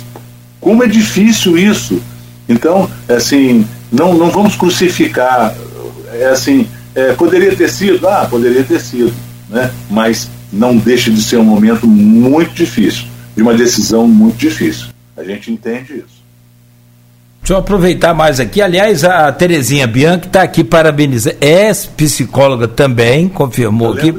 [0.61, 2.01] Como é difícil isso.
[2.49, 5.55] Então, assim, não, não vamos crucificar.
[6.13, 8.07] É assim, é, poderia ter sido?
[8.09, 9.13] Ah, poderia ter sido.
[9.49, 9.71] Né?
[9.91, 13.05] Mas não deixa de ser um momento muito difícil,
[13.37, 14.89] de uma decisão muito difícil.
[15.17, 16.21] A gente entende isso.
[17.43, 18.61] Deixa eu aproveitar mais aqui.
[18.61, 21.37] Aliás, a Terezinha Bianchi está aqui parabenizando.
[21.41, 24.15] É psicóloga também, confirmou aqui.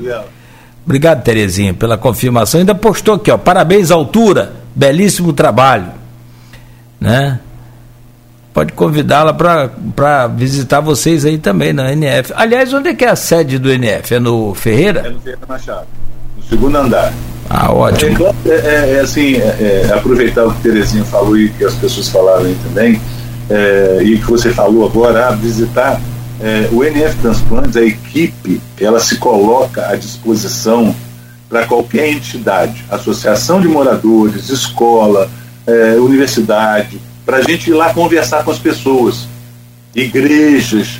[0.84, 2.60] Obrigado, Terezinha, pela confirmação.
[2.60, 3.38] Ainda postou aqui, ó.
[3.38, 4.54] Parabéns, altura.
[4.76, 5.88] Belíssimo trabalho.
[7.00, 7.40] Né?
[8.54, 12.34] Pode convidá-la para visitar vocês aí também na NF.
[12.36, 14.16] Aliás, onde é que é a sede do NF?
[14.16, 15.04] É no Ferreira?
[15.06, 15.88] É no Ferreira Machado,
[16.36, 17.14] no segundo andar.
[17.50, 18.28] Ah, ótimo.
[18.46, 22.10] É, é, é assim, é, é, aproveitar o que Terezinha falou e que as pessoas
[22.10, 23.02] falaram aí também,
[23.50, 26.00] é, e que você falou agora, ah, visitar
[26.42, 30.94] é, o NF Transplantes, a equipe, ela se coloca à disposição
[31.48, 35.30] para qualquer entidade, associação de moradores, escola,
[35.68, 39.28] é, universidade, para a gente ir lá conversar com as pessoas,
[39.96, 41.00] igrejas,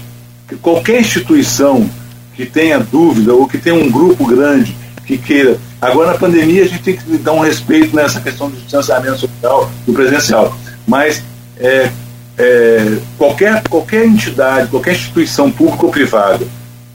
[0.62, 1.90] qualquer instituição
[2.36, 5.58] que tenha dúvida ou que tenha um grupo grande que queira.
[5.82, 9.72] Agora, na pandemia, a gente tem que dar um respeito nessa questão do distanciamento social,
[9.86, 10.56] do presencial.
[10.88, 11.24] Mas
[11.58, 11.90] é,
[12.38, 16.46] é, qualquer, qualquer entidade, qualquer instituição pública ou privada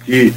[0.05, 0.33] que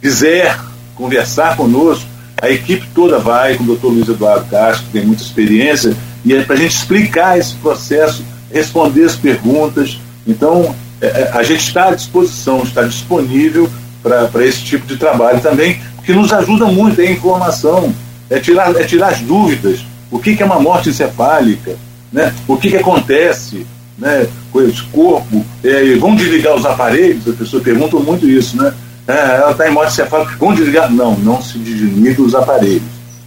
[0.00, 0.58] quiser
[0.94, 2.08] conversar conosco,
[2.40, 5.94] a equipe toda vai, com o doutor Luiz Eduardo Castro, que tem muita experiência,
[6.24, 9.98] e é para a gente explicar esse processo, responder as perguntas.
[10.26, 13.68] Então, é, é, a gente está à disposição, está disponível
[14.02, 17.94] para esse tipo de trabalho também, que nos ajuda muito, é a informação,
[18.28, 19.80] é tirar, é tirar as dúvidas.
[20.10, 21.76] O que, que é uma morte encefálica?
[22.12, 22.34] Né?
[22.48, 23.66] O que, que acontece?
[24.00, 28.72] né, com esse corpo, é, vão desligar os aparelhos, as pessoas perguntam muito isso, né?
[29.06, 30.90] É, ela está em morte cefálica, vão desligar?
[30.90, 32.82] Não, não se desliga os aparelhos.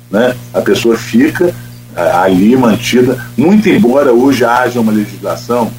[0.10, 0.36] Né?
[0.54, 1.54] A pessoa fica
[1.96, 5.72] ali mantida, muito embora hoje haja uma legislação,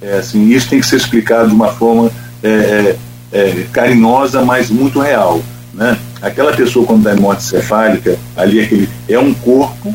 [0.00, 2.10] é, assim, isso tem que ser explicado de uma forma
[2.42, 5.42] é, é, é carinhosa, mas muito real.
[5.74, 5.96] Né?
[6.22, 9.94] Aquela pessoa, quando em morte cefálica, ali aquele, é um corpo,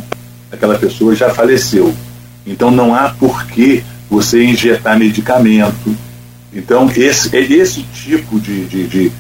[0.51, 1.93] aquela pessoa já faleceu.
[2.45, 5.95] Então não há porquê você injetar medicamento.
[6.53, 9.11] Então, esse, esse tipo de, de, de,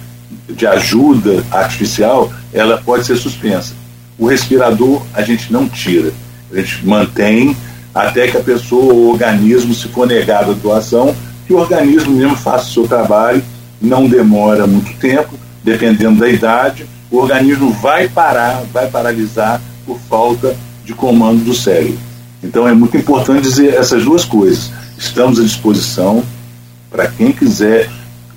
[0.49, 3.73] de ajuda artificial, ela pode ser suspensa.
[4.17, 6.13] O respirador a gente não tira,
[6.51, 7.55] a gente mantém
[7.93, 11.15] até que a pessoa, o organismo, se for negado a doação,
[11.47, 13.43] que o organismo mesmo faça o seu trabalho,
[13.81, 15.33] não demora muito tempo,
[15.63, 21.97] dependendo da idade, o organismo vai parar, vai paralisar por falta de comando do cérebro.
[22.43, 24.71] Então é muito importante dizer essas duas coisas.
[24.97, 26.23] Estamos à disposição
[26.91, 27.89] para quem quiser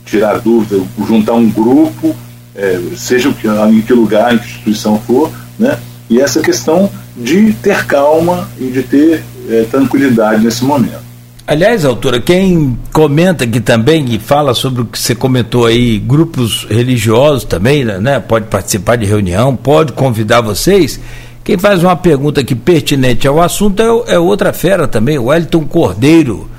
[0.04, 2.14] tirar dúvida, juntar um grupo,
[2.54, 5.78] é, seja em que lugar, em que instituição for, né?
[6.08, 11.08] E essa questão de ter calma e de ter é, tranquilidade nesse momento.
[11.46, 16.66] Aliás, autora, quem comenta aqui também e fala sobre o que você comentou aí, grupos
[16.68, 18.20] religiosos também, né?
[18.20, 21.00] Pode participar de reunião, pode convidar vocês.
[21.42, 25.64] Quem faz uma pergunta aqui pertinente ao assunto é, é outra fera também, o Wellington
[25.64, 26.50] Cordeiro.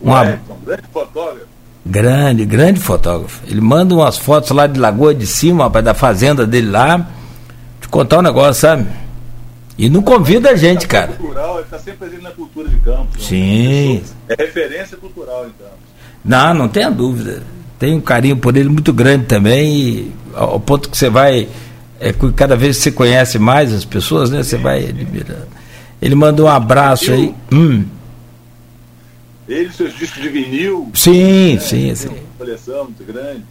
[0.00, 0.20] Uma...
[0.20, 1.46] Wellington, grande fotógrafo.
[1.84, 3.40] Grande, grande fotógrafo.
[3.48, 7.04] Ele manda umas fotos lá de Lagoa de Cima, rapaz, da fazenda dele lá.
[7.80, 8.86] Te contar um negócio, sabe?
[9.80, 11.14] E não convida a gente, cara.
[11.14, 13.26] Cultural, ele está sempre presente na cultura de Campos.
[13.26, 14.02] Sim.
[14.28, 15.78] É referência cultural em Campos.
[16.22, 17.42] Não, não tenha dúvida.
[17.78, 21.48] Tem um carinho por ele muito grande também, e ao ponto que você vai
[21.98, 24.42] é, cada vez que você conhece mais as pessoas, né?
[24.42, 25.48] Você vai admirando.
[26.02, 27.34] Ele mandou um abraço aí.
[27.50, 27.86] Hum.
[29.48, 30.90] Ele, seus discos de vinil.
[30.92, 31.60] Sim, né?
[31.60, 32.08] sim, sim.
[32.08, 33.44] Uma coleção muito grande.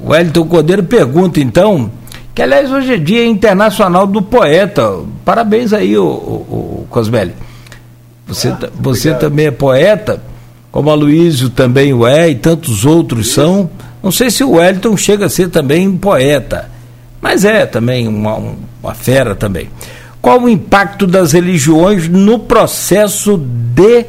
[0.00, 1.92] O Wellington Cordeiro pergunta, então,
[2.34, 5.00] que aliás hoje é dia internacional do poeta.
[5.24, 7.34] Parabéns aí, o, o, o Cosmelli.
[8.26, 10.22] Você, ah, você também é poeta,
[10.70, 13.34] como a Luísio também o é, e tantos outros Isso.
[13.34, 13.70] são,
[14.02, 16.70] Não sei se o Wellington chega a ser também um poeta,
[17.20, 18.40] mas é também uma,
[18.82, 19.68] uma fera também.
[20.20, 24.06] Qual o impacto das religiões no processo de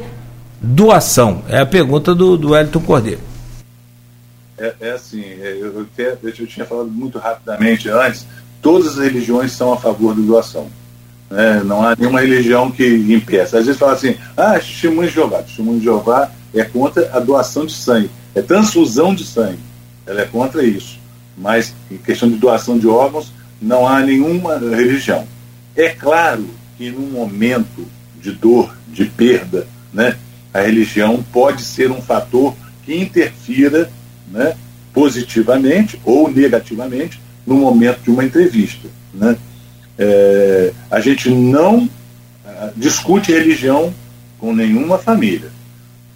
[0.62, 1.42] doação?
[1.48, 3.20] É a pergunta do, do Wellington Cordeiro.
[4.64, 8.26] É, é assim, é, eu, eu, eu, tinha falado muito rapidamente antes,
[8.62, 10.68] todas as religiões são a favor da doação.
[11.30, 11.62] Né?
[11.64, 13.58] Não há nenhuma religião que impeça.
[13.58, 15.42] Às vezes fala assim, ah, testemunho de Jeová.
[15.42, 19.58] Testemunho de Jeová é contra a doação de sangue, é transfusão de sangue.
[20.06, 20.98] Ela é contra isso.
[21.36, 25.26] Mas em questão de doação de órgãos, não há nenhuma religião.
[25.76, 26.48] É claro
[26.78, 27.86] que num momento
[28.20, 30.16] de dor, de perda, né,
[30.52, 32.54] a religião pode ser um fator
[32.84, 33.90] que interfira
[34.30, 34.56] né,
[34.92, 38.88] positivamente ou negativamente no momento de uma entrevista.
[39.12, 39.36] Né?
[39.98, 41.90] É, a gente não uh,
[42.76, 43.92] discute religião
[44.38, 45.50] com nenhuma família.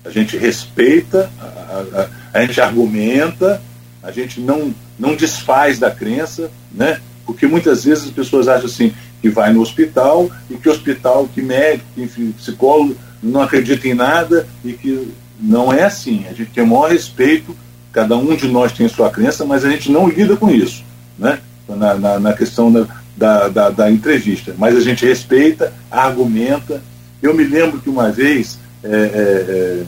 [0.04, 3.62] A gente respeita, a, a, a, gente argumenta,
[4.02, 7.00] a gente não, não desfaz da crença, né?
[7.26, 11.42] porque muitas vezes as pessoas acham assim que vai no hospital e que hospital, que
[11.42, 16.24] médico, que psicólogo não acredita em nada e que não é assim.
[16.28, 17.54] A gente tem o maior respeito,
[17.92, 20.84] cada um de nós tem sua crença, mas a gente não lida com isso,
[21.18, 21.40] né?
[21.76, 22.86] na, na, na questão da,
[23.16, 24.54] da, da, da, entrevista.
[24.56, 26.82] Mas a gente respeita, argumenta.
[27.22, 29.84] Eu me lembro que uma vez é, é, é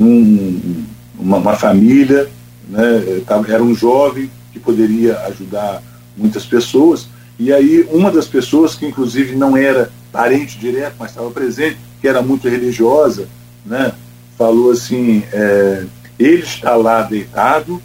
[0.00, 0.84] um,
[1.18, 2.28] uma, uma, família,
[2.68, 5.82] né, era um jovem que poderia ajudar
[6.16, 7.08] muitas pessoas,
[7.38, 12.06] e aí uma das pessoas, que inclusive não era parente direto, mas estava presente, que
[12.06, 13.26] era muito religiosa,
[13.64, 13.92] né,
[14.36, 15.84] falou assim: é,
[16.18, 17.82] ele está lá deitado,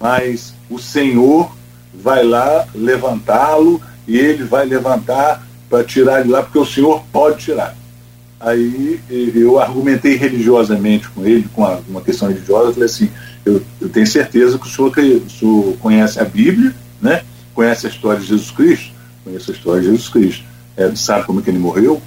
[0.00, 1.50] mas o Senhor
[1.92, 7.44] vai lá levantá-lo e ele vai levantar para tirar ele lá, porque o senhor pode
[7.44, 7.76] tirar.
[8.38, 9.00] Aí
[9.34, 13.10] eu argumentei religiosamente com ele, com uma questão religiosa, falei assim,
[13.44, 17.22] eu, eu tenho certeza que o senhor, o senhor conhece a Bíblia, né?
[17.54, 20.44] conhece a história de Jesus Cristo, conhece a história de Jesus Cristo.
[20.76, 22.02] É, sabe como é que ele morreu?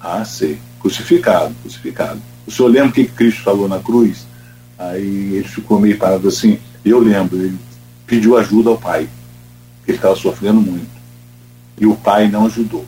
[0.00, 0.58] Ah, sei.
[0.80, 2.20] Crucificado, crucificado.
[2.46, 4.26] O senhor lembra o que Cristo falou na cruz?
[4.78, 6.58] Aí ele ficou meio parado assim.
[6.84, 7.58] Eu lembro, ele
[8.06, 9.08] pediu ajuda ao Pai
[9.86, 10.88] ele estava sofrendo muito.
[11.78, 12.84] E o pai não ajudou.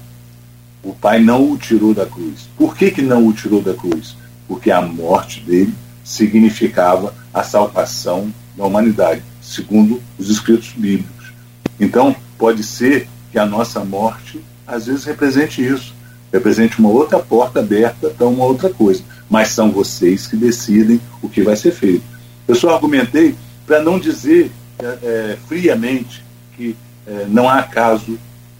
[0.82, 2.49] O pai não o tirou da cruz.
[2.57, 4.16] Por que, que não o tirou da cruz?
[4.47, 5.74] Porque a morte dele
[6.05, 11.32] significava a salvação da humanidade, segundo os escritos bíblicos.
[11.78, 15.95] Então, pode ser que a nossa morte, às vezes, represente isso,
[16.32, 19.03] represente uma outra porta aberta para uma outra coisa.
[19.29, 22.05] Mas são vocês que decidem o que vai ser feito.
[22.47, 23.35] Eu só argumentei
[23.66, 26.24] para não dizer é, friamente
[26.57, 28.18] que é, não há caso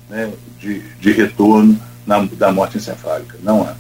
[0.09, 3.39] né, de, de retorno na, da morte encefálica.
[3.43, 3.75] Não há.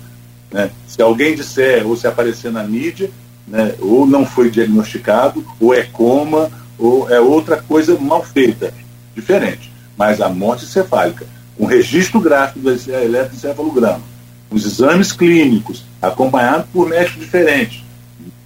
[0.52, 0.70] Né?
[0.86, 3.10] Se alguém disser ou se aparecer na mídia,
[3.46, 8.72] né, ou não foi diagnosticado, ou é coma, ou é outra coisa mal feita,
[9.14, 9.72] diferente.
[9.96, 11.26] Mas a morte encefálica,
[11.56, 14.02] com registro gráfico do eletroencefalograma,
[14.50, 17.82] os exames clínicos, acompanhado por médicos diferentes,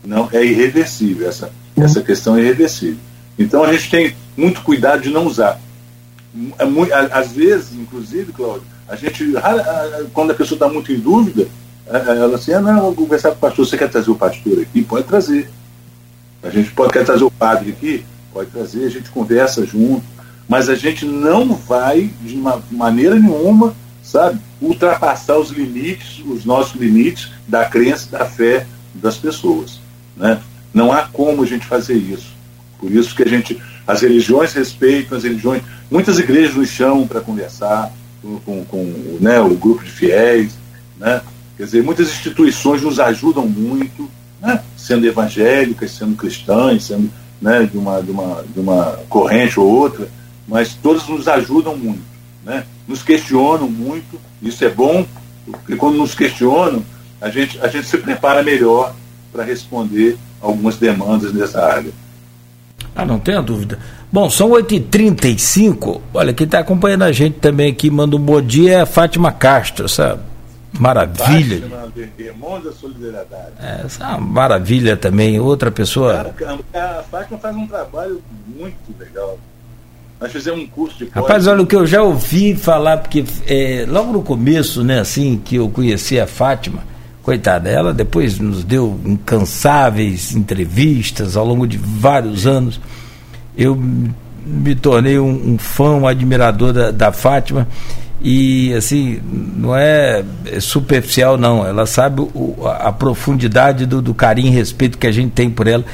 [0.04, 1.28] não é irreversível.
[1.28, 2.98] Essa, essa questão é irreversível.
[3.38, 5.61] Então a gente tem muito cuidado de não usar
[6.58, 9.24] é muito, às vezes, inclusive, Cláudio, a gente,
[10.12, 11.48] quando a pessoa está muito em dúvida,
[11.86, 14.82] ela assim, ah, não, vou conversar com o pastor, você quer trazer o pastor aqui?
[14.82, 15.50] Pode trazer.
[16.42, 18.04] A gente pode quer trazer o padre aqui?
[18.32, 20.04] Pode trazer, a gente conversa junto,
[20.48, 22.36] mas a gente não vai, de
[22.70, 23.74] maneira nenhuma,
[24.11, 29.80] sabe, ultrapassar os limites, os nossos limites da crença, da fé das pessoas.
[30.16, 30.40] Né?
[30.74, 32.32] Não há como a gente fazer isso.
[32.78, 37.20] Por isso que a gente, as religiões respeitam, as religiões, muitas igrejas nos chamam para
[37.20, 40.54] conversar com, com, com né, o grupo de fiéis,
[40.98, 41.20] né?
[41.56, 44.62] Quer dizer, muitas instituições nos ajudam muito, né?
[44.76, 50.08] sendo evangélicas, sendo cristãs, sendo né, de, uma, de, uma, de uma corrente ou outra,
[50.48, 52.02] mas todas nos ajudam muito,
[52.45, 52.64] né?
[52.86, 55.07] nos questionam muito, isso é bom,
[55.45, 56.84] porque quando nos questionam,
[57.20, 58.95] a gente, a gente se prepara melhor
[59.32, 61.93] para responder algumas demandas nessa área.
[62.95, 63.78] Ah, não tenha dúvida.
[64.12, 66.01] Bom, são 8h35.
[66.12, 69.30] Olha, quem está acompanhando a gente também aqui, manda um bom dia, é a Fátima
[69.30, 70.20] Castro, essa
[70.78, 71.61] maravilha.
[71.61, 73.53] Fátima, da Solidariedade.
[73.61, 76.32] É, essa é maravilha também, outra pessoa.
[76.34, 76.59] Cara,
[76.99, 79.38] a Fátima faz um trabalho muito legal.
[80.20, 83.86] Nós fizemos um curso de Rapaz, olha o que eu já ouvi falar, porque é,
[83.88, 86.84] logo no começo, né, assim, que eu conheci a Fátima,
[87.22, 92.80] Coitada, ela depois nos deu incansáveis entrevistas ao longo de vários anos.
[93.56, 97.68] Eu me tornei um, um fã, um admirador da, da Fátima
[98.22, 99.20] e assim
[99.56, 100.22] não é
[100.60, 105.30] superficial não ela sabe o, a profundidade do, do, carinho e respeito que a gente
[105.30, 105.84] tem por ela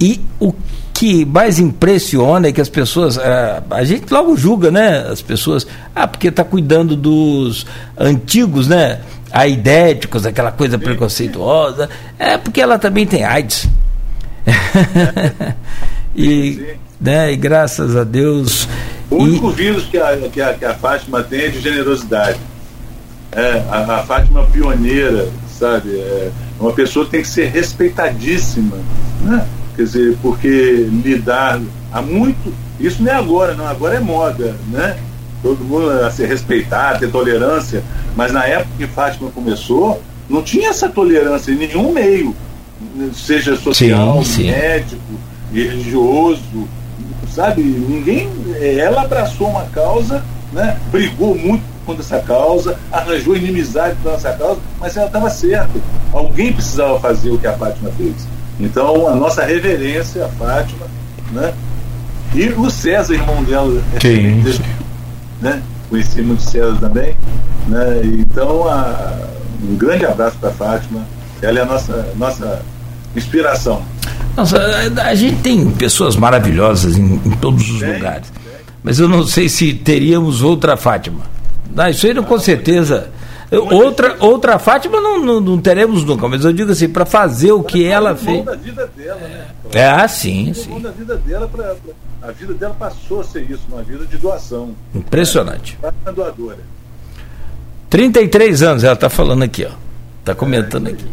[0.00, 0.54] e o
[0.96, 3.18] que mais impressiona é que as pessoas.
[3.18, 5.06] A, a gente logo julga, né?
[5.10, 5.66] As pessoas.
[5.94, 7.66] Ah, porque está cuidando dos
[7.98, 9.00] antigos, né?
[9.30, 11.90] Aidéticos, aquela coisa preconceituosa.
[12.18, 13.68] É porque ela também tem AIDS.
[16.16, 18.66] e, né, e graças a Deus.
[19.10, 19.54] O único e...
[19.54, 22.38] vírus que a, que, a, que a Fátima tem é de generosidade.
[23.32, 25.28] É, a, a Fátima pioneira,
[25.58, 25.90] sabe?
[25.98, 28.78] É uma pessoa que tem que ser respeitadíssima,
[29.20, 29.46] né?
[29.76, 31.60] Quer dizer, porque lidar
[31.92, 32.52] há muito.
[32.80, 33.66] Isso não é agora, não.
[33.66, 34.96] Agora é moda, né?
[35.42, 37.82] Todo mundo a se respeitar, ter tolerância.
[38.16, 42.34] Mas na época que Fátima começou, não tinha essa tolerância em nenhum meio,
[43.14, 44.50] seja social, sim, sim.
[44.50, 45.02] médico,
[45.52, 46.68] religioso,
[47.28, 47.62] sabe?
[47.62, 48.28] Ninguém.
[48.58, 50.78] Ela abraçou uma causa, né?
[50.90, 55.78] brigou muito contra essa causa, arranjou inimizade contra essa causa, mas ela estava certa.
[56.12, 58.26] Alguém precisava fazer o que a Fátima fez.
[58.58, 60.86] Então, a nossa reverência a Fátima,
[61.32, 61.52] né?
[62.34, 64.42] E o César, irmão dela, Sim.
[65.40, 65.62] né?
[65.88, 67.16] Conheci muito César também,
[67.68, 68.00] né?
[68.04, 69.28] Então, a,
[69.62, 71.00] um grande abraço para a Fátima.
[71.42, 72.62] Ela é a nossa, nossa
[73.14, 73.82] inspiração.
[74.36, 78.30] Nossa, a, a gente tem pessoas maravilhosas em, em todos os tem, lugares.
[78.30, 78.56] Tem.
[78.82, 81.20] Mas eu não sei se teríamos outra Fátima.
[81.76, 83.10] Ah, isso aí não, com certeza
[83.50, 87.62] Outra, outra Fátima não, não, não, teremos nunca, mas eu digo assim, para fazer o
[87.62, 88.44] que ela fez.
[88.44, 89.46] da vida dela, né?
[89.72, 90.80] É, ah, sim, sim.
[90.80, 94.16] da vida dela pra, pra, a vida dela passou a ser isso, uma vida de
[94.16, 94.74] doação.
[94.92, 95.78] Impressionante.
[95.82, 96.58] É, doadora.
[97.88, 99.74] 33 anos, ela está falando aqui, ó.
[100.20, 101.06] Está comentando é, aqui.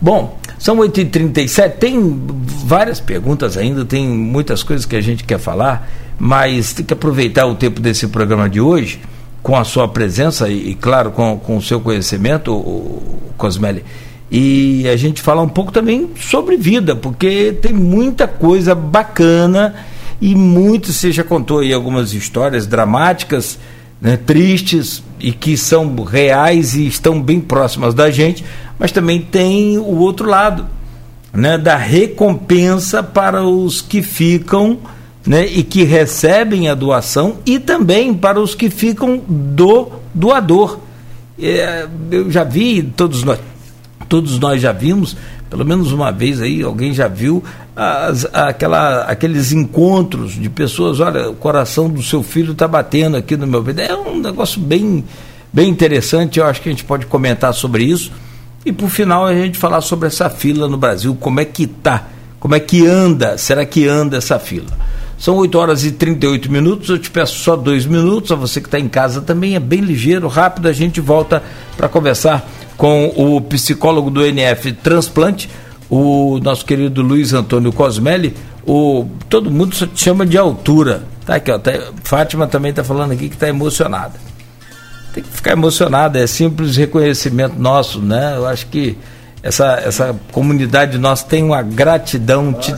[0.00, 2.22] Bom, são 8h37, tem
[2.64, 5.86] várias perguntas ainda, tem muitas coisas que a gente quer falar,
[6.18, 9.00] mas tem que aproveitar o tempo desse programa de hoje
[9.44, 13.84] com a sua presença e, e claro, com, com o seu conhecimento, o, Cosmeli,
[14.30, 19.74] e a gente falar um pouco também sobre vida, porque tem muita coisa bacana
[20.18, 23.58] e muito, você já contou aí algumas histórias dramáticas,
[24.00, 28.42] né, tristes e que são reais e estão bem próximas da gente,
[28.78, 30.66] mas também tem o outro lado,
[31.34, 34.78] né, da recompensa para os que ficam
[35.26, 40.78] né, e que recebem a doação e também para os que ficam do doador.
[41.40, 43.38] É, eu já vi, todos nós,
[44.08, 45.16] todos nós já vimos,
[45.48, 47.42] pelo menos uma vez aí, alguém já viu
[47.74, 53.36] as, aquela, aqueles encontros de pessoas, olha, o coração do seu filho está batendo aqui
[53.36, 53.80] no meu peito.
[53.80, 55.04] É um negócio bem,
[55.52, 58.12] bem interessante, eu acho que a gente pode comentar sobre isso.
[58.64, 62.08] E por final a gente falar sobre essa fila no Brasil, como é que tá,
[62.38, 64.70] como é que anda, será que anda essa fila?
[65.24, 66.90] São 8 horas e 38 minutos.
[66.90, 68.30] Eu te peço só dois minutos.
[68.30, 70.68] A você que está em casa também é bem ligeiro, rápido.
[70.68, 71.42] A gente volta
[71.78, 72.46] para conversar
[72.76, 75.48] com o psicólogo do NF Transplante,
[75.88, 78.36] o nosso querido Luiz Antônio Cosmelli.
[78.66, 81.04] O, todo mundo te chama de altura.
[81.24, 81.72] Tá aqui, ó, tá,
[82.02, 84.20] Fátima também está falando aqui que está emocionada.
[85.14, 88.34] Tem que ficar emocionada, é simples reconhecimento nosso, né?
[88.36, 88.94] Eu acho que
[89.42, 92.52] essa, essa comunidade nossa tem uma gratidão.
[92.52, 92.74] Te,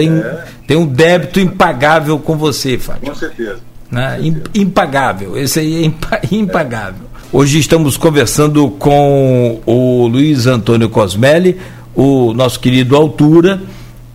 [0.00, 0.44] tem, é.
[0.66, 3.10] tem um débito impagável com você, Fábio.
[3.10, 3.58] Com certeza.
[3.90, 4.16] Né?
[4.16, 4.50] Com certeza.
[4.54, 7.10] Impagável, esse aí é impagável.
[7.32, 11.58] Hoje estamos conversando com o Luiz Antônio Cosmelli,
[11.94, 13.60] o nosso querido Altura,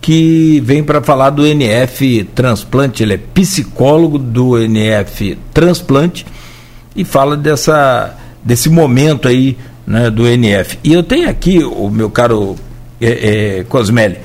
[0.00, 3.02] que vem para falar do NF Transplante.
[3.02, 6.26] Ele é psicólogo do NF Transplante
[6.94, 8.14] e fala dessa,
[8.44, 9.56] desse momento aí
[9.86, 10.78] né, do NF.
[10.84, 12.56] E eu tenho aqui, o meu caro
[13.00, 14.18] é, é, Cosmelli,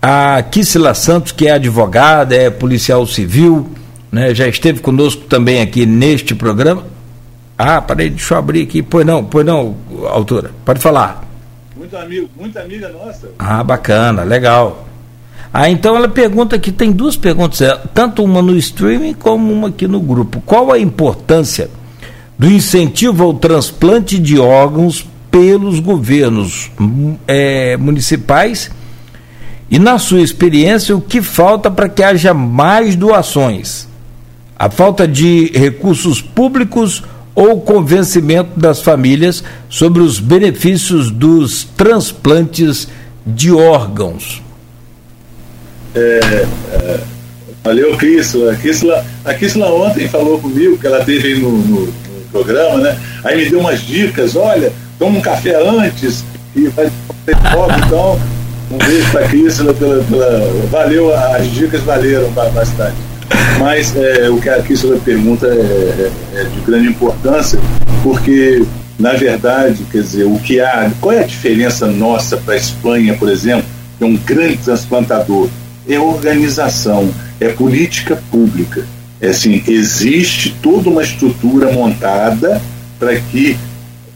[0.00, 3.68] a Kissila Santos, que é advogada, é policial civil,
[4.10, 6.84] né, já esteve conosco também aqui neste programa.
[7.56, 8.82] Ah, parei, deixa eu abrir aqui.
[8.82, 9.76] Pois não, pois não,
[10.08, 11.24] autora, pode falar.
[11.76, 13.30] Muito amigo, muita amiga nossa.
[13.38, 14.86] Ah, bacana, legal.
[15.52, 19.68] Ah, então ela pergunta aqui, tem duas perguntas, é, tanto uma no streaming como uma
[19.68, 20.40] aqui no grupo.
[20.44, 21.70] Qual a importância
[22.38, 26.70] do incentivo ao transplante de órgãos pelos governos
[27.26, 28.70] é, municipais
[29.70, 33.86] e, na sua experiência, o que falta para que haja mais doações?
[34.58, 37.02] A falta de recursos públicos
[37.34, 42.88] ou convencimento das famílias sobre os benefícios dos transplantes
[43.26, 44.42] de órgãos?
[45.94, 47.00] É, é,
[47.62, 48.34] valeu, Cris.
[49.24, 51.92] A Kisla, ontem falou comigo, que ela teve aí no, no, no,
[52.32, 52.98] programa, né?
[53.22, 56.24] Aí me deu umas dicas, olha, toma um café antes
[56.56, 56.90] e vai
[57.24, 57.36] ter
[57.86, 58.18] então
[58.70, 62.96] um beijo para a Cristina pela, pela, Valeu, as dicas valeram bastante.
[63.58, 67.58] Mas é, o que a Cristina pergunta é, é, é, de grande importância,
[68.02, 68.64] porque,
[68.98, 70.90] na verdade, quer dizer, o que há.
[71.00, 73.64] Qual é a diferença nossa para a Espanha, por exemplo,
[73.96, 75.48] que é um grande transplantador?
[75.88, 78.86] é organização, é política pública.
[79.20, 82.60] É assim, existe toda uma estrutura montada
[82.98, 83.56] para que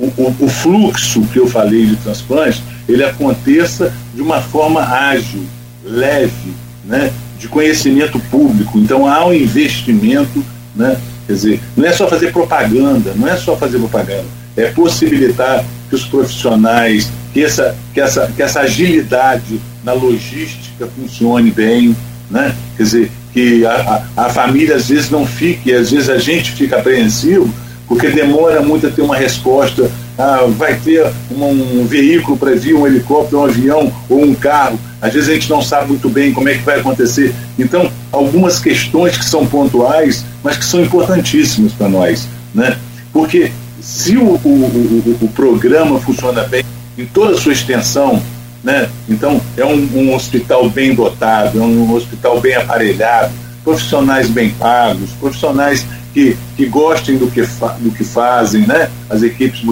[0.02, 5.44] o, o, o, fluxo que eu falei de transplante ele aconteça de uma forma ágil,
[5.84, 6.52] leve,
[6.84, 8.78] né, de conhecimento público.
[8.78, 10.96] Então há um investimento, né,
[11.26, 14.26] quer dizer, não é só fazer propaganda, não é só fazer propaganda,
[14.56, 21.50] é possibilitar que os profissionais, que essa, que essa, que essa agilidade na logística funcione
[21.50, 21.96] bem,
[22.28, 22.54] né?
[22.76, 26.52] quer dizer, que a, a, a família às vezes não fique, às vezes a gente
[26.52, 27.52] fica apreensivo,
[27.86, 29.90] porque demora muito a ter uma resposta.
[30.18, 34.78] Ah, vai ter um, um veículo para vir, um helicóptero, um avião ou um carro.
[35.00, 37.34] Às vezes a gente não sabe muito bem como é que vai acontecer.
[37.58, 42.28] Então, algumas questões que são pontuais, mas que são importantíssimas para nós.
[42.54, 42.76] Né?
[43.12, 43.50] Porque
[43.80, 46.62] se o, o, o, o, programa funciona bem
[46.96, 48.22] em toda a sua extensão,
[48.62, 48.88] né?
[49.08, 53.32] então é um, um hospital bem dotado, é um hospital bem aparelhado,
[53.64, 58.90] profissionais bem pagos, profissionais que, que gostem do que, fa, do que fazem, né?
[59.08, 59.62] As equipes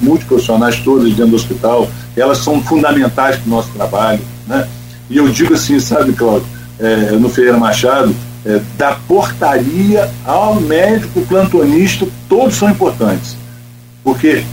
[0.00, 4.66] multiprofissionais todas dentro do hospital, elas são fundamentais para o nosso trabalho, né?
[5.08, 6.46] E eu digo assim, sabe, Cláudio,
[6.78, 8.14] é, no Ferreira Machado,
[8.44, 13.36] é, da portaria ao médico plantonista, todos são importantes.
[14.02, 14.44] Porque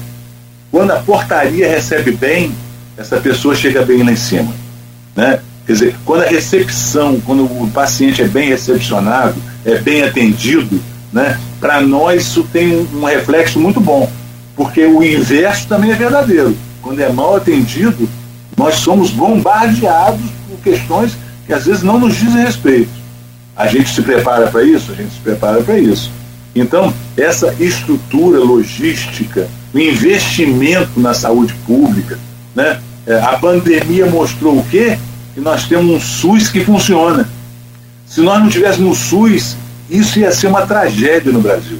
[0.71, 2.53] quando a portaria recebe bem,
[2.97, 4.53] essa pessoa chega bem lá em cima.
[5.15, 5.39] Né?
[5.65, 9.35] Quer dizer, quando a recepção, quando o paciente é bem recepcionado,
[9.65, 10.81] é bem atendido,
[11.11, 11.39] né?
[11.59, 14.09] Para nós isso tem um, reflexo muito bom,
[14.55, 16.55] porque o inverso também é verdadeiro.
[16.81, 18.09] Quando é mal atendido,
[18.57, 22.89] nós somos bombardeados por questões que às vezes não nos dizem respeito.
[23.55, 24.91] A gente se prepara para isso?
[24.91, 26.11] A gente se prepara para isso.
[26.55, 32.19] Então, essa estrutura logística, o investimento na saúde pública,
[32.55, 32.79] né?
[33.05, 34.97] É, a pandemia mostrou o quê?
[35.33, 37.27] Que nós temos um SUS que funciona.
[38.05, 39.55] Se nós não tivéssemos um SUS,
[39.91, 41.77] isso ia ser uma tragédia no Brasil.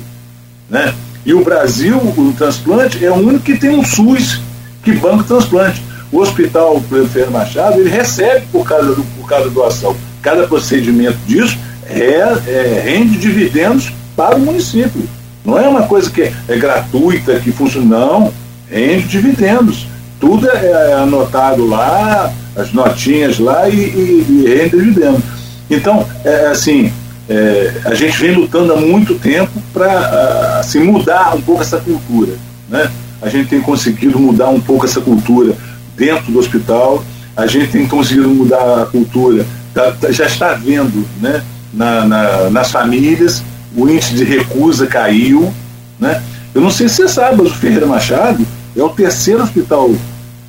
[0.69, 0.93] Né?
[1.25, 4.41] E o Brasil, o transplante, é o único que tem um SUS
[4.83, 5.81] que banca o transplante.
[6.11, 9.95] O hospital Ferreira Machado, ele recebe por cada, por cada doação.
[10.21, 12.17] Cada procedimento disso é,
[12.47, 15.07] é, rende dividendos para o município.
[15.45, 18.33] Não é uma coisa que é, é gratuita, que funciona, não.
[18.69, 19.87] Rende dividendos.
[20.19, 25.23] Tudo é, é anotado lá, as notinhas lá e, e, e rende dividendos.
[25.69, 26.91] Então, é assim,
[27.29, 32.33] é, a gente vem lutando há muito tempo para assim, mudar um pouco essa cultura.
[32.69, 32.89] Né?
[33.21, 35.55] A gente tem conseguido mudar um pouco essa cultura
[35.95, 37.03] dentro do hospital,
[37.35, 41.43] a gente tem conseguido mudar a cultura, tá, já está vendo né,
[41.73, 43.43] na, na, nas famílias,
[43.75, 45.53] o índice de recusa caiu.
[45.99, 46.21] Né?
[46.53, 48.45] Eu não sei se você sabe, mas o Ferreira Machado
[48.75, 49.91] é o terceiro hospital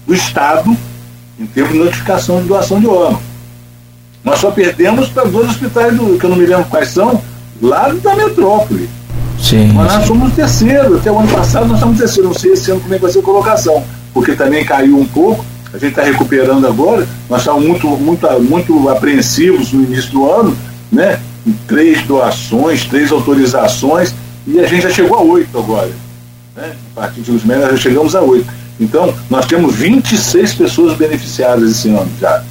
[0.06, 0.76] do Estado
[1.38, 3.31] em termos de notificação de doação de órgãos.
[4.24, 7.20] Nós só perdemos para dois hospitais, do, que eu não me lembro quais são,
[7.60, 8.88] lá da metrópole.
[9.40, 12.70] Sim, Mas nós somos terceiro, até o ano passado nós somos terceiro, não sei esse
[12.70, 13.82] ano como é que vai ser a colocação,
[14.14, 15.44] porque também caiu um pouco,
[15.74, 20.56] a gente está recuperando agora, nós estávamos muito, muito, muito apreensivos no início do ano,
[20.92, 21.18] né?
[21.66, 24.14] Três doações, três autorizações,
[24.46, 25.90] e a gente já chegou a oito agora.
[26.54, 26.72] Né?
[26.94, 28.46] A partir de uns meses já chegamos a oito.
[28.78, 32.44] Então, nós temos 26 pessoas beneficiadas esse ano já.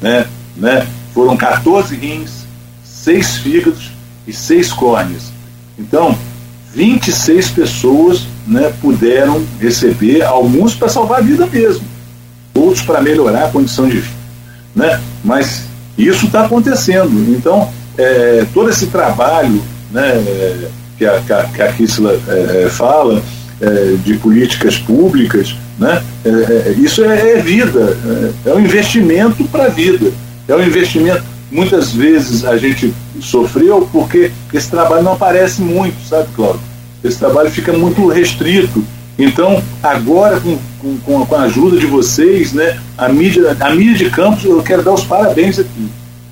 [0.00, 0.26] Né?
[0.56, 0.86] Né?
[1.18, 2.46] Foram 14 rins,
[2.84, 3.90] 6 fígados
[4.24, 5.32] e 6 córneas.
[5.76, 6.16] Então,
[6.72, 11.84] 26 pessoas né, puderam receber, alguns para salvar a vida mesmo,
[12.54, 14.14] outros para melhorar a condição de vida.
[14.76, 15.00] Né?
[15.24, 15.64] Mas
[15.98, 17.36] isso está acontecendo.
[17.36, 20.12] Então, é, todo esse trabalho né,
[20.96, 23.20] que a, que a Kissla é, fala,
[23.60, 27.96] é, de políticas públicas, né, é, é, isso é, é vida,
[28.46, 30.12] é, um investimento para a vida.
[30.48, 31.22] É um investimento.
[31.52, 36.60] Muitas vezes a gente sofreu porque esse trabalho não aparece muito, sabe, Cláudio?
[37.04, 38.82] Esse trabalho fica muito restrito.
[39.18, 40.58] Então, agora, com,
[41.04, 44.82] com, com a ajuda de vocês, né, a mídia, a mídia de campos, eu quero
[44.82, 45.88] dar os parabéns aqui,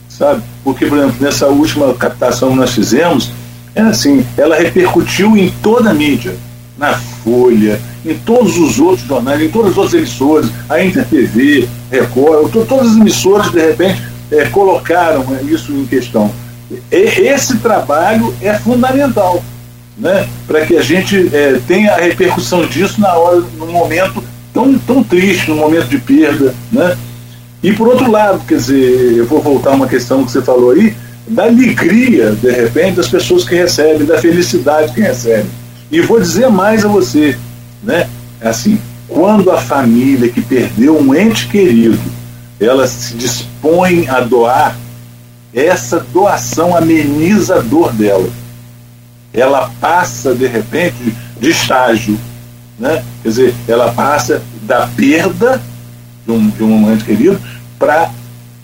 [0.09, 0.43] sabe?
[0.63, 3.33] Porque, por exemplo, nessa última captação que nós fizemos,
[3.75, 6.37] é assim, ela repercutiu em toda a mídia,
[6.77, 12.53] na Folha, em todos os outros jornais, em todas as outras emissoras, a InterTV, Record,
[12.67, 16.31] todas as emissoras, de repente, é, colocaram isso em questão.
[16.71, 19.43] E, esse trabalho é fundamental
[19.97, 24.23] né, para que a gente é, tenha a repercussão disso na hora, no momento
[24.53, 26.55] tão, tão triste, no momento de perda.
[26.71, 26.97] Né?
[27.63, 30.73] E por outro lado, quer dizer, eu vou voltar a uma questão que você falou
[30.73, 30.95] aí,
[31.27, 35.51] da alegria, de repente, das pessoas que recebem, da felicidade que recebem.
[35.91, 37.39] E vou dizer mais a você,
[37.83, 38.09] né?
[38.41, 41.99] Assim, quando a família que perdeu um ente querido,
[42.59, 44.77] ela se dispõe a doar,
[45.55, 48.29] essa doação ameniza a dor dela.
[49.33, 52.19] Ela passa, de repente, de estágio.
[52.79, 53.03] Né?
[53.23, 55.63] Quer dizer, ela passa da perda
[56.27, 57.41] de um, de um momento querido
[57.79, 58.11] para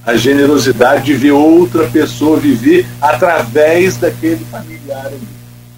[0.05, 5.13] a generosidade de ver outra pessoa viver através daquele familiar.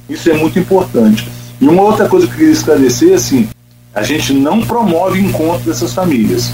[0.08, 1.28] Isso é muito importante.
[1.60, 3.48] E uma outra coisa que eu queria esclarecer, assim,
[3.94, 6.52] a gente não promove encontro dessas famílias.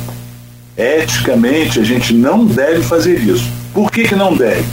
[0.77, 3.49] Eticamente, a gente não deve fazer isso.
[3.73, 4.65] Por que, que não deve?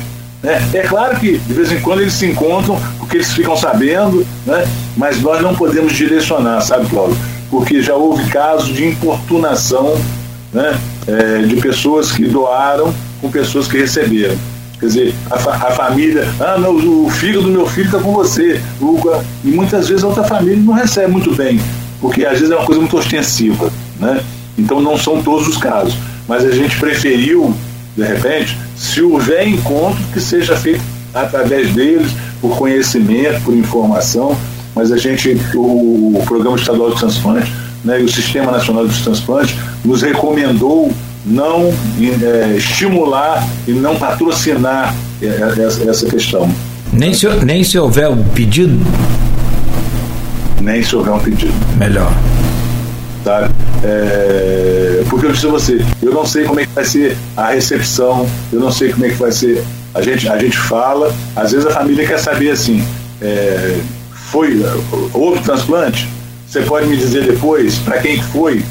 [0.43, 4.25] É, é claro que de vez em quando eles se encontram porque eles ficam sabendo,
[4.45, 4.67] né?
[4.95, 7.17] mas nós não podemos direcionar, sabe, Cláudio?
[7.49, 9.95] Porque já houve casos de importunação
[10.53, 10.79] né?
[11.07, 14.35] É, de pessoas que doaram com pessoas que receberam.
[14.79, 16.75] Quer dizer, a, fa a família, ah, não,
[17.05, 18.61] o filho do meu filho está com você.
[18.79, 18.99] O,
[19.43, 21.59] e muitas vezes a outra família não recebe muito bem,
[21.99, 23.71] porque às vezes é uma coisa muito ostensiva.
[23.99, 24.21] Né?
[24.57, 25.95] Então não são todos os casos.
[26.27, 27.53] Mas a gente preferiu,
[27.95, 30.81] de repente, se houver encontro, que seja feito
[31.13, 34.37] através deles, por conhecimento, por informação.
[34.75, 37.51] Mas a gente, o, o Programa Estadual de Transplante
[37.83, 40.91] né, e o Sistema Nacional de Transplantes nos recomendou
[41.27, 46.49] não é, estimular e não patrocinar é, é, essa, essa questão.
[46.93, 48.79] Nem se, nem se houver um pedido?
[50.61, 51.53] Nem se houver um pedido.
[51.77, 52.11] Melhor.
[53.23, 53.53] Sabe?
[53.83, 57.49] É, porque eu disse a você, eu não sei como é que vai ser a
[57.49, 59.63] recepção, eu não sei como é que vai ser.
[59.93, 62.83] A gente, a gente fala, às vezes a família quer saber assim,
[63.21, 63.77] é,
[64.11, 64.63] foi
[65.13, 66.07] outro transplante?
[66.47, 68.63] Você pode me dizer depois para quem foi?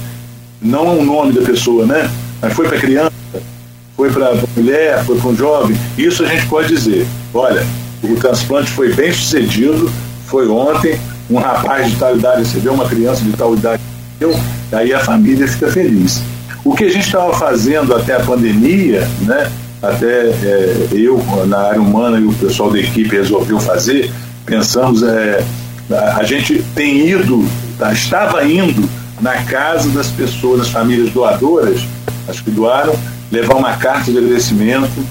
[0.60, 2.10] Não o nome da pessoa, né?
[2.46, 3.12] Mas foi para criança,
[3.96, 5.76] foi para mulher, foi para um jovem.
[5.98, 7.04] Isso a gente pode dizer.
[7.34, 7.66] Olha,
[8.04, 9.90] o transplante foi bem sucedido,
[10.26, 10.96] foi ontem,
[11.28, 13.82] um rapaz de tal idade recebeu, uma criança de tal idade
[14.20, 14.40] recebeu,
[14.70, 16.22] aí a família fica feliz.
[16.64, 19.50] O que a gente estava fazendo até a pandemia, né?
[19.82, 24.08] Até é, eu, na área humana, e o pessoal da equipe resolveu fazer,
[24.44, 25.44] pensamos, é,
[25.90, 27.44] a gente tem ido
[27.76, 28.88] tá, estava indo
[29.20, 31.80] na casa das pessoas, das famílias doadoras,
[32.28, 32.94] as que doaram,
[33.30, 35.04] levar uma carta de agradecimento,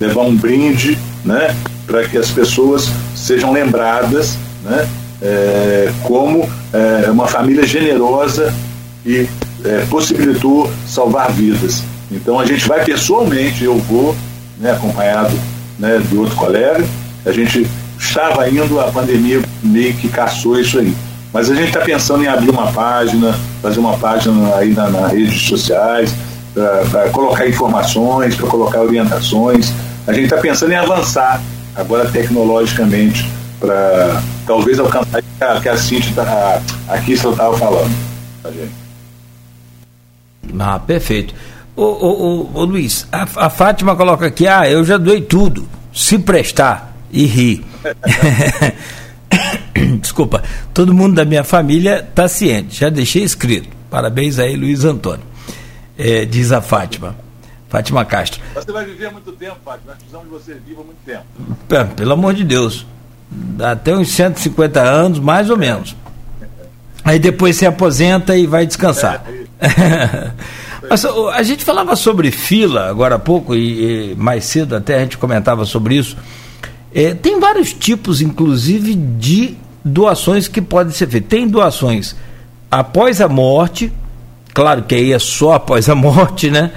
[0.00, 1.54] levar um brinde, né,
[1.86, 4.88] para que as pessoas sejam lembradas, né,
[5.20, 8.52] é, como é, uma família generosa
[9.06, 9.28] e
[9.64, 11.82] é, possibilitou salvar vidas.
[12.10, 14.14] Então a gente vai pessoalmente, eu vou,
[14.58, 15.32] né, acompanhado
[15.78, 16.84] né, de outro colega,
[17.24, 17.66] a gente
[17.98, 20.94] estava indo, a pandemia meio que caçou isso aí.
[21.32, 25.12] Mas a gente está pensando em abrir uma página, fazer uma página aí na, nas
[25.12, 26.14] redes sociais,
[26.54, 29.72] para colocar informações, para colocar orientações.
[30.06, 31.40] A gente está pensando em avançar
[31.74, 33.26] agora tecnologicamente
[33.58, 37.92] para talvez alcançar a que a Cintia tá, aqui estava falando.
[40.58, 41.34] Ah, perfeito.
[41.74, 45.66] Ô, ô, ô, ô Luiz, a, a, Fátima coloca aqui, ah, eu já doei tudo,
[45.92, 47.64] se prestar e ri.
[50.00, 50.42] Desculpa,
[50.74, 53.68] todo mundo da minha família está ciente, já deixei escrito.
[53.88, 55.31] Parabéns aí, Luiz Antônio.
[55.96, 57.14] É, diz a Fátima.
[57.68, 58.40] Fátima Castro.
[58.54, 59.92] Você vai viver muito tempo, Fátima.
[59.92, 61.24] Nós precisamos de você viva muito tempo.
[61.70, 62.86] É, pelo amor de Deus.
[63.58, 65.96] Até uns 150 anos, mais ou menos.
[67.04, 69.24] Aí depois se aposenta e vai descansar.
[69.60, 70.30] É,
[70.88, 75.00] Mas, a gente falava sobre fila agora há pouco, e, e mais cedo até a
[75.00, 76.16] gente comentava sobre isso.
[76.94, 81.30] É, tem vários tipos, inclusive, de doações que podem ser feitas.
[81.30, 82.14] Tem doações
[82.70, 83.92] após a morte,
[84.52, 86.70] claro que aí é só após a morte, né?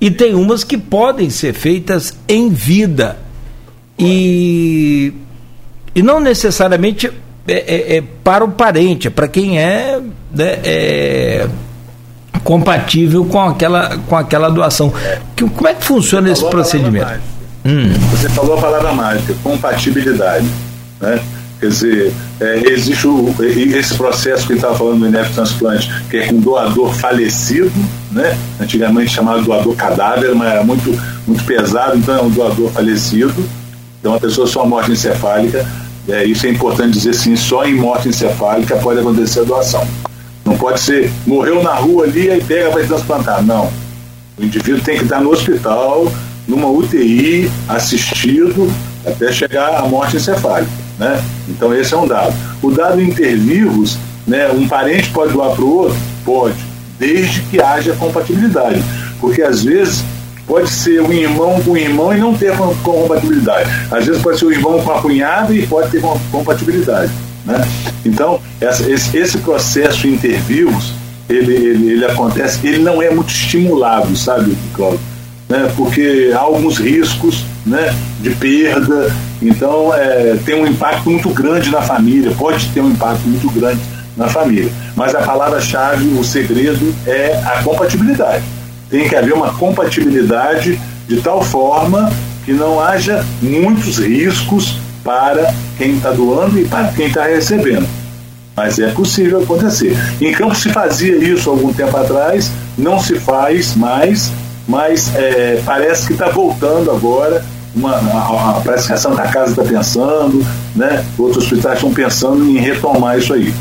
[0.00, 3.16] E tem umas que podem ser feitas em vida.
[3.98, 5.12] E,
[5.94, 7.10] e não necessariamente
[7.48, 10.00] é, é, é para o parente, é para quem é,
[10.32, 11.48] né, é,
[12.44, 14.92] compatível com aquela, com aquela doação.
[15.34, 17.20] Que, como é que funciona esse procedimento?
[17.64, 17.92] Hum.
[18.12, 20.46] Você falou a palavra mágica, compatibilidade.
[21.00, 21.20] Né?
[21.60, 26.26] Quer dizer, é, existe o, esse processo que estava falando do INEF transplante, que é
[26.28, 27.72] com doador falecido,
[28.12, 28.38] né?
[28.60, 33.34] antigamente chamado doador cadáver, mas era muito, muito pesado, então é um doador falecido.
[33.98, 35.66] Então a pessoa só morte encefálica,
[36.08, 39.86] é, isso é importante dizer sim, só em morte encefálica pode acontecer a doação.
[40.44, 43.42] Não pode ser, morreu na rua ali e pega para transplantar.
[43.42, 43.68] Não.
[44.38, 46.10] O indivíduo tem que estar no hospital,
[46.46, 48.72] numa UTI, assistido,
[49.04, 50.87] até chegar à morte encefálica.
[50.98, 51.22] Né?
[51.48, 52.34] Então esse é um dado.
[52.62, 55.96] O dado intervivos, né, um parente pode doar para o outro?
[56.24, 56.56] Pode,
[56.98, 58.82] desde que haja compatibilidade.
[59.20, 60.04] Porque às vezes
[60.46, 62.52] pode ser um irmão com um irmão e não ter
[62.82, 63.70] compatibilidade.
[63.90, 66.00] Às vezes pode ser um irmão com a cunhada e pode ter
[66.32, 67.12] compatibilidade.
[67.44, 67.66] Né?
[68.04, 70.92] Então, essa, esse, esse, processo intervivos,
[71.28, 75.00] ele, ele, ele, acontece, ele não é muito estimulado, sabe, Cláudio?
[75.48, 75.70] Né?
[75.76, 79.14] Porque há alguns riscos né, de perda.
[79.40, 83.80] Então, é, tem um impacto muito grande na família, pode ter um impacto muito grande
[84.16, 84.70] na família.
[84.96, 88.42] Mas a palavra-chave, o segredo é a compatibilidade.
[88.90, 92.10] Tem que haver uma compatibilidade de tal forma
[92.44, 97.86] que não haja muitos riscos para quem está doando e para quem está recebendo.
[98.56, 99.96] Mas é possível acontecer.
[100.20, 104.32] Em Campos se fazia isso algum tempo atrás, não se faz mais,
[104.66, 107.44] mas é, parece que está voltando agora.
[107.74, 111.04] Uma, a, a, parece que a Santa Casa está pensando, né?
[111.18, 113.54] outros hospitais estão pensando em retomar isso aí.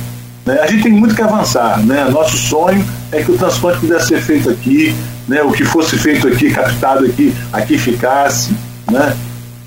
[0.46, 0.60] Né?
[0.62, 1.80] A gente tem muito que avançar.
[1.86, 2.08] Né?
[2.10, 4.96] Nosso sonho é que o transplante pudesse ser feito aqui,
[5.28, 5.44] né?
[5.44, 8.52] o que fosse feito aqui, captado aqui, aqui ficasse.
[8.90, 9.16] Né?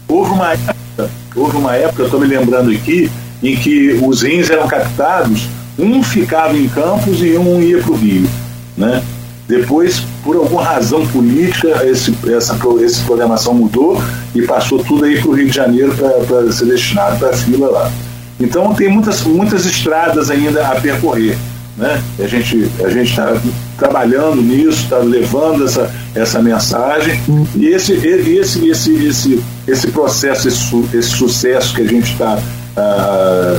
[0.08, 3.10] Houve uma época, houve uma época, eu estou me lembrando aqui,
[3.42, 5.48] em que os rins eram captados,
[5.78, 8.28] um ficava em Campos e um ia para o Rio.
[8.76, 9.02] Né?
[9.51, 14.01] Depois, por alguma razão política, esse, essa, essa programação mudou
[14.32, 17.68] e passou tudo aí para o Rio de Janeiro para ser destinado para a fila
[17.68, 17.93] lá.
[18.39, 21.36] Então tem muitas, muitas estradas ainda a percorrer.
[21.77, 22.01] Né?
[22.20, 23.36] A gente a está
[23.77, 27.20] trabalhando nisso, está levando essa, essa mensagem
[27.56, 32.39] e esse esse esse esse esse processo, esse, esse sucesso que a gente está
[32.77, 33.59] ah,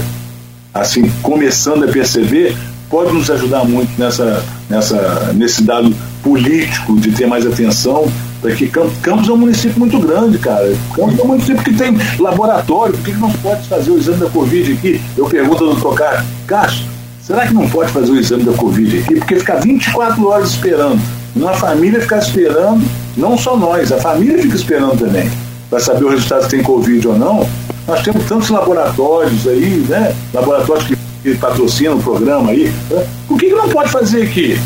[0.73, 2.55] assim começando a perceber
[2.91, 8.11] pode nos ajudar muito nessa, nessa, nesse dado político de ter mais atenção
[8.41, 10.75] para que Campos é um município muito grande, cara.
[10.95, 14.17] Campos é um município que tem laboratório, por que, que não pode fazer o exame
[14.17, 15.01] da Covid aqui?
[15.15, 16.85] Eu pergunto ao doutor Castro, Castro,
[17.21, 19.15] será que não pode fazer o exame da Covid aqui?
[19.15, 20.99] Porque ficar 24 horas esperando,
[21.35, 22.83] uma família ficar esperando,
[23.15, 25.31] não só nós, a família fica esperando também,
[25.69, 27.47] para saber o resultado se tem Covid ou não.
[27.87, 30.15] Nós temos tantos laboratórios aí, né?
[30.33, 33.07] Laboratórios que que patrocina o programa aí, né?
[33.27, 34.59] por que, que não pode fazer aqui?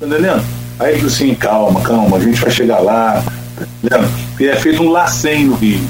[0.00, 0.44] Tá entendendo?
[0.78, 3.22] Aí ele assim, calma, calma, a gente vai chegar lá,
[3.88, 4.08] tá?
[4.38, 5.80] E é feito um LACEN no Rio,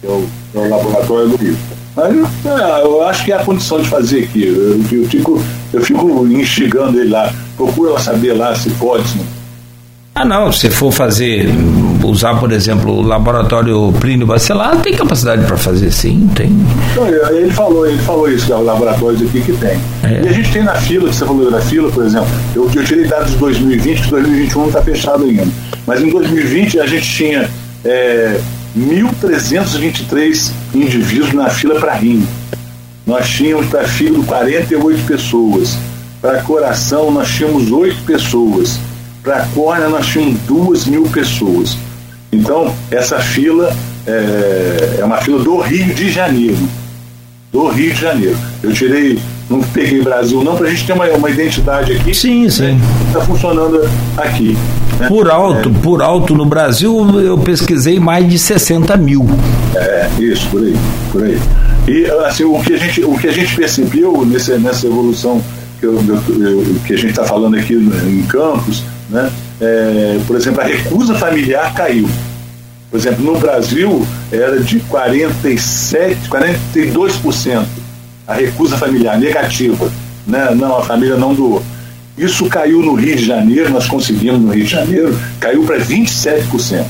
[0.00, 1.56] que é o, é o laboratório do Rio.
[1.96, 4.46] Mas é, eu acho que é a condição de fazer aqui.
[4.46, 5.42] Eu, eu, fico,
[5.72, 9.24] eu fico instigando ele lá, procura saber lá se pode, se não
[10.18, 11.46] ah, não, se for fazer,
[12.02, 16.48] usar, por exemplo, o laboratório Plínio Bacelar, tem capacidade para fazer sim, tem.
[16.96, 19.78] Não, ele falou, ele falou isso, que é o laboratório aqui que tem.
[20.02, 20.22] É.
[20.24, 22.82] E a gente tem na fila, que você falou da fila, por exemplo, eu, eu
[22.82, 25.46] tirei dados de 2020, que 2021 não está fechado ainda.
[25.86, 27.50] Mas em 2020 a gente tinha
[27.84, 28.40] é,
[28.74, 32.26] 1.323 indivíduos na fila para rim.
[33.06, 35.76] Nós tínhamos para fígado 48 pessoas.
[36.22, 38.80] Para coração nós tínhamos 8 pessoas
[39.26, 41.76] para a córnea nós tínhamos duas mil pessoas.
[42.30, 43.74] Então, essa fila
[44.06, 46.56] é, é, uma fila do Rio de Janeiro.
[47.52, 48.36] Do Rio de Janeiro.
[48.62, 49.18] Eu tirei,
[49.50, 52.14] não peguei Brasil não, para a gente ter uma, uma identidade aqui.
[52.14, 52.80] Sim, né, sim.
[53.08, 53.80] Está funcionando
[54.16, 54.56] aqui.
[55.00, 55.08] Né?
[55.08, 59.26] Por alto, é, por alto no Brasil eu pesquisei mais de 60 mil.
[59.74, 60.76] É, isso, por aí,
[61.10, 61.38] por aí.
[61.88, 65.42] E assim, o que a gente, o que a gente percebeu nesse, nessa evolução
[65.80, 69.30] que, eu, eu, que a gente está falando aqui em Campos, né?
[69.60, 72.08] É, por exemplo, a recusa familiar caiu.
[72.90, 77.66] Por exemplo, no Brasil era de 47, 42%
[78.26, 79.90] a recusa familiar negativa.
[80.26, 80.50] Né?
[80.54, 81.62] Não, a família não doou.
[82.18, 86.84] Isso caiu no Rio de Janeiro, nós conseguimos no Rio de Janeiro, caiu para 27%.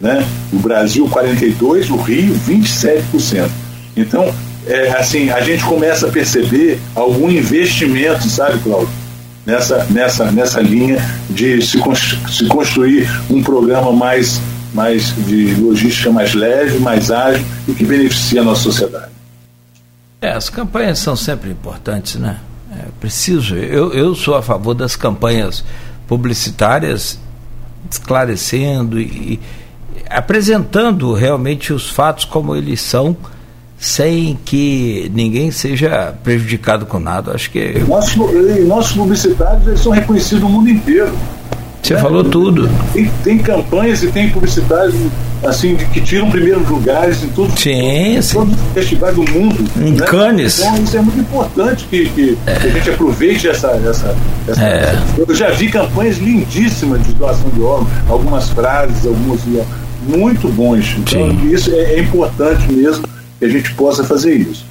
[0.00, 0.26] Né?
[0.52, 3.48] O Brasil 42%, o Rio 27%.
[3.96, 4.32] Então,
[4.66, 8.88] é, assim, a gente começa a perceber algum investimento, sabe, Cláudio?
[9.48, 10.98] Nessa, nessa, nessa linha
[11.30, 11.80] de se,
[12.28, 14.38] se construir um programa mais,
[14.74, 19.10] mais de logística mais leve, mais ágil e que beneficie a nossa sociedade.
[20.20, 22.38] É, as campanhas são sempre importantes, né?
[22.78, 23.56] É preciso.
[23.56, 25.64] Eu, eu sou a favor das campanhas
[26.06, 27.18] publicitárias
[27.90, 29.40] esclarecendo e, e
[30.10, 33.16] apresentando realmente os fatos como eles são
[33.78, 37.32] sem que ninguém seja prejudicado com nada.
[37.34, 37.78] Acho que.
[37.86, 38.16] Nossos,
[38.66, 41.12] nossos publicitários eles são reconhecidos no mundo inteiro.
[41.82, 42.00] Você né?
[42.00, 42.68] falou tudo.
[42.92, 44.94] Tem, tem, campanhas e tem publicidades
[45.42, 49.64] assim, que tiram primeiros lugares em todos, sim, todos, todos os festivais do mundo.
[49.76, 50.04] Em né?
[50.04, 50.58] Cannes.
[50.58, 52.54] Então isso é muito importante que, que, é.
[52.56, 53.68] que a gente aproveite essa.
[53.68, 54.14] essa,
[54.46, 54.98] essa é.
[55.16, 59.40] Eu já vi campanhas lindíssimas de doação de órgãos, algumas frases, algumas
[60.06, 60.96] muito bons.
[60.98, 61.50] Então, sim.
[61.50, 63.06] isso é, é importante mesmo
[63.38, 64.64] que a gente possa fazer isso.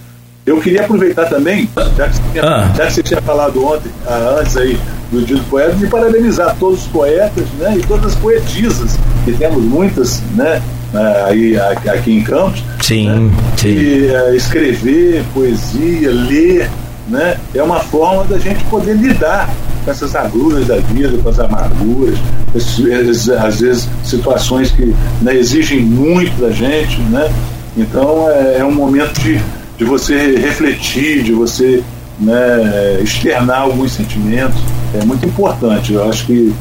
[0.46, 2.74] Eu queria aproveitar também, já que você tinha, ah.
[2.74, 4.80] já que você tinha falado ontem, ah, antes aí
[5.12, 9.34] do Dia do Poeta, de parabenizar todos os poetas né, e todas as poetisas, que
[9.34, 10.62] temos muitas né,
[10.94, 12.64] ah, aí aqui em Campos.
[12.82, 13.68] Sim, né, sim.
[13.68, 16.70] E uh, escrever poesia, ler,
[17.10, 19.50] né, é uma forma da gente poder lidar
[19.84, 22.18] com essas agruras da vida, com as amarguras,
[22.56, 27.30] às vezes situações que né, exigem muito da gente, né?
[27.78, 29.40] Então é, é um momento de,
[29.78, 31.84] de você refletir, de você
[32.20, 34.60] né, externar alguns sentimentos.
[35.00, 35.94] É muito importante.
[35.94, 36.54] Eu acho que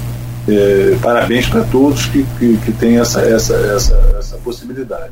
[0.48, 5.10] é, parabéns para todos que, que, que têm essa, essa, essa, essa possibilidade.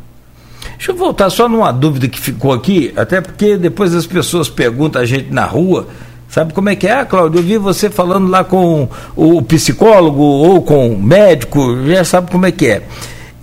[0.76, 5.00] Deixa eu voltar só numa dúvida que ficou aqui, até porque depois as pessoas perguntam
[5.00, 5.86] a gente na rua,
[6.28, 7.00] sabe como é que é?
[7.00, 12.04] Ah, Cláudio, eu vi você falando lá com o psicólogo ou com o médico, já
[12.04, 12.82] sabe como é que é.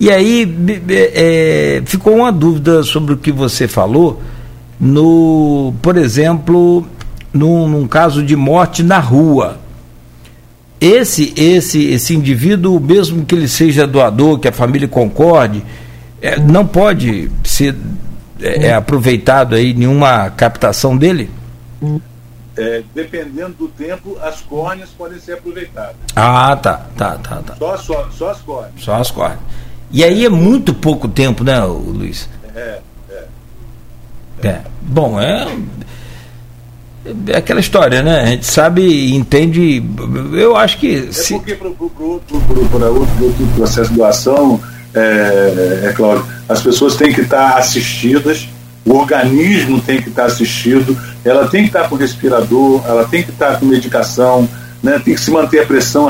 [0.02, 0.52] E aí
[0.90, 4.20] é, ficou uma dúvida sobre o que você falou,
[4.80, 6.84] no, por exemplo,
[7.32, 9.60] num, num caso de morte na rua.
[10.80, 15.64] Esse, esse, esse indivíduo, mesmo que ele seja doador, que a família concorde,
[16.20, 17.76] é, não pode ser
[18.40, 21.30] é, é, aproveitado aí nenhuma captação dele?
[22.56, 25.94] É, dependendo do tempo, as córneas podem ser aproveitadas.
[26.16, 27.54] Ah, tá, tá, tá, tá.
[27.54, 28.72] Só, só, só as córneas.
[28.78, 29.62] Só as córneas.
[29.92, 32.28] E aí é muito pouco tempo, né, Luiz?
[32.54, 32.78] É,
[33.10, 34.48] é.
[34.48, 34.60] é.
[34.80, 35.46] Bom, é,
[37.28, 38.20] é aquela história, né?
[38.20, 39.82] A gente sabe e entende.
[40.32, 41.08] Eu acho que.
[41.08, 41.34] É se...
[41.34, 44.60] porque para outro, outro processo de doação
[44.94, 48.48] é, é claro, as pessoas têm que estar assistidas,
[48.84, 53.30] o organismo tem que estar assistido, ela tem que estar com respirador, ela tem que
[53.30, 54.48] estar com medicação,
[54.82, 56.08] né, tem que se manter a pressão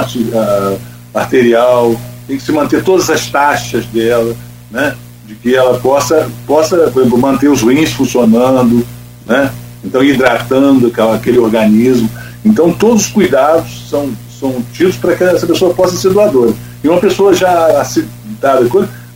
[1.14, 1.96] arterial,
[2.32, 4.34] tem que se manter todas as taxas dela,
[4.70, 4.94] né,
[5.26, 8.86] de que ela possa, possa exemplo, manter os rins funcionando,
[9.26, 9.50] né,
[9.84, 12.08] então hidratando aquela, aquele organismo.
[12.42, 14.10] Então todos os cuidados são,
[14.40, 16.54] são tidos para que essa pessoa possa ser doadora.
[16.82, 18.66] E uma pessoa já acidentada,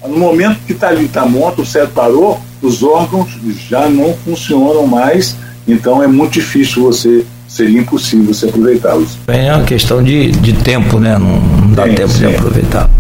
[0.07, 3.31] no momento que está ali, está morto, o cérebro parou, os órgãos
[3.69, 5.37] já não funcionam mais,
[5.67, 9.17] então é muito difícil você, seria impossível você aproveitá-los.
[9.27, 11.17] É uma questão de, de tempo, né?
[11.19, 12.19] Não, não dá sim, tempo sim.
[12.19, 12.91] de aproveitar.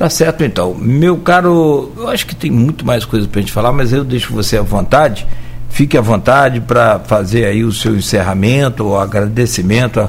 [0.00, 0.74] Tá certo então.
[0.74, 4.02] Meu caro, eu acho que tem muito mais coisa para a gente falar, mas eu
[4.02, 5.26] deixo você à vontade.
[5.68, 10.00] Fique à vontade para fazer aí o seu encerramento, o agradecimento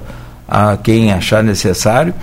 [0.47, 2.13] a, a quem achar necessário.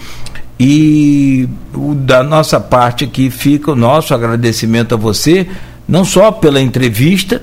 [0.59, 5.47] E o, da nossa parte aqui fica o nosso agradecimento a você,
[5.86, 7.43] não só pela entrevista,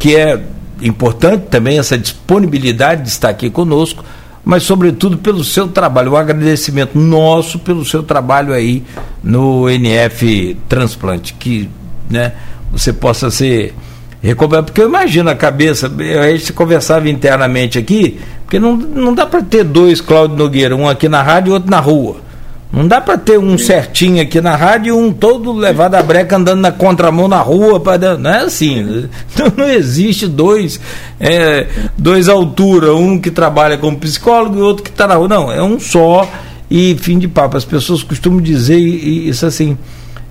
[0.00, 0.42] que é
[0.82, 4.04] importante também essa disponibilidade de estar aqui conosco,
[4.44, 8.82] mas sobretudo pelo seu trabalho, o agradecimento nosso pelo seu trabalho aí
[9.22, 11.68] no NF Transplante, que
[12.08, 12.32] né,
[12.72, 13.74] você possa ser
[14.22, 15.90] recobrado, porque eu imagino a cabeça,
[16.22, 20.88] a gente conversava internamente aqui, porque não, não dá para ter dois Cláudio Nogueira, um
[20.88, 22.30] aqui na rádio e outro na rua.
[22.72, 26.36] Não dá para ter um certinho aqui na rádio e um todo levado a breca
[26.36, 27.80] andando na contramão na rua.
[27.80, 29.08] Pra, não é assim.
[29.36, 30.80] Não, não existe dois,
[31.18, 31.66] é,
[31.98, 35.26] dois altura, um que trabalha como psicólogo e outro que está na rua.
[35.26, 36.28] Não, é um só
[36.70, 37.56] e fim de papo.
[37.56, 39.76] As pessoas costumam dizer isso assim.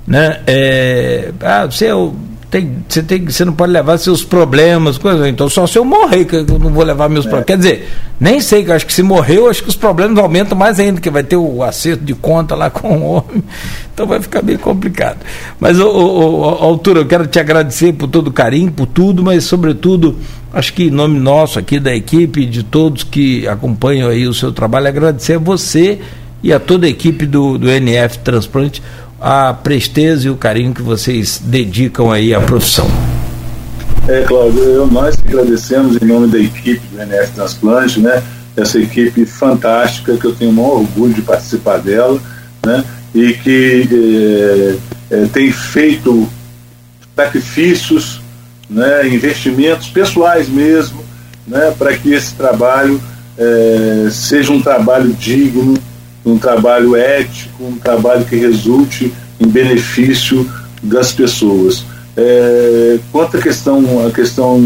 [0.07, 0.39] Né?
[0.47, 2.15] É, ah, você é o
[2.49, 5.29] tem, você, tem, você não pode levar seus problemas, coisa.
[5.29, 7.29] Então só se eu morrer, que eu não vou levar meus é.
[7.29, 7.45] problemas.
[7.45, 7.87] Quer dizer,
[8.19, 10.99] nem sei, que acho que se morrer, eu acho que os problemas aumentam mais ainda,
[10.99, 13.43] que vai ter o acerto de conta lá com o homem.
[13.93, 15.19] Então vai ficar bem complicado.
[15.59, 19.21] Mas, ô, ô, ô, altura, eu quero te agradecer por todo o carinho, por tudo,
[19.23, 20.17] mas sobretudo,
[20.51, 24.51] acho que em nome nosso aqui da equipe, de todos que acompanham aí o seu
[24.51, 25.99] trabalho, agradecer a você
[26.41, 28.81] e a toda a equipe do, do NF Transplante
[29.19, 32.89] a presteza e o carinho que vocês dedicam aí à profissão.
[34.07, 38.23] É, Cláudio, eu, nós agradecemos em nome da equipe do NF Transplante, né?
[38.55, 42.19] Essa equipe fantástica, que eu tenho o maior orgulho de participar dela,
[42.65, 42.83] né?
[43.13, 44.79] E que
[45.11, 46.27] é, é, tem feito
[47.15, 48.21] sacrifícios,
[48.69, 49.07] né?
[49.07, 51.03] investimentos pessoais mesmo,
[51.45, 51.73] né?
[51.77, 52.99] Para que esse trabalho
[53.37, 55.75] é, seja um trabalho digno,
[56.25, 60.49] um trabalho ético, um trabalho que resulte em benefício
[60.81, 61.83] das pessoas.
[62.15, 64.61] É, quanto à questão, a questão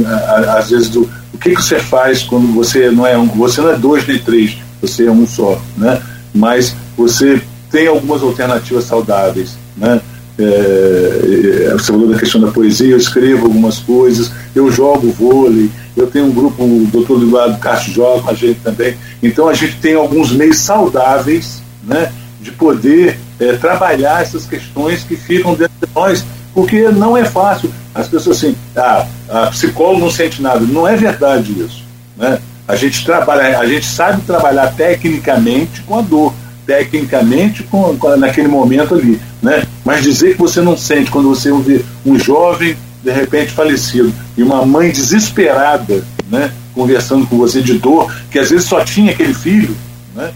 [0.57, 3.71] às vezes do o que, que você faz quando você não é um, você não
[3.71, 6.01] é dois nem três, você é um só, né?
[6.33, 9.99] Mas você tem algumas alternativas saudáveis, né?
[10.37, 15.69] É, é você falou da questão da poesia, eu escrevo algumas coisas, eu jogo vôlei,
[15.95, 18.95] eu tenho um grupo, o doutor Eduardo Castro joga com a gente também.
[19.21, 22.11] Então a gente tem alguns meios saudáveis né,
[22.41, 27.71] de poder é, trabalhar essas questões que ficam dentro de nós, porque não é fácil.
[27.93, 30.61] As pessoas assim, ah, a psicólogo não sente nada.
[30.61, 31.83] Não é verdade isso.
[32.17, 32.39] Né?
[32.67, 36.33] A gente trabalha, a gente sabe trabalhar tecnicamente com a dor,
[36.65, 39.63] tecnicamente com, com, naquele momento ali, né?
[39.83, 44.41] Mas dizer que você não sente quando você vê um jovem de repente falecido e
[44.41, 49.33] uma mãe desesperada, né, conversando com você de dor, que às vezes só tinha aquele
[49.33, 49.75] filho,
[50.15, 50.31] né,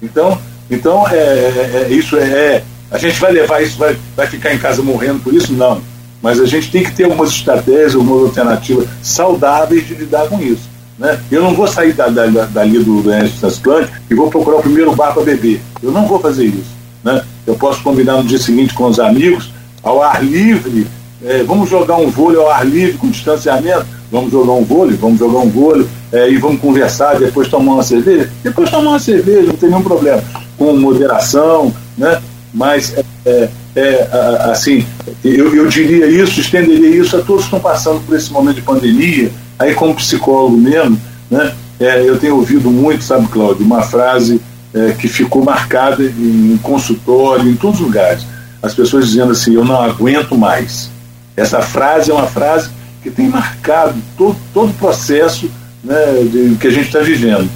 [0.00, 0.38] Então,
[0.70, 4.54] então é, é, é isso é, é, A gente vai levar isso, vai, vai ficar
[4.54, 5.52] em casa morrendo por isso?
[5.52, 5.82] Não.
[6.22, 10.70] Mas a gente tem que ter algumas estratégias, algumas alternativas saudáveis de lidar com isso.
[10.98, 11.20] Né?
[11.30, 14.94] Eu não vou sair da, da, dali do doença transplante e vou procurar o primeiro
[14.94, 15.60] bar para beber.
[15.82, 16.72] Eu não vou fazer isso.
[17.02, 17.22] Né?
[17.46, 19.50] Eu posso combinar no dia seguinte com os amigos,
[19.82, 20.86] ao ar livre,
[21.24, 25.18] é, vamos jogar um vôlei ao ar livre com distanciamento, vamos jogar um vôlei, vamos
[25.18, 29.48] jogar um vôlei é, e vamos conversar, depois tomar uma cerveja, depois tomar uma cerveja,
[29.48, 30.22] não tem nenhum problema,
[30.58, 32.20] com moderação, né?
[32.52, 34.08] Mas é, é, é
[34.50, 34.84] assim,
[35.24, 38.62] eu, eu diria isso, estenderia isso a todos que estão passando por esse momento de
[38.62, 41.00] pandemia, aí como psicólogo mesmo,
[41.30, 41.54] né?
[41.80, 44.40] É, eu tenho ouvido muito, sabe, Cláudio, uma frase
[44.72, 48.24] é, que ficou marcada em, consultório, em todos os lugares.
[48.62, 50.90] As pessoas dizendo assim, eu não aguento mais.
[51.36, 52.70] Essa frase é uma frase
[53.02, 55.50] que tem marcado todo, todo o processo
[55.82, 57.50] né, de, que a gente está vivendo.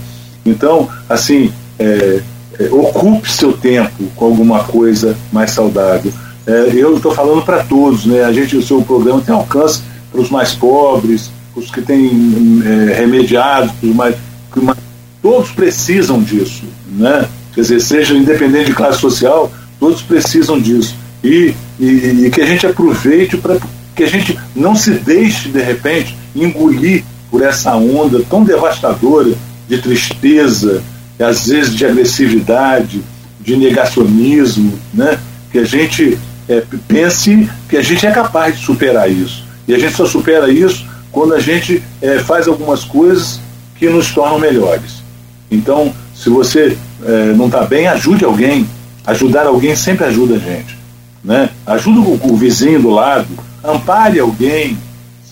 [0.45, 2.21] Então, assim, é,
[2.59, 6.13] é, ocupe seu tempo com alguma coisa mais saudável.
[6.47, 8.25] É, eu estou falando para todos, né?
[8.25, 12.95] A gente, o seu programa tem alcance para os mais pobres, os que têm é,
[12.95, 14.15] remediado, os mais,
[14.55, 14.79] mais,
[15.23, 17.27] todos precisam disso, né?
[17.55, 19.51] Quer dizer, seja independente de classe social,
[19.81, 20.95] todos precisam disso.
[21.25, 23.57] E, e, e que a gente aproveite para
[23.95, 29.33] que a gente não se deixe, de repente, engolir por essa onda tão devastadora
[29.67, 30.83] de tristeza,
[31.19, 33.03] às vezes de agressividade,
[33.41, 35.19] de negacionismo, né?
[35.51, 39.45] que a gente é, pense que a gente é capaz de superar isso.
[39.67, 40.87] E a gente só supera isso
[41.17, 43.41] quando a gente é, faz algumas coisas
[43.77, 45.03] que nos tornam melhores.
[45.51, 48.69] Então, se você é, não está bem, ajude alguém.
[49.07, 50.77] Ajudar alguém sempre ajuda a gente.
[51.25, 51.49] Né?
[51.67, 53.29] Ajuda o, o vizinho do lado,
[53.65, 54.77] ampare alguém,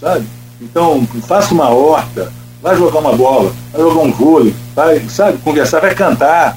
[0.01, 0.25] sabe?
[0.59, 2.33] Então, faça uma horta,
[2.63, 6.57] vai jogar uma bola, vai jogar um vôlei, vai, sabe, conversar, vai cantar.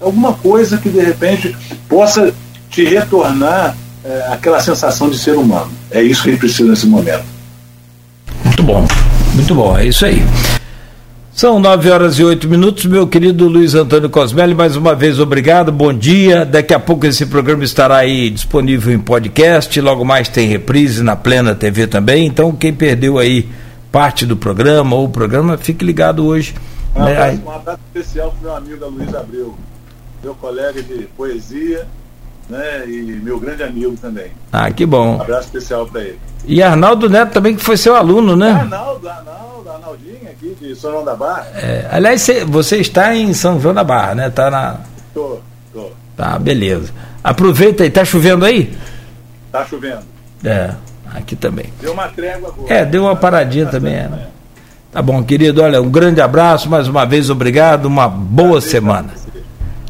[0.00, 1.54] Alguma coisa que de repente
[1.86, 2.32] possa
[2.70, 5.70] te retornar é, aquela sensação de ser humano.
[5.90, 7.33] É isso que a gente precisa nesse momento.
[8.44, 8.86] Muito bom,
[9.34, 10.22] muito bom, é isso aí.
[11.32, 15.72] São nove horas e oito minutos, meu querido Luiz Antônio Cosmelli, mais uma vez obrigado,
[15.72, 16.44] bom dia.
[16.44, 21.16] Daqui a pouco esse programa estará aí disponível em podcast, logo mais tem reprise na
[21.16, 23.48] Plena TV também, então quem perdeu aí
[23.90, 26.54] parte do programa ou o programa, fique ligado hoje.
[26.94, 27.12] Um né?
[27.12, 29.54] abraço, um abraço especial para o meu amigo Luiz Abreu,
[30.22, 31.84] meu colega de poesia
[32.48, 34.30] né, e meu grande amigo também.
[34.52, 35.16] Ah, que bom.
[35.16, 36.18] Um abraço especial para ele.
[36.46, 38.50] E Arnaldo Neto também, que foi seu aluno, né?
[38.50, 41.46] Arnaldo, Arnaldo, Arnaldinho aqui de São João da Barra.
[41.54, 44.30] É, aliás, você está em São João da Barra, né?
[44.30, 44.80] Tá na.
[45.14, 45.38] Tô,
[45.72, 45.90] tô.
[46.16, 46.92] Tá, beleza.
[47.22, 48.76] Aproveita aí, tá chovendo aí?
[49.50, 50.02] Tá chovendo.
[50.44, 50.74] É,
[51.14, 51.72] aqui também.
[51.80, 52.74] Deu uma trégua agora.
[52.74, 53.94] É, deu uma paradinha também.
[53.94, 54.10] É.
[54.92, 59.08] Tá bom, querido, olha, um grande abraço, mais uma vez, obrigado, uma boa Prazer, semana.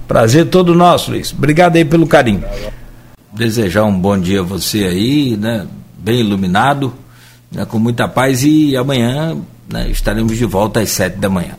[0.07, 1.33] Prazer todo nosso, Luiz.
[1.33, 2.45] Obrigado aí pelo carinho.
[3.33, 5.67] Desejar um bom dia a você aí, né?
[6.05, 6.93] bem iluminado,
[7.51, 11.55] né, com muita paz e amanhã né, estaremos de volta às sete da manhã.